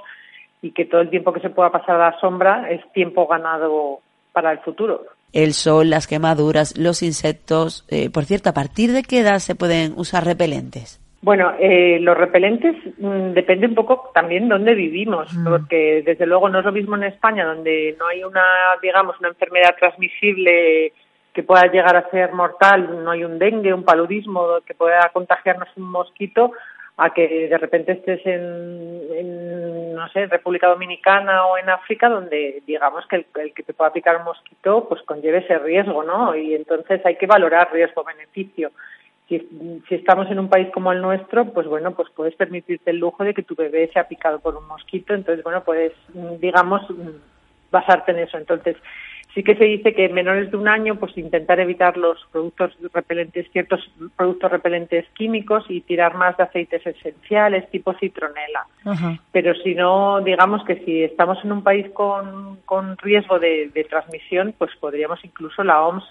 y 0.61 0.71
que 0.71 0.85
todo 0.85 0.99
el 0.99 1.09
tiempo 1.09 1.31
que 1.31 1.39
se 1.39 1.49
pueda 1.49 1.71
pasar 1.71 1.95
a 1.95 2.11
la 2.11 2.19
sombra 2.19 2.69
es 2.69 2.81
tiempo 2.91 3.25
ganado 3.25 3.99
para 4.33 4.51
el 4.51 4.59
futuro. 4.59 5.05
El 5.31 5.53
sol, 5.53 5.89
las 5.89 6.07
quemaduras, 6.07 6.77
los 6.77 7.01
insectos. 7.01 7.85
Eh, 7.89 8.09
por 8.09 8.25
cierto, 8.25 8.49
¿a 8.49 8.53
partir 8.53 8.91
de 8.91 9.03
qué 9.03 9.19
edad 9.19 9.39
se 9.39 9.55
pueden 9.55 9.93
usar 9.95 10.25
repelentes? 10.25 11.02
Bueno, 11.23 11.53
eh, 11.57 11.99
los 12.01 12.17
repelentes 12.17 12.75
mm, 12.97 13.31
depende 13.31 13.65
un 13.65 13.75
poco 13.75 14.11
también 14.13 14.49
dónde 14.49 14.73
vivimos, 14.73 15.33
mm. 15.33 15.49
porque 15.49 16.03
desde 16.05 16.25
luego 16.25 16.49
no 16.49 16.59
es 16.59 16.65
lo 16.65 16.73
mismo 16.73 16.97
en 16.97 17.05
España, 17.05 17.45
donde 17.45 17.95
no 17.97 18.07
hay 18.07 18.25
una, 18.25 18.43
digamos, 18.81 19.17
una 19.21 19.29
enfermedad 19.29 19.73
transmisible 19.79 20.91
que 21.33 21.43
pueda 21.43 21.71
llegar 21.71 21.95
a 21.95 22.09
ser 22.09 22.33
mortal, 22.33 23.05
no 23.05 23.11
hay 23.11 23.23
un 23.23 23.39
dengue, 23.39 23.73
un 23.73 23.85
paludismo 23.85 24.59
que 24.65 24.73
pueda 24.73 25.09
contagiarnos 25.13 25.69
un 25.77 25.89
mosquito, 25.89 26.51
a 26.97 27.11
que 27.11 27.47
de 27.47 27.57
repente 27.57 27.93
estés 27.93 28.19
en, 28.25 29.95
no 29.95 30.07
sé, 30.09 30.23
en 30.23 30.29
República 30.29 30.67
Dominicana 30.67 31.45
o 31.45 31.57
en 31.57 31.69
África, 31.69 32.09
donde 32.09 32.61
digamos 32.67 33.07
que 33.07 33.15
el, 33.15 33.53
que 33.53 33.63
te 33.63 33.73
pueda 33.73 33.93
picar 33.93 34.17
un 34.17 34.25
mosquito, 34.25 34.87
pues 34.89 35.01
conlleve 35.03 35.39
ese 35.39 35.57
riesgo, 35.57 36.03
¿no? 36.03 36.35
Y 36.35 36.53
entonces 36.53 37.03
hay 37.05 37.15
que 37.15 37.27
valorar 37.27 37.71
riesgo-beneficio. 37.71 38.71
Si, 39.27 39.39
si 39.87 39.95
estamos 39.95 40.29
en 40.29 40.39
un 40.39 40.49
país 40.49 40.67
como 40.73 40.91
el 40.91 41.01
nuestro, 41.01 41.45
pues 41.53 41.67
bueno, 41.67 41.91
pues 41.95 42.09
puedes 42.15 42.35
permitirte 42.35 42.91
el 42.91 42.97
lujo 42.97 43.23
de 43.23 43.33
que 43.33 43.43
tu 43.43 43.55
bebé 43.55 43.89
sea 43.93 44.07
picado 44.07 44.39
por 44.39 44.55
un 44.55 44.67
mosquito, 44.67 45.13
entonces 45.13 45.43
bueno, 45.43 45.63
puedes, 45.63 45.93
digamos, 46.39 46.81
basarte 47.71 48.11
en 48.11 48.19
eso. 48.19 48.37
Entonces, 48.37 48.75
Sí 49.33 49.43
que 49.43 49.55
se 49.55 49.63
dice 49.63 49.95
que 49.95 50.05
en 50.05 50.13
menores 50.13 50.51
de 50.51 50.57
un 50.57 50.67
año, 50.67 50.95
pues 50.95 51.17
intentar 51.17 51.59
evitar 51.59 51.97
los 51.97 52.19
productos 52.31 52.77
repelentes, 52.93 53.49
ciertos 53.51 53.81
productos 54.15 54.51
repelentes 54.51 55.05
químicos 55.15 55.65
y 55.69 55.81
tirar 55.81 56.13
más 56.15 56.37
de 56.37 56.43
aceites 56.43 56.85
esenciales 56.85 57.67
tipo 57.71 57.93
citronela. 57.95 58.67
Pero 59.31 59.55
si 59.55 59.73
no, 59.73 60.21
digamos 60.21 60.63
que 60.65 60.83
si 60.85 61.03
estamos 61.03 61.43
en 61.43 61.51
un 61.51 61.63
país 61.63 61.89
con, 61.93 62.57
con 62.65 62.95
riesgo 62.99 63.39
de, 63.39 63.87
transmisión, 63.89 64.53
pues 64.55 64.69
podríamos 64.79 65.19
incluso 65.25 65.63
la 65.63 65.81
OMS 65.83 66.03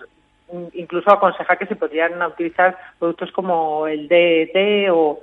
incluso 0.75 1.11
aconsejar 1.11 1.59
que 1.59 1.67
se 1.67 1.77
podrían 1.77 2.21
utilizar 2.23 2.77
productos 2.99 3.31
como 3.33 3.87
el 3.87 4.09
DET 4.09 4.91
o, 4.91 5.21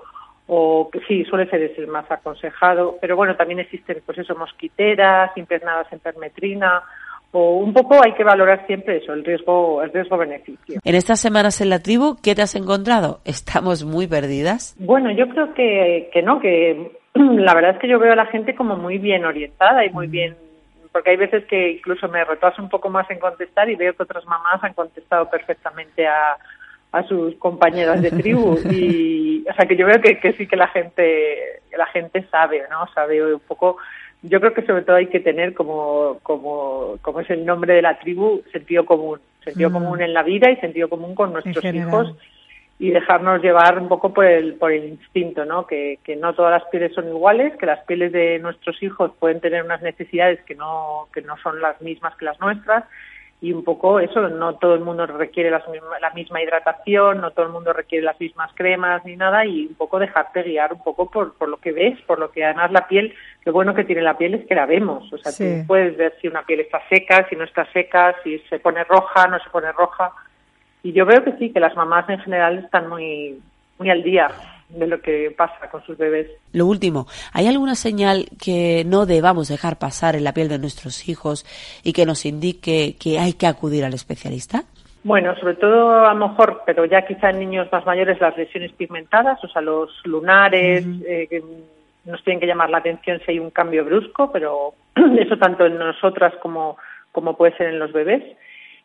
o 0.47 0.89
que 0.91 0.99
sí, 1.07 1.23
suele 1.25 1.49
ser 1.49 1.61
el 1.61 1.87
más 1.87 2.09
aconsejado, 2.09 2.97
pero 2.99 3.15
bueno, 3.15 3.35
también 3.35 3.59
existen 3.59 4.01
pues 4.05 4.17
eso, 4.17 4.35
mosquiteras 4.35 5.35
impregnadas 5.37 5.91
en 5.93 5.99
permetrina 5.99 6.83
o 7.31 7.57
un 7.57 7.73
poco 7.73 8.03
hay 8.03 8.13
que 8.13 8.23
valorar 8.23 8.65
siempre 8.65 8.97
eso, 8.97 9.13
el 9.13 9.23
riesgo, 9.23 9.83
el 9.83 9.91
riesgo 9.91 10.17
beneficio. 10.17 10.79
En 10.83 10.95
estas 10.95 11.19
semanas 11.19 11.61
en 11.61 11.69
la 11.69 11.79
tribu, 11.79 12.17
¿qué 12.23 12.33
te 12.33 12.41
has 12.41 12.55
encontrado? 12.55 13.19
¿Estamos 13.25 13.83
muy 13.83 14.07
perdidas? 14.07 14.75
Bueno, 14.79 15.11
yo 15.11 15.29
creo 15.29 15.53
que, 15.53 16.09
que 16.11 16.23
no, 16.23 16.39
que 16.39 16.91
la 17.13 17.53
verdad 17.53 17.71
es 17.75 17.77
que 17.79 17.87
yo 17.87 17.99
veo 17.99 18.13
a 18.13 18.15
la 18.15 18.25
gente 18.25 18.55
como 18.55 18.75
muy 18.75 18.97
bien 18.97 19.25
orientada 19.25 19.85
y 19.85 19.91
muy 19.91 20.07
mm. 20.07 20.11
bien 20.11 20.48
porque 20.99 21.11
hay 21.11 21.15
veces 21.15 21.45
que 21.45 21.71
incluso 21.71 22.09
me 22.09 22.25
retraso 22.25 22.61
un 22.61 22.67
poco 22.67 22.89
más 22.89 23.09
en 23.09 23.19
contestar 23.19 23.69
y 23.69 23.77
veo 23.77 23.93
que 23.93 24.03
otras 24.03 24.25
mamás 24.25 24.61
han 24.61 24.73
contestado 24.73 25.29
perfectamente 25.29 26.05
a, 26.05 26.35
a 26.91 27.03
sus 27.03 27.35
compañeras 27.35 28.01
de 28.01 28.11
tribu. 28.11 28.59
Y 28.69 29.45
o 29.49 29.53
sea 29.53 29.65
que 29.65 29.77
yo 29.77 29.85
veo 29.85 30.01
que, 30.01 30.19
que 30.19 30.33
sí 30.33 30.45
que 30.45 30.57
la 30.57 30.67
gente 30.67 31.61
la 31.77 31.85
gente 31.85 32.27
sabe 32.29 32.63
no 32.69 32.85
sabe 32.93 33.33
un 33.33 33.39
poco. 33.39 33.77
Yo 34.23 34.41
creo 34.41 34.53
que 34.53 34.65
sobre 34.65 34.81
todo 34.81 34.97
hay 34.97 35.07
que 35.07 35.21
tener 35.21 35.53
como, 35.53 36.19
como, 36.21 36.97
como 37.01 37.21
es 37.21 37.29
el 37.29 37.45
nombre 37.45 37.75
de 37.75 37.81
la 37.81 37.97
tribu, 37.97 38.41
sentido 38.51 38.83
común. 38.83 39.21
Sentido 39.45 39.69
mm. 39.69 39.73
común 39.73 40.01
en 40.01 40.13
la 40.13 40.23
vida 40.23 40.51
y 40.51 40.57
sentido 40.57 40.89
común 40.89 41.15
con 41.15 41.31
nuestros 41.31 41.63
hijos 41.63 42.13
y 42.79 42.91
dejarnos 42.91 43.41
llevar 43.41 43.77
un 43.77 43.89
poco 43.89 44.13
por 44.13 44.25
el, 44.25 44.53
por 44.55 44.71
el 44.71 44.85
instinto, 44.85 45.43
¿no? 45.43 45.67
Que, 45.67 45.99
que 46.01 46.15
no 46.15 46.33
todas 46.33 46.51
las 46.51 46.69
pieles 46.69 46.93
son 46.95 47.09
iguales, 47.09 47.55
que 47.57 47.65
las 47.65 47.83
pieles 47.85 48.13
de 48.13 48.39
nuestros 48.39 48.81
hijos 48.81 49.11
pueden 49.19 49.41
tener 49.41 49.63
unas 49.63 49.81
necesidades 49.81 50.39
que 50.45 50.55
no, 50.55 51.09
que 51.13 51.21
no 51.21 51.35
son 51.43 51.59
las 51.59 51.81
mismas 51.81 52.15
que 52.15 52.23
las 52.23 52.39
nuestras 52.39 52.85
y 53.41 53.53
un 53.53 53.63
poco 53.63 53.99
eso, 53.99 54.27
no 54.27 54.55
todo 54.55 54.75
el 54.75 54.81
mundo 54.81 55.05
requiere 55.05 55.49
la 55.49 56.11
misma 56.13 56.41
hidratación, 56.41 57.21
no 57.21 57.31
todo 57.31 57.45
el 57.45 57.51
mundo 57.51 57.71
requiere 57.71 58.03
las 58.03 58.19
mismas 58.19 58.51
cremas 58.53 59.03
ni 59.05 59.15
nada 59.15 59.45
y 59.45 59.67
un 59.67 59.75
poco 59.75 59.97
dejarte 59.97 60.43
guiar 60.43 60.73
un 60.73 60.83
poco 60.83 61.09
por, 61.09 61.33
por 61.35 61.47
lo 61.47 61.57
que 61.57 61.71
ves, 61.71 61.99
por 62.01 62.19
lo 62.19 62.31
que 62.31 62.43
además 62.43 62.71
la 62.71 62.87
piel, 62.87 63.13
lo 63.45 63.53
bueno 63.53 63.73
que 63.73 63.85
tiene 63.85 64.01
la 64.01 64.17
piel 64.17 64.35
es 64.35 64.45
que 64.45 64.55
la 64.55 64.65
vemos, 64.65 65.11
o 65.13 65.17
sea, 65.17 65.31
tú 65.31 65.67
puedes 65.67 65.95
ver 65.95 66.15
si 66.21 66.27
una 66.27 66.43
piel 66.43 66.61
está 66.61 66.81
seca, 66.89 67.27
si 67.29 67.35
no 67.37 67.45
está 67.45 67.65
seca, 67.71 68.15
si 68.23 68.39
se 68.49 68.59
pone 68.59 68.83
roja, 68.83 69.27
no 69.27 69.39
se 69.39 69.49
pone 69.49 69.71
roja 69.71 70.13
y 70.83 70.93
yo 70.93 71.05
veo 71.05 71.23
que 71.23 71.33
sí, 71.37 71.51
que 71.51 71.59
las 71.59 71.75
mamás 71.75 72.09
en 72.09 72.19
general 72.19 72.59
están 72.59 72.89
muy, 72.89 73.39
muy 73.77 73.89
al 73.89 74.03
día 74.03 74.29
de 74.69 74.87
lo 74.87 75.01
que 75.01 75.33
pasa 75.35 75.69
con 75.69 75.83
sus 75.83 75.97
bebés. 75.97 76.29
Lo 76.53 76.67
último, 76.67 77.07
¿hay 77.33 77.47
alguna 77.47 77.75
señal 77.75 78.25
que 78.41 78.83
no 78.85 79.05
debamos 79.05 79.47
dejar 79.47 79.79
pasar 79.79 80.15
en 80.15 80.23
la 80.23 80.33
piel 80.33 80.47
de 80.47 80.59
nuestros 80.59 81.09
hijos 81.09 81.45
y 81.83 81.93
que 81.93 82.05
nos 82.05 82.25
indique 82.25 82.95
que 82.99 83.19
hay 83.19 83.33
que 83.33 83.47
acudir 83.47 83.83
al 83.83 83.93
especialista? 83.93 84.63
Bueno, 85.03 85.33
sobre 85.39 85.55
todo 85.55 86.05
a 86.05 86.13
lo 86.13 86.27
mejor, 86.27 86.61
pero 86.65 86.85
ya 86.85 87.05
quizá 87.05 87.29
en 87.29 87.39
niños 87.39 87.67
más 87.71 87.85
mayores 87.85 88.19
las 88.19 88.37
lesiones 88.37 88.71
pigmentadas, 88.73 89.43
o 89.43 89.47
sea, 89.47 89.61
los 89.61 89.89
lunares, 90.05 90.85
eh, 91.07 91.27
que 91.29 91.41
nos 92.05 92.23
tienen 92.23 92.39
que 92.39 92.47
llamar 92.47 92.69
la 92.69 92.79
atención 92.79 93.19
si 93.25 93.31
hay 93.31 93.39
un 93.39 93.49
cambio 93.49 93.85
brusco, 93.85 94.31
pero 94.31 94.73
eso 95.19 95.37
tanto 95.37 95.65
en 95.65 95.77
nosotras 95.77 96.33
como, 96.41 96.77
como 97.11 97.37
puede 97.37 97.55
ser 97.55 97.67
en 97.67 97.79
los 97.79 97.93
bebés. 97.93 98.23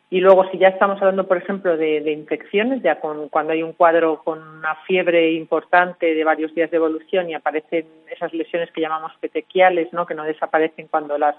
Y 0.09 0.19
luego, 0.19 0.49
si 0.51 0.59
ya 0.59 0.67
estamos 0.67 1.01
hablando, 1.01 1.27
por 1.27 1.37
ejemplo, 1.37 1.77
de, 1.77 2.11
infecciones, 2.11 2.83
ya 2.83 2.99
con, 2.99 3.27
cuando 3.29 3.53
hay 3.53 3.63
un 3.63 3.73
cuadro 3.73 4.21
con 4.23 4.39
una 4.39 4.75
fiebre 4.87 5.31
importante 5.33 6.13
de 6.13 6.23
varios 6.23 6.53
días 6.53 6.69
de 6.69 6.77
evolución 6.77 7.29
y 7.29 7.33
aparecen 7.33 7.87
esas 8.11 8.33
lesiones 8.33 8.71
que 8.71 8.81
llamamos 8.81 9.11
petequiales, 9.19 9.91
¿no? 9.93 10.05
que 10.05 10.13
no 10.13 10.23
desaparecen 10.23 10.87
cuando 10.87 11.17
las 11.17 11.35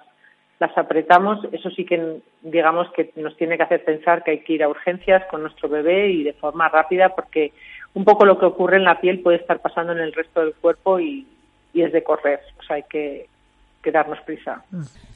las 0.59 0.77
apretamos, 0.79 1.41
eso 1.53 1.71
sí 1.71 1.85
que 1.85 2.21
digamos 2.41 2.91
que 2.93 3.13
nos 3.17 3.37
tiene 3.37 3.57
que 3.57 3.65
hacer 3.65 3.85
pensar 3.85 4.25
que 4.25 4.31
hay 4.33 4.41
que 4.41 4.55
ir 4.55 4.63
a 4.63 4.69
urgencias 4.69 5.23
con 5.31 5.43
nuestro 5.43 5.69
bebé 5.69 6.11
y 6.11 6.23
de 6.23 6.33
forma 6.33 6.69
rápida 6.69 7.15
porque 7.15 7.53
un 7.95 8.05
poco 8.05 8.25
lo 8.25 8.39
que 8.39 8.47
ocurre 8.47 8.77
en 8.77 8.85
la 8.85 9.01
piel 9.01 9.21
puede 9.21 9.39
estar 9.39 9.61
pasando 9.61 9.93
en 9.93 9.99
el 9.99 10.13
resto 10.13 10.41
del 10.41 10.55
cuerpo 10.55 10.99
y, 10.99 11.27
es 11.75 11.93
de 11.93 12.03
correr, 12.03 12.41
o 12.59 12.63
sea, 12.63 12.77
hay 12.77 12.85
que, 12.85 13.29
darnos 13.93 14.19
prisa. 14.23 14.65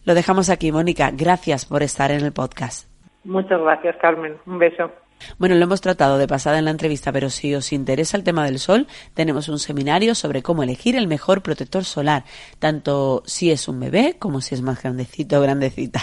Lo 0.05 0.14
dejamos 0.14 0.48
aquí, 0.48 0.70
Mónica. 0.70 1.11
Gracias 1.12 1.64
por 1.64 1.82
estar 1.82 2.12
en 2.12 2.24
el 2.24 2.32
podcast. 2.32 2.89
Muchas 3.24 3.60
gracias, 3.60 3.96
Carmen. 3.96 4.36
Un 4.46 4.58
beso. 4.58 4.90
Bueno, 5.38 5.54
lo 5.54 5.64
hemos 5.64 5.80
tratado 5.80 6.18
de 6.18 6.26
pasada 6.26 6.58
en 6.58 6.64
la 6.64 6.70
entrevista, 6.70 7.12
pero 7.12 7.30
si 7.30 7.54
os 7.54 7.72
interesa 7.72 8.16
el 8.16 8.24
tema 8.24 8.44
del 8.44 8.58
sol, 8.58 8.86
tenemos 9.14 9.48
un 9.48 9.58
seminario 9.58 10.14
sobre 10.14 10.42
cómo 10.42 10.62
elegir 10.62 10.96
el 10.96 11.06
mejor 11.06 11.42
protector 11.42 11.84
solar, 11.84 12.24
tanto 12.58 13.22
si 13.26 13.50
es 13.50 13.68
un 13.68 13.80
bebé 13.80 14.16
como 14.18 14.40
si 14.40 14.54
es 14.54 14.62
más 14.62 14.82
grandecito 14.82 15.38
o 15.38 15.42
grandecita. 15.42 16.00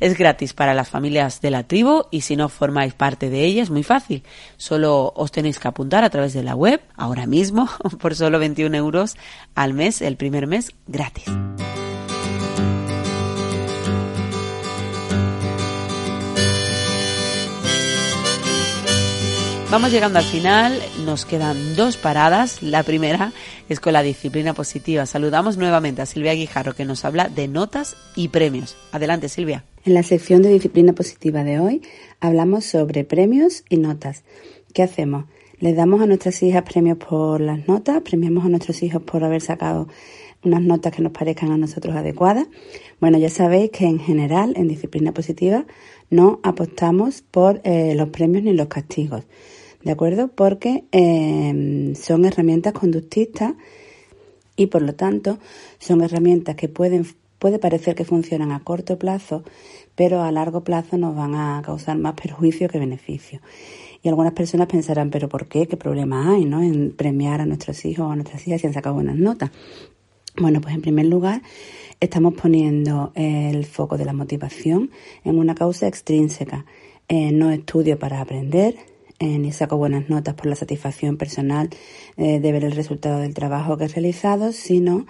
Es 0.00 0.18
gratis 0.18 0.52
para 0.52 0.74
las 0.74 0.88
familias 0.90 1.40
de 1.40 1.50
la 1.50 1.66
tribu 1.66 2.04
y 2.10 2.22
si 2.22 2.36
no 2.36 2.48
formáis 2.48 2.94
parte 2.94 3.30
de 3.30 3.44
ella 3.44 3.62
es 3.62 3.70
muy 3.70 3.82
fácil. 3.82 4.22
Solo 4.56 5.12
os 5.16 5.32
tenéis 5.32 5.58
que 5.58 5.68
apuntar 5.68 6.04
a 6.04 6.10
través 6.10 6.34
de 6.34 6.42
la 6.42 6.54
web, 6.54 6.80
ahora 6.96 7.26
mismo, 7.26 7.68
por 8.00 8.14
solo 8.14 8.38
21 8.38 8.76
euros 8.76 9.16
al 9.54 9.74
mes, 9.74 10.02
el 10.02 10.16
primer 10.16 10.46
mes 10.46 10.74
gratis. 10.86 11.24
Vamos 19.70 19.92
llegando 19.92 20.18
al 20.18 20.24
final, 20.24 20.80
nos 21.04 21.26
quedan 21.26 21.76
dos 21.76 21.98
paradas. 21.98 22.62
La 22.62 22.82
primera 22.84 23.32
es 23.68 23.80
con 23.80 23.92
la 23.92 24.02
disciplina 24.02 24.54
positiva. 24.54 25.04
Saludamos 25.04 25.58
nuevamente 25.58 26.00
a 26.00 26.06
Silvia 26.06 26.32
Guijarro 26.32 26.74
que 26.74 26.86
nos 26.86 27.04
habla 27.04 27.28
de 27.28 27.48
notas 27.48 27.94
y 28.16 28.28
premios. 28.28 28.78
Adelante, 28.92 29.28
Silvia. 29.28 29.66
En 29.84 29.92
la 29.92 30.02
sección 30.02 30.40
de 30.40 30.48
disciplina 30.48 30.94
positiva 30.94 31.44
de 31.44 31.60
hoy 31.60 31.82
hablamos 32.18 32.64
sobre 32.64 33.04
premios 33.04 33.62
y 33.68 33.76
notas. 33.76 34.24
¿Qué 34.72 34.82
hacemos? 34.82 35.26
¿Les 35.60 35.76
damos 35.76 36.00
a 36.00 36.06
nuestras 36.06 36.42
hijas 36.42 36.62
premios 36.62 36.96
por 36.96 37.42
las 37.42 37.68
notas? 37.68 38.00
¿Premiamos 38.00 38.46
a 38.46 38.48
nuestros 38.48 38.82
hijos 38.82 39.02
por 39.02 39.22
haber 39.22 39.42
sacado 39.42 39.86
unas 40.44 40.62
notas 40.62 40.92
que 40.94 41.02
nos 41.02 41.12
parezcan 41.12 41.50
a 41.50 41.56
nosotros 41.56 41.94
adecuadas? 41.96 42.46
Bueno, 43.00 43.18
ya 43.18 43.28
sabéis 43.28 43.70
que 43.70 43.86
en 43.86 43.98
general 43.98 44.54
en 44.56 44.68
disciplina 44.68 45.12
positiva 45.12 45.66
no 46.10 46.40
apostamos 46.42 47.22
por 47.22 47.60
eh, 47.64 47.94
los 47.94 48.08
premios 48.08 48.44
ni 48.44 48.52
los 48.52 48.68
castigos. 48.68 49.24
¿de 49.82 49.92
acuerdo? 49.92 50.28
Porque 50.28 50.84
em, 50.92 51.94
son 51.94 52.24
herramientas 52.24 52.72
conductistas 52.72 53.54
y 54.56 54.66
por 54.66 54.82
lo 54.82 54.94
tanto 54.94 55.38
son 55.78 56.02
herramientas 56.02 56.56
que 56.56 56.68
pueden 56.68 57.06
puede 57.38 57.60
parecer 57.60 57.94
que 57.94 58.04
funcionan 58.04 58.50
a 58.50 58.64
corto 58.64 58.98
plazo, 58.98 59.44
pero 59.94 60.22
a 60.22 60.32
largo 60.32 60.64
plazo 60.64 60.98
nos 60.98 61.14
van 61.14 61.36
a 61.36 61.62
causar 61.64 61.96
más 61.96 62.14
perjuicio 62.14 62.68
que 62.68 62.80
beneficio. 62.80 63.40
Y 64.02 64.08
algunas 64.08 64.32
personas 64.32 64.66
pensarán, 64.66 65.10
pero 65.10 65.28
¿por 65.28 65.46
qué? 65.46 65.68
¿Qué 65.68 65.76
problema 65.76 66.32
hay 66.32 66.44
¿no? 66.44 66.60
en 66.62 66.90
premiar 66.90 67.40
a 67.40 67.46
nuestros 67.46 67.84
hijos 67.84 68.06
o 68.06 68.10
a 68.10 68.16
nuestras 68.16 68.44
hijas 68.48 68.60
si 68.60 68.66
han 68.66 68.72
sacado 68.72 68.96
buenas 68.96 69.16
notas? 69.16 69.52
Bueno, 70.40 70.60
pues 70.60 70.72
en 70.74 70.82
primer 70.82 71.06
lugar, 71.06 71.42
estamos 71.98 72.34
poniendo 72.34 73.10
el 73.16 73.66
foco 73.66 73.98
de 73.98 74.04
la 74.04 74.12
motivación 74.12 74.90
en 75.24 75.36
una 75.36 75.56
causa 75.56 75.88
extrínseca. 75.88 76.64
No 77.08 77.50
estudio 77.50 77.98
para 77.98 78.20
aprender, 78.20 78.76
ni 79.18 79.50
saco 79.50 79.76
buenas 79.76 80.08
notas 80.08 80.34
por 80.34 80.46
la 80.46 80.54
satisfacción 80.54 81.16
personal 81.16 81.70
eh, 82.16 82.38
de 82.38 82.52
ver 82.52 82.64
el 82.64 82.72
resultado 82.72 83.18
del 83.18 83.34
trabajo 83.34 83.76
que 83.76 83.84
he 83.84 83.88
realizado, 83.88 84.52
sino 84.52 85.06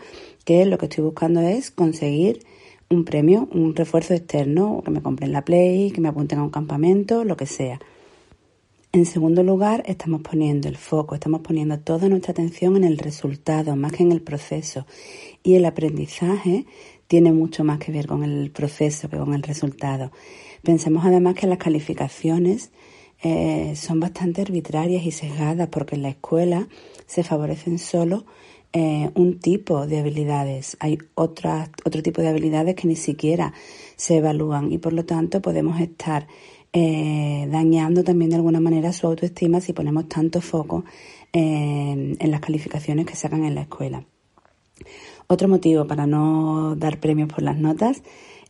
que 0.47 0.65
lo 0.65 0.79
que 0.79 0.87
estoy 0.87 1.05
buscando 1.05 1.41
es 1.41 1.71
conseguir 1.71 2.41
un 2.89 3.05
premio, 3.05 3.49
un 3.53 3.77
refuerzo 3.77 4.15
externo, 4.15 4.81
que 4.83 4.91
me 4.91 5.03
compren 5.03 5.33
la 5.33 5.45
Play, 5.45 5.91
que 5.91 6.01
me 6.01 6.09
apunten 6.09 6.39
a 6.39 6.43
un 6.43 6.51
campamento, 6.51 7.25
lo 7.25 7.37
que 7.37 7.45
sea. 7.45 7.81
En 8.91 9.05
segundo 9.05 9.43
lugar, 9.43 9.83
estamos 9.85 10.23
poniendo 10.23 10.67
el 10.67 10.79
foco, 10.79 11.15
estamos 11.15 11.43
poniendo 11.43 11.79
toda 11.79 12.09
nuestra 12.09 12.33
atención 12.33 12.75
en 12.75 12.85
el 12.85 12.97
resultado, 12.97 13.77
más 13.77 13.93
que 13.93 14.03
en 14.03 14.13
el 14.13 14.23
proceso. 14.23 14.87
Y 15.43 15.57
el 15.57 15.67
aprendizaje 15.67 16.65
tiene 17.07 17.31
mucho 17.33 17.65
más 17.65 17.79
que 17.79 17.93
ver 17.93 18.07
con 18.07 18.25
el 18.25 18.51
proceso 18.51 19.11
que 19.11 19.19
con 19.19 19.35
el 19.35 19.43
resultado. 19.43 20.11
Pensemos 20.63 21.05
además 21.05 21.35
que 21.35 21.47
las 21.47 21.59
calificaciones 21.59 22.71
eh, 23.23 23.75
son 23.77 24.01
bastante 24.01 24.41
arbitrarias 24.41 25.05
y 25.05 25.11
sesgadas 25.11 25.69
porque 25.69 25.97
en 25.97 26.03
la 26.03 26.09
escuela 26.09 26.67
se 27.07 27.23
favorecen 27.23 27.79
solo 27.79 28.25
eh, 28.73 29.11
un 29.15 29.39
tipo 29.39 29.87
de 29.87 29.99
habilidades. 29.99 30.79
Hay 30.81 30.99
otras, 31.15 31.69
otro 31.85 32.03
tipo 32.03 32.23
de 32.23 32.29
habilidades 32.29 32.75
que 32.75 32.89
ni 32.89 32.97
siquiera 32.97 33.53
se 33.97 34.17
evalúan 34.17 34.73
y 34.73 34.79
por 34.79 34.95
lo 34.95 35.05
tanto 35.05 35.43
podemos 35.43 35.79
estar 35.79 36.27
eh, 36.73 37.49
dañando 37.51 38.05
también 38.05 38.31
de 38.31 38.37
alguna 38.37 38.61
manera 38.61 38.93
su 38.93 39.07
autoestima 39.07 39.61
si 39.61 39.73
ponemos 39.73 40.09
tanto 40.09 40.41
foco 40.41 40.85
en 41.31 42.31
las 42.31 42.41
calificaciones 42.41 43.05
que 43.05 43.15
sacan 43.15 43.45
en 43.45 43.55
la 43.55 43.61
escuela. 43.61 44.05
Otro 45.27 45.47
motivo 45.47 45.87
para 45.87 46.07
no 46.07 46.75
dar 46.75 47.01
premios 47.01 47.29
por 47.29 47.43
las 47.43 47.59
notas 47.59 48.03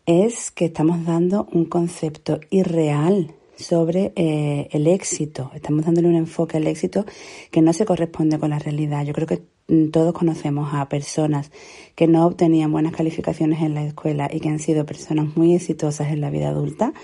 es 0.07 0.51
que 0.53 0.67
estamos 0.67 1.05
dando 1.05 1.49
un 1.53 1.65
concepto 1.65 2.41
irreal 2.51 3.35
sobre 3.57 4.13
eh, 4.15 4.69
el 4.71 4.87
éxito. 4.87 5.51
Estamos 5.55 5.85
dándole 5.85 6.09
un 6.09 6.15
enfoque 6.15 6.57
al 6.57 6.67
éxito 6.67 7.05
que 7.51 7.61
no 7.61 7.73
se 7.73 7.85
corresponde 7.85 8.39
con 8.39 8.51
la 8.51 8.59
realidad. 8.59 9.05
Yo 9.05 9.13
creo 9.13 9.27
que 9.27 9.43
mm, 9.67 9.91
todos 9.91 10.13
conocemos 10.13 10.73
a 10.73 10.89
personas 10.89 11.51
que 11.97 12.07
no 12.07 12.25
obtenían 12.25 12.71
buenas 12.71 12.95
calificaciones 12.95 13.61
en 13.61 13.75
la 13.75 13.85
escuela 13.85 14.31
y 14.33 14.39
que 14.39 14.49
han 14.49 14.61
sido 14.61 14.87
personas 14.87 15.37
muy 15.37 15.55
exitosas 15.55 16.13
en 16.13 16.21
la 16.21 16.31
vida 16.31 16.49
adulta 16.49 16.95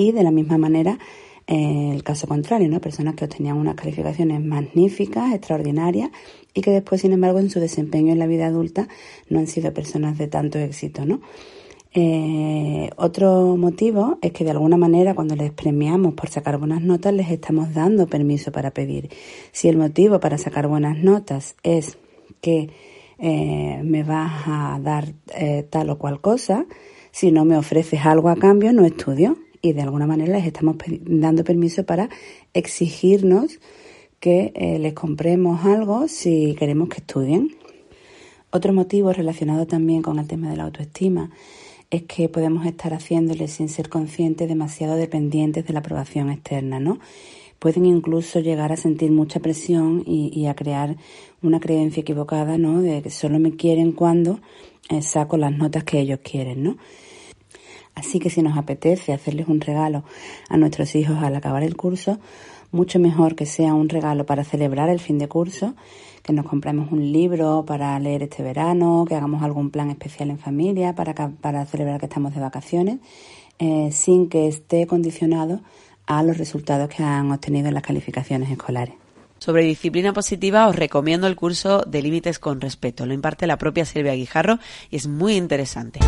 y 0.00 0.12
de 0.12 0.22
la 0.22 0.30
misma 0.30 0.56
manera 0.56 0.98
eh, 1.46 1.90
el 1.92 2.02
caso 2.02 2.26
contrario, 2.26 2.68
¿no? 2.68 2.80
Personas 2.80 3.16
que 3.16 3.24
obtenían 3.24 3.56
unas 3.56 3.74
calificaciones 3.74 4.40
magníficas, 4.40 5.34
extraordinarias 5.34 6.10
y 6.54 6.60
que 6.60 6.70
después, 6.70 7.00
sin 7.00 7.12
embargo, 7.12 7.40
en 7.40 7.50
su 7.50 7.60
desempeño 7.60 8.12
en 8.12 8.18
la 8.18 8.26
vida 8.26 8.46
adulta 8.46 8.88
no 9.28 9.40
han 9.40 9.46
sido 9.46 9.74
personas 9.74 10.16
de 10.16 10.28
tanto 10.28 10.58
éxito, 10.58 11.04
¿no? 11.04 11.20
Eh, 11.92 12.88
otro 12.96 13.56
motivo 13.56 14.16
es 14.22 14.30
que 14.30 14.44
de 14.44 14.52
alguna 14.52 14.76
manera 14.76 15.14
cuando 15.14 15.34
les 15.34 15.50
premiamos 15.50 16.14
por 16.14 16.28
sacar 16.28 16.56
buenas 16.56 16.82
notas 16.82 17.12
les 17.12 17.28
estamos 17.32 17.74
dando 17.74 18.06
permiso 18.06 18.52
para 18.52 18.70
pedir. 18.70 19.10
Si 19.50 19.68
el 19.68 19.76
motivo 19.76 20.20
para 20.20 20.38
sacar 20.38 20.68
buenas 20.68 20.98
notas 20.98 21.56
es 21.64 21.98
que 22.40 22.70
eh, 23.18 23.80
me 23.82 24.04
vas 24.04 24.46
a 24.46 24.78
dar 24.80 25.12
tal 25.68 25.90
o 25.90 25.98
cual 25.98 26.20
cosa, 26.20 26.64
si 27.10 27.32
no 27.32 27.44
me 27.44 27.56
ofreces 27.56 28.06
algo 28.06 28.28
a 28.28 28.36
cambio 28.36 28.72
no 28.72 28.84
estudio 28.86 29.36
y 29.62 29.72
de 29.72 29.82
alguna 29.82 30.06
manera 30.06 30.32
les 30.32 30.46
estamos 30.46 30.76
dando 31.02 31.44
permiso 31.44 31.84
para 31.84 32.08
exigirnos 32.54 33.58
que 34.20 34.52
les 34.80 34.92
compremos 34.92 35.64
algo 35.64 36.08
si 36.08 36.54
queremos 36.58 36.88
que 36.88 36.98
estudien. 36.98 37.56
Otro 38.50 38.72
motivo 38.72 39.12
relacionado 39.12 39.66
también 39.66 40.02
con 40.02 40.18
el 40.18 40.26
tema 40.26 40.50
de 40.50 40.56
la 40.56 40.64
autoestima 40.64 41.30
es 41.90 42.02
que 42.02 42.28
podemos 42.28 42.66
estar 42.66 42.94
haciéndoles 42.94 43.52
sin 43.52 43.68
ser 43.68 43.88
conscientes 43.88 44.48
demasiado 44.48 44.96
dependientes 44.96 45.66
de 45.66 45.72
la 45.72 45.80
aprobación 45.80 46.30
externa, 46.30 46.78
¿no? 46.78 46.98
Pueden 47.58 47.84
incluso 47.84 48.40
llegar 48.40 48.72
a 48.72 48.76
sentir 48.76 49.10
mucha 49.10 49.40
presión 49.40 50.02
y, 50.06 50.46
a 50.46 50.54
crear 50.54 50.96
una 51.42 51.60
creencia 51.60 52.00
equivocada, 52.00 52.56
¿no? 52.58 52.80
De 52.80 53.02
que 53.02 53.10
solo 53.10 53.38
me 53.38 53.56
quieren 53.56 53.92
cuando 53.92 54.40
eh, 54.88 55.02
saco 55.02 55.36
las 55.36 55.52
notas 55.52 55.84
que 55.84 56.00
ellos 56.00 56.20
quieren, 56.22 56.62
¿no? 56.62 56.76
Así 57.94 58.18
que 58.18 58.30
si 58.30 58.42
nos 58.42 58.56
apetece 58.56 59.12
hacerles 59.12 59.48
un 59.48 59.60
regalo 59.60 60.04
a 60.48 60.56
nuestros 60.56 60.94
hijos 60.94 61.18
al 61.22 61.36
acabar 61.36 61.62
el 61.62 61.76
curso, 61.76 62.18
mucho 62.72 62.98
mejor 62.98 63.34
que 63.34 63.46
sea 63.46 63.74
un 63.74 63.88
regalo 63.88 64.24
para 64.26 64.44
celebrar 64.44 64.88
el 64.88 65.00
fin 65.00 65.18
de 65.18 65.28
curso 65.28 65.74
que 66.22 66.32
nos 66.32 66.46
compremos 66.46 66.92
un 66.92 67.12
libro 67.12 67.64
para 67.66 67.98
leer 67.98 68.24
este 68.24 68.42
verano, 68.42 69.04
que 69.08 69.14
hagamos 69.14 69.42
algún 69.42 69.70
plan 69.70 69.90
especial 69.90 70.30
en 70.30 70.38
familia 70.38 70.94
para, 70.94 71.66
celebrar 71.66 71.98
que 71.98 72.06
estamos 72.06 72.34
de 72.34 72.40
vacaciones, 72.40 72.98
eh, 73.58 73.90
sin 73.92 74.28
que 74.28 74.46
esté 74.46 74.86
condicionado 74.86 75.60
a 76.06 76.22
los 76.22 76.38
resultados 76.38 76.88
que 76.88 77.02
han 77.02 77.30
obtenido 77.30 77.68
en 77.68 77.74
las 77.74 77.82
calificaciones 77.82 78.50
escolares. 78.50 78.94
Sobre 79.38 79.62
disciplina 79.62 80.12
positiva 80.12 80.68
os 80.68 80.76
recomiendo 80.76 81.26
el 81.26 81.36
curso 81.36 81.82
de 81.86 82.02
límites 82.02 82.38
con 82.38 82.60
respeto. 82.60 83.06
Lo 83.06 83.14
imparte 83.14 83.46
la 83.46 83.56
propia 83.56 83.86
Silvia 83.86 84.12
Guijarro 84.12 84.58
y 84.90 84.96
es 84.96 85.06
muy 85.06 85.36
interesante. 85.36 86.00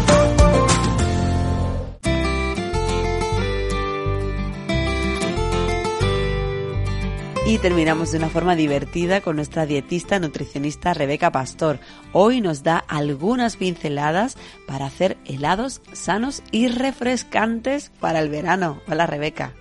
Y 7.52 7.58
terminamos 7.58 8.10
de 8.10 8.16
una 8.16 8.30
forma 8.30 8.56
divertida 8.56 9.20
con 9.20 9.36
nuestra 9.36 9.66
dietista 9.66 10.18
nutricionista 10.18 10.94
Rebeca 10.94 11.30
Pastor. 11.30 11.80
Hoy 12.14 12.40
nos 12.40 12.62
da 12.62 12.78
algunas 12.78 13.58
pinceladas 13.58 14.38
para 14.66 14.86
hacer 14.86 15.18
helados 15.26 15.82
sanos 15.92 16.42
y 16.50 16.68
refrescantes 16.68 17.90
para 18.00 18.20
el 18.20 18.30
verano. 18.30 18.80
Hola 18.88 19.06
Rebeca. 19.06 19.52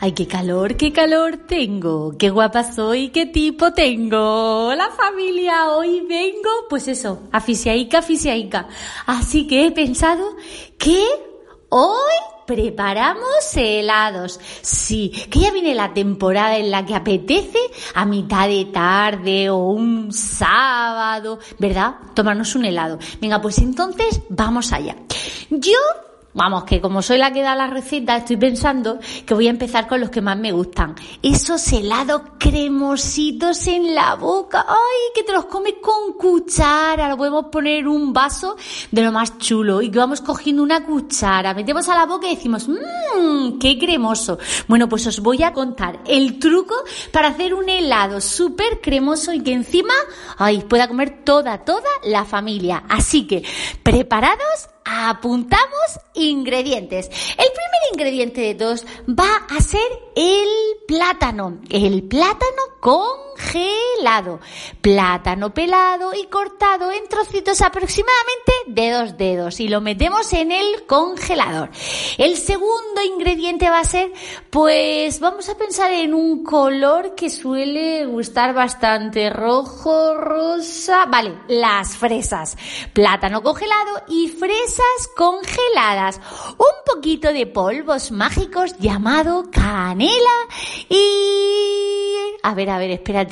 Ay, 0.00 0.12
qué 0.12 0.26
calor, 0.26 0.78
qué 0.78 0.94
calor 0.94 1.36
tengo, 1.46 2.16
qué 2.16 2.30
guapa 2.30 2.72
soy, 2.72 3.10
qué 3.10 3.26
tipo 3.26 3.74
tengo. 3.74 4.68
Hola 4.68 4.88
familia, 4.96 5.68
hoy 5.72 6.06
vengo, 6.08 6.48
pues 6.70 6.88
eso, 6.88 7.28
aficiaica, 7.32 7.98
aficiaica. 7.98 8.66
Así 9.04 9.46
que 9.46 9.66
he 9.66 9.72
pensado 9.72 10.36
que 10.78 11.04
Hoy 11.68 12.14
preparamos 12.46 13.54
helados. 13.54 14.40
Sí, 14.62 15.10
que 15.30 15.40
ya 15.40 15.50
viene 15.50 15.74
la 15.74 15.92
temporada 15.92 16.56
en 16.56 16.70
la 16.70 16.84
que 16.86 16.94
apetece 16.94 17.58
a 17.94 18.04
mitad 18.04 18.48
de 18.48 18.66
tarde 18.66 19.50
o 19.50 19.56
un 19.56 20.12
sábado, 20.12 21.38
¿verdad? 21.58 21.96
Tomarnos 22.14 22.54
un 22.54 22.64
helado. 22.64 22.98
Venga, 23.20 23.40
pues 23.40 23.58
entonces 23.58 24.20
vamos 24.28 24.72
allá. 24.72 24.96
Yo 25.50 25.78
Vamos, 26.36 26.64
que 26.64 26.82
como 26.82 27.00
soy 27.00 27.16
la 27.16 27.32
que 27.32 27.40
da 27.40 27.56
la 27.56 27.66
receta, 27.66 28.14
estoy 28.14 28.36
pensando 28.36 28.98
que 29.24 29.32
voy 29.32 29.46
a 29.46 29.50
empezar 29.50 29.88
con 29.88 30.02
los 30.02 30.10
que 30.10 30.20
más 30.20 30.36
me 30.36 30.52
gustan. 30.52 30.94
Esos 31.22 31.72
helados 31.72 32.20
cremositos 32.38 33.66
en 33.68 33.94
la 33.94 34.16
boca. 34.16 34.66
¡Ay! 34.68 35.12
Que 35.14 35.22
te 35.22 35.32
los 35.32 35.46
comes 35.46 35.76
con 35.80 36.12
cuchara. 36.12 37.08
Lo 37.08 37.16
podemos 37.16 37.46
poner 37.46 37.88
un 37.88 38.12
vaso 38.12 38.54
de 38.90 39.02
lo 39.02 39.12
más 39.12 39.38
chulo 39.38 39.80
y 39.80 39.90
que 39.90 39.98
vamos 39.98 40.20
cogiendo 40.20 40.62
una 40.62 40.84
cuchara. 40.84 41.54
Metemos 41.54 41.88
a 41.88 41.94
la 41.94 42.04
boca 42.04 42.26
y 42.26 42.36
decimos, 42.36 42.68
mmm, 42.68 43.58
qué 43.58 43.78
cremoso. 43.78 44.38
Bueno, 44.68 44.90
pues 44.90 45.06
os 45.06 45.20
voy 45.20 45.42
a 45.42 45.54
contar 45.54 46.00
el 46.04 46.38
truco 46.38 46.74
para 47.12 47.28
hacer 47.28 47.54
un 47.54 47.70
helado 47.70 48.20
súper 48.20 48.82
cremoso 48.82 49.32
y 49.32 49.40
que 49.40 49.54
encima, 49.54 49.94
ay, 50.36 50.58
pueda 50.68 50.86
comer 50.86 51.24
toda, 51.24 51.64
toda 51.64 51.88
la 52.04 52.26
familia. 52.26 52.84
Así 52.90 53.26
que, 53.26 53.42
¿preparados? 53.82 54.75
Apuntamos 54.86 56.00
ingredientes. 56.14 57.08
El 57.08 57.34
primer 57.36 57.80
ingrediente 57.92 58.40
de 58.40 58.54
todos 58.54 58.84
va 59.08 59.46
a 59.48 59.60
ser 59.60 59.80
el 60.14 60.48
plátano. 60.86 61.58
El 61.68 62.04
plátano 62.04 62.62
congelado. 63.36 64.40
Plátano 64.80 65.52
pelado 65.52 66.12
y 66.14 66.26
cortado 66.26 66.90
en 66.90 67.06
trocitos 67.08 67.60
aproximadamente 67.62 68.52
de 68.66 68.90
dos 68.90 69.16
dedos 69.16 69.60
y 69.60 69.68
lo 69.68 69.80
metemos 69.80 70.32
en 70.32 70.52
el 70.52 70.86
congelador. 70.86 71.70
El 72.18 72.36
segundo 72.36 73.02
ingrediente 73.04 73.68
va 73.68 73.80
a 73.80 73.84
ser, 73.84 74.12
pues 74.50 75.20
vamos 75.20 75.48
a 75.48 75.56
pensar 75.56 75.92
en 75.92 76.14
un 76.14 76.44
color 76.44 77.14
que 77.14 77.30
suele 77.30 78.06
gustar 78.06 78.54
bastante. 78.54 79.30
Rojo, 79.30 80.14
rosa. 80.14 81.06
Vale, 81.06 81.34
las 81.48 81.96
fresas. 81.96 82.56
Plátano 82.92 83.42
congelado 83.42 84.02
y 84.08 84.28
fresas 84.28 85.08
congeladas. 85.16 86.20
Un 86.58 86.94
poquito 86.94 87.32
de 87.32 87.46
polvos 87.46 88.10
mágicos 88.10 88.76
llamado 88.78 89.50
canela 89.50 90.14
y... 90.88 92.06
A 92.42 92.54
ver, 92.54 92.70
a 92.70 92.78
ver, 92.78 92.90
espérate. 92.92 93.25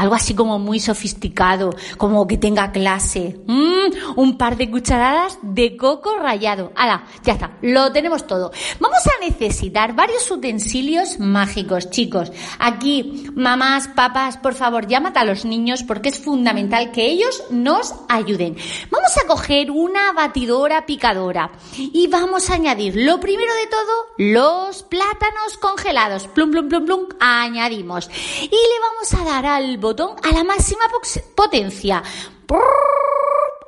Algo 0.00 0.14
así 0.14 0.34
como 0.34 0.58
muy 0.58 0.80
sofisticado, 0.80 1.74
como 1.98 2.26
que 2.26 2.38
tenga 2.38 2.72
clase. 2.72 3.38
Mm, 3.46 4.18
un 4.18 4.38
par 4.38 4.56
de 4.56 4.70
cucharadas 4.70 5.38
de 5.42 5.76
coco 5.76 6.16
rallado. 6.16 6.72
¡Hala! 6.74 7.04
Ya 7.22 7.34
está, 7.34 7.58
lo 7.60 7.92
tenemos 7.92 8.26
todo. 8.26 8.50
Vamos 8.78 9.00
a 9.06 9.24
necesitar 9.24 9.94
varios 9.94 10.30
utensilios 10.30 11.18
mágicos, 11.18 11.90
chicos. 11.90 12.32
Aquí, 12.58 13.26
mamás, 13.34 13.88
papás, 13.88 14.38
por 14.38 14.54
favor, 14.54 14.86
llámate 14.86 15.18
a 15.18 15.24
los 15.24 15.44
niños 15.44 15.82
porque 15.82 16.08
es 16.08 16.18
fundamental 16.18 16.92
que 16.92 17.04
ellos 17.04 17.44
nos 17.50 17.94
ayuden. 18.08 18.56
Vamos 18.90 19.12
a 19.22 19.26
coger 19.26 19.70
una 19.70 20.12
batidora 20.12 20.86
picadora 20.86 21.52
y 21.76 22.06
vamos 22.06 22.48
a 22.48 22.54
añadir 22.54 22.96
lo 22.96 23.20
primero 23.20 23.52
de 23.54 23.66
todo 23.66 23.90
los 24.16 24.82
plátanos 24.84 25.58
congelados. 25.60 26.26
Plum, 26.28 26.50
plum, 26.50 26.68
plum, 26.68 26.84
plum. 26.86 27.00
Añadimos. 27.20 28.08
Y 28.42 28.48
le 28.48 28.80
vamos 28.88 29.14
a 29.14 29.30
dar 29.30 29.39
al 29.46 29.78
botón 29.78 30.16
a 30.22 30.32
la 30.32 30.44
máxima 30.44 30.84
potencia. 31.34 32.02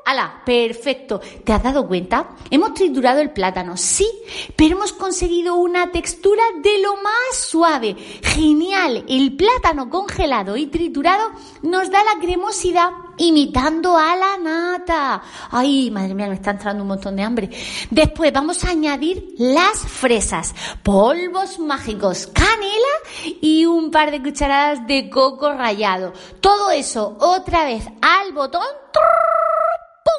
¡Hala! 0.05 0.43
Perfecto. 0.45 1.21
¿Te 1.45 1.53
has 1.53 1.63
dado 1.63 1.87
cuenta? 1.87 2.31
Hemos 2.51 2.75
triturado 2.75 3.21
el 3.21 3.31
plátano, 3.31 3.77
sí, 3.77 4.09
pero 4.57 4.77
hemos 4.77 4.93
conseguido 4.93 5.55
una 5.55 5.93
textura 5.93 6.43
de 6.63 6.83
lo 6.83 6.97
más 6.97 7.37
suave. 7.37 7.95
Genial. 8.23 9.05
El 9.09 9.37
plátano 9.37 9.89
congelado 9.89 10.57
y 10.57 10.67
triturado 10.67 11.31
nos 11.63 11.91
da 11.91 12.03
la 12.03 12.21
cremosidad 12.21 12.91
imitando 13.19 13.97
a 13.97 14.17
la 14.17 14.39
nata. 14.39 15.23
Ay, 15.51 15.91
madre 15.91 16.15
mía, 16.15 16.29
me 16.29 16.35
está 16.35 16.51
entrando 16.53 16.83
un 16.83 16.89
montón 16.89 17.17
de 17.17 17.23
hambre. 17.23 17.51
Después 17.91 18.33
vamos 18.33 18.65
a 18.65 18.71
añadir 18.71 19.35
las 19.39 19.79
fresas, 19.79 20.55
polvos 20.83 21.59
mágicos, 21.59 22.27
canela 22.27 23.37
y 23.41 23.67
un 23.67 23.91
par 23.91 24.11
de 24.11 24.23
cucharadas 24.23 24.87
de 24.87 25.09
coco 25.09 25.53
rallado. 25.53 26.13
Todo 26.41 26.71
eso 26.71 27.17
otra 27.21 27.65
vez 27.65 27.87
al 28.01 28.33
botón. 28.33 28.63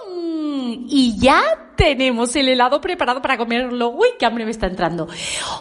Y 0.07 1.17
ya 1.19 1.41
tenemos 1.75 2.35
el 2.35 2.49
helado 2.49 2.79
preparado 2.81 3.21
para 3.21 3.37
comerlo. 3.37 3.89
Uy, 3.89 4.09
qué 4.17 4.25
hambre 4.25 4.45
me 4.45 4.51
está 4.51 4.67
entrando. 4.67 5.07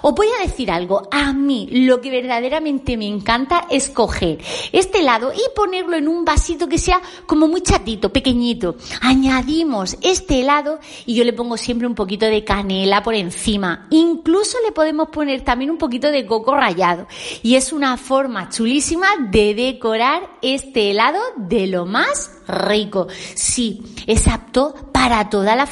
Os 0.02 0.14
voy 0.14 0.28
a 0.38 0.42
decir 0.42 0.70
algo. 0.70 1.08
A 1.10 1.32
mí 1.32 1.68
lo 1.70 2.00
que 2.00 2.10
verdaderamente 2.10 2.96
me 2.96 3.06
encanta 3.06 3.66
es 3.70 3.88
coger 3.88 4.38
este 4.72 5.00
helado 5.00 5.32
y 5.32 5.42
ponerlo 5.54 5.96
en 5.96 6.08
un 6.08 6.24
vasito 6.24 6.68
que 6.68 6.78
sea 6.78 7.00
como 7.26 7.48
muy 7.48 7.62
chatito, 7.62 8.12
pequeñito. 8.12 8.76
Añadimos 9.00 9.96
este 10.02 10.40
helado 10.40 10.78
y 11.06 11.14
yo 11.14 11.24
le 11.24 11.32
pongo 11.32 11.56
siempre 11.56 11.86
un 11.86 11.94
poquito 11.94 12.26
de 12.26 12.44
canela 12.44 13.02
por 13.02 13.14
encima. 13.14 13.86
Incluso 13.90 14.58
le 14.64 14.72
podemos 14.72 15.08
poner 15.08 15.42
también 15.42 15.70
un 15.70 15.78
poquito 15.78 16.10
de 16.10 16.26
coco 16.26 16.54
rallado. 16.54 17.06
Y 17.42 17.56
es 17.56 17.72
una 17.72 17.96
forma 17.96 18.48
chulísima 18.48 19.08
de 19.30 19.54
decorar 19.54 20.22
este 20.42 20.90
helado 20.90 21.20
de 21.36 21.66
lo 21.66 21.86
más 21.86 22.30
rico. 22.46 23.08
Sí, 23.34 23.82
es 24.06 24.26
apto 24.28 24.74
para 24.92 25.30
toda 25.30 25.56
la 25.56 25.66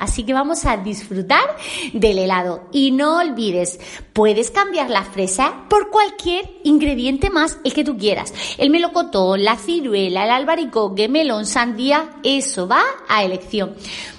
así 0.00 0.24
que 0.24 0.32
vamos 0.32 0.64
a 0.66 0.76
disfrutar 0.76 1.56
del 1.92 2.18
helado. 2.18 2.68
Y 2.72 2.90
no 2.90 3.18
olvides, 3.18 3.78
puedes 4.12 4.50
cambiar 4.50 4.90
la 4.90 5.04
fresa 5.04 5.64
por 5.68 5.90
cualquier 5.90 6.50
ingrediente 6.64 7.30
más, 7.30 7.58
el 7.64 7.72
que 7.72 7.84
tú 7.84 7.96
quieras. 7.96 8.32
El 8.58 8.70
melocotón, 8.70 9.44
la 9.44 9.56
ciruela, 9.56 10.24
el 10.24 10.30
albaricoque, 10.30 11.08
melón, 11.08 11.46
sandía, 11.46 12.10
eso 12.22 12.66
va 12.66 12.82
a 13.08 13.24
elección. 13.24 13.74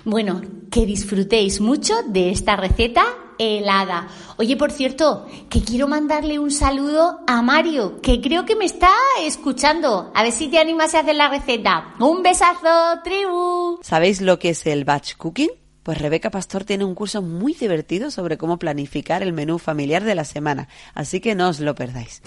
Bueno, 0.05 0.41
que 0.71 0.85
disfrutéis 0.85 1.59
mucho 1.61 1.95
de 2.07 2.29
esta 2.29 2.55
receta 2.55 3.05
helada. 3.39 4.07
Oye, 4.37 4.55
por 4.55 4.71
cierto, 4.71 5.25
que 5.49 5.63
quiero 5.63 5.87
mandarle 5.87 6.37
un 6.37 6.51
saludo 6.51 7.21
a 7.25 7.41
Mario, 7.41 7.99
que 8.01 8.21
creo 8.21 8.45
que 8.45 8.55
me 8.55 8.65
está 8.65 8.91
escuchando. 9.21 10.11
A 10.13 10.21
ver 10.21 10.31
si 10.31 10.49
te 10.49 10.59
animas 10.59 10.93
a 10.93 10.99
hacer 10.99 11.15
la 11.15 11.29
receta. 11.29 11.95
Un 11.99 12.21
besazo, 12.21 13.01
tribu. 13.03 13.79
¿Sabéis 13.81 14.21
lo 14.21 14.37
que 14.37 14.49
es 14.49 14.65
el 14.67 14.85
batch 14.85 15.15
cooking? 15.15 15.49
Pues 15.81 15.97
Rebeca 15.97 16.29
Pastor 16.29 16.65
tiene 16.65 16.85
un 16.85 16.93
curso 16.93 17.21
muy 17.21 17.53
divertido 17.53 18.11
sobre 18.11 18.37
cómo 18.37 18.59
planificar 18.59 19.23
el 19.23 19.33
menú 19.33 19.57
familiar 19.57 20.03
de 20.03 20.13
la 20.13 20.25
semana, 20.25 20.67
así 20.93 21.19
que 21.19 21.33
no 21.33 21.49
os 21.49 21.61
lo 21.61 21.73
perdáis. 21.73 22.21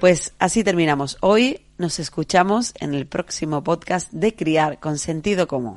Pues 0.00 0.34
así 0.38 0.62
terminamos. 0.62 1.16
Hoy 1.20 1.62
nos 1.78 1.98
escuchamos 2.00 2.74
en 2.80 2.92
el 2.92 3.06
próximo 3.06 3.64
podcast 3.64 4.12
de 4.12 4.34
Criar 4.34 4.78
con 4.78 4.98
Sentido 4.98 5.46
Común. 5.46 5.76